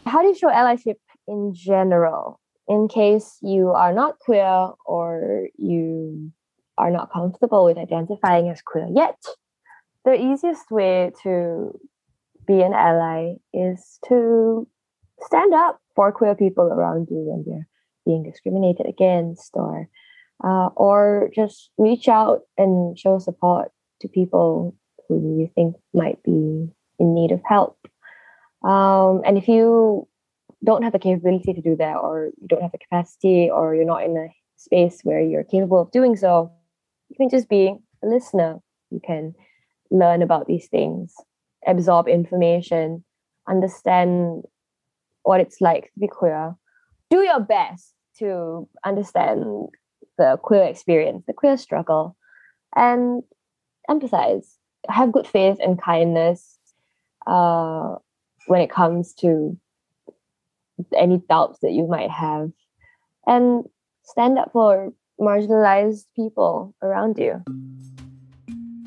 How 0.06 0.22
do 0.22 0.28
you 0.28 0.36
show 0.36 0.48
allyship 0.48 1.02
in 1.26 1.52
general? 1.52 2.38
In 2.68 2.88
case 2.88 3.38
you 3.42 3.70
are 3.70 3.92
not 3.92 4.18
queer 4.18 4.70
or 4.86 5.48
you 5.56 6.32
are 6.78 6.90
not 6.90 7.12
comfortable 7.12 7.64
with 7.64 7.78
identifying 7.78 8.48
as 8.48 8.62
queer 8.62 8.88
yet, 8.94 9.18
the 10.04 10.14
easiest 10.14 10.70
way 10.70 11.12
to 11.22 11.78
be 12.46 12.60
an 12.60 12.72
ally 12.72 13.34
is 13.52 13.98
to 14.08 14.66
stand 15.22 15.54
up 15.54 15.80
for 15.94 16.12
queer 16.12 16.34
people 16.34 16.66
around 16.66 17.08
you 17.10 17.18
when 17.18 17.44
they're 17.46 17.68
being 18.04 18.22
discriminated 18.22 18.86
against 18.86 19.52
or 19.54 19.88
uh, 20.42 20.68
or 20.76 21.30
just 21.34 21.70
reach 21.78 22.08
out 22.08 22.40
and 22.58 22.98
show 22.98 23.18
support 23.18 23.70
to 24.00 24.08
people 24.08 24.74
who 25.08 25.38
you 25.38 25.50
think 25.54 25.76
might 25.94 26.22
be 26.22 26.68
in 26.98 27.14
need 27.14 27.30
of 27.30 27.40
help. 27.46 27.78
Um, 28.64 29.22
and 29.24 29.38
if 29.38 29.48
you 29.48 30.08
don't 30.64 30.82
have 30.82 30.92
the 30.92 30.98
capability 30.98 31.52
to 31.52 31.60
do 31.60 31.76
that 31.76 31.96
or 31.96 32.30
you 32.40 32.48
don't 32.48 32.62
have 32.62 32.72
the 32.72 32.78
capacity 32.78 33.50
or 33.50 33.74
you're 33.74 33.84
not 33.84 34.04
in 34.04 34.16
a 34.16 34.28
space 34.56 35.00
where 35.02 35.20
you're 35.20 35.44
capable 35.44 35.80
of 35.80 35.90
doing 35.90 36.16
so 36.16 36.50
you 37.08 37.16
can 37.16 37.28
just 37.28 37.48
be 37.48 37.74
a 38.02 38.06
listener. 38.06 38.60
You 38.90 39.00
can 39.04 39.34
learn 39.90 40.22
about 40.22 40.46
these 40.46 40.68
things 40.68 41.14
absorb 41.66 42.08
information 42.08 43.04
understand 43.48 44.42
what 45.22 45.40
it's 45.40 45.60
like 45.60 45.84
to 45.84 46.00
be 46.00 46.08
queer. 46.08 46.54
Do 47.10 47.20
your 47.22 47.40
best 47.40 47.92
to 48.18 48.68
understand 48.84 49.68
the 50.16 50.38
queer 50.42 50.64
experience 50.64 51.24
the 51.26 51.32
queer 51.32 51.56
struggle 51.56 52.16
and 52.76 53.22
empathize. 53.88 54.46
Have 54.88 55.12
good 55.12 55.26
faith 55.26 55.56
and 55.60 55.80
kindness 55.80 56.58
uh, 57.26 57.94
when 58.46 58.60
it 58.60 58.70
comes 58.70 59.14
to 59.14 59.58
any 60.96 61.22
doubts 61.28 61.58
that 61.62 61.72
you 61.72 61.86
might 61.86 62.10
have 62.10 62.50
and 63.26 63.64
stand 64.02 64.38
up 64.38 64.50
for 64.52 64.92
marginalized 65.20 66.04
people 66.16 66.74
around 66.82 67.18
you. 67.18 67.42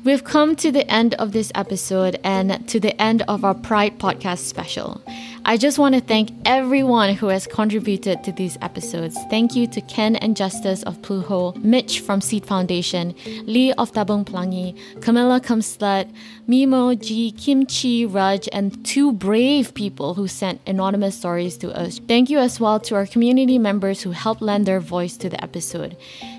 We've 0.04 0.22
come 0.22 0.54
to 0.56 0.70
the 0.70 0.88
end 0.88 1.14
of 1.14 1.32
this 1.32 1.50
episode 1.56 2.20
and 2.22 2.66
to 2.68 2.78
the 2.78 2.98
end 3.02 3.22
of 3.22 3.44
our 3.44 3.54
Pride 3.54 3.98
podcast 3.98 4.38
special. 4.38 5.02
I 5.44 5.56
just 5.56 5.76
want 5.76 5.96
to 5.96 6.00
thank 6.00 6.30
everyone 6.44 7.14
who 7.14 7.26
has 7.28 7.48
contributed 7.48 8.22
to 8.22 8.30
these 8.30 8.56
episodes. 8.62 9.18
Thank 9.28 9.56
you 9.56 9.66
to 9.66 9.80
Ken 9.80 10.14
and 10.16 10.36
Justice 10.36 10.84
of 10.84 11.02
Pluho, 11.02 11.56
Mitch 11.64 12.00
from 12.00 12.20
Seed 12.20 12.46
Foundation, 12.46 13.12
Lee 13.44 13.72
of 13.72 13.90
Tabung 13.92 14.24
Pelangi, 14.24 14.78
Camilla 15.00 15.40
Kumslut, 15.40 16.08
Mimo, 16.48 16.98
G, 16.98 17.32
Kimchi, 17.32 18.06
Raj, 18.06 18.48
and 18.52 18.84
two 18.86 19.12
brave 19.12 19.74
people 19.74 20.14
who 20.14 20.28
sent 20.28 20.60
anonymous 20.66 21.16
stories 21.16 21.56
to 21.58 21.76
us. 21.76 21.98
Thank 22.06 22.30
you 22.30 22.38
as 22.38 22.60
well 22.60 22.78
to 22.80 22.94
our 22.94 23.06
community 23.06 23.58
members 23.58 24.02
who 24.02 24.12
helped 24.12 24.42
lend 24.42 24.66
their 24.66 24.80
voice 24.80 25.16
to 25.16 25.28
the 25.28 25.42
episode. 25.42 25.96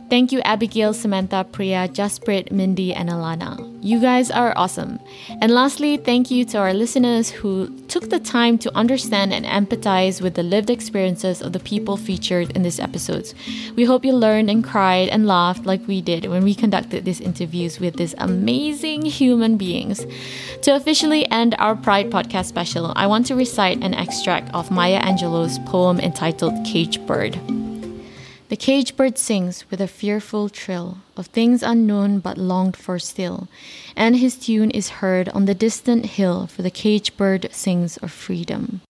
Thank 0.09 0.31
you, 0.31 0.41
Abigail, 0.41 0.93
Samantha, 0.93 1.45
Priya, 1.51 1.87
Jasprit, 1.87 2.51
Mindy, 2.51 2.95
and 2.95 3.09
Alana. 3.09 3.69
You 3.83 4.01
guys 4.01 4.31
are 4.31 4.53
awesome. 4.57 4.99
And 5.39 5.53
lastly, 5.53 5.97
thank 5.97 6.31
you 6.31 6.45
to 6.45 6.57
our 6.57 6.73
listeners 6.73 7.29
who 7.29 7.69
took 7.87 8.09
the 8.09 8.19
time 8.19 8.57
to 8.59 8.75
understand 8.75 9.31
and 9.33 9.45
empathize 9.45 10.19
with 10.19 10.33
the 10.33 10.41
lived 10.41 10.71
experiences 10.71 11.43
of 11.43 11.53
the 11.53 11.59
people 11.59 11.95
featured 11.95 12.49
in 12.57 12.63
these 12.63 12.79
episodes. 12.79 13.35
We 13.75 13.85
hope 13.85 14.03
you 14.03 14.13
learned 14.13 14.49
and 14.49 14.63
cried 14.63 15.09
and 15.09 15.27
laughed 15.27 15.67
like 15.67 15.87
we 15.87 16.01
did 16.01 16.25
when 16.25 16.43
we 16.43 16.55
conducted 16.55 17.05
these 17.05 17.21
interviews 17.21 17.79
with 17.79 17.97
these 17.97 18.15
amazing 18.17 19.05
human 19.05 19.57
beings. 19.57 20.07
To 20.63 20.75
officially 20.75 21.29
end 21.29 21.55
our 21.59 21.75
Pride 21.75 22.09
podcast 22.09 22.45
special, 22.45 22.93
I 22.95 23.05
want 23.05 23.27
to 23.27 23.35
recite 23.35 23.83
an 23.83 23.93
extract 23.93 24.51
of 24.55 24.71
Maya 24.71 25.01
Angelou's 25.01 25.59
poem 25.69 25.99
entitled 25.99 26.65
Cage 26.65 26.99
Bird. 27.05 27.39
The 28.49 28.57
cage 28.57 28.97
bird 28.97 29.19
sings 29.19 29.69
with 29.69 29.79
a 29.79 29.87
fearful 29.87 30.49
trill 30.49 30.97
of 31.15 31.27
things 31.27 31.61
unknown 31.61 32.17
but 32.17 32.39
longed 32.39 32.75
for 32.75 32.97
still, 32.97 33.47
and 33.95 34.15
his 34.15 34.35
tune 34.37 34.71
is 34.71 34.89
heard 34.89 35.29
on 35.29 35.45
the 35.45 35.53
distant 35.53 36.17
hill, 36.17 36.47
for 36.47 36.63
the 36.63 36.71
cage 36.71 37.15
bird 37.15 37.47
sings 37.51 37.97
of 37.97 38.11
freedom. 38.11 38.81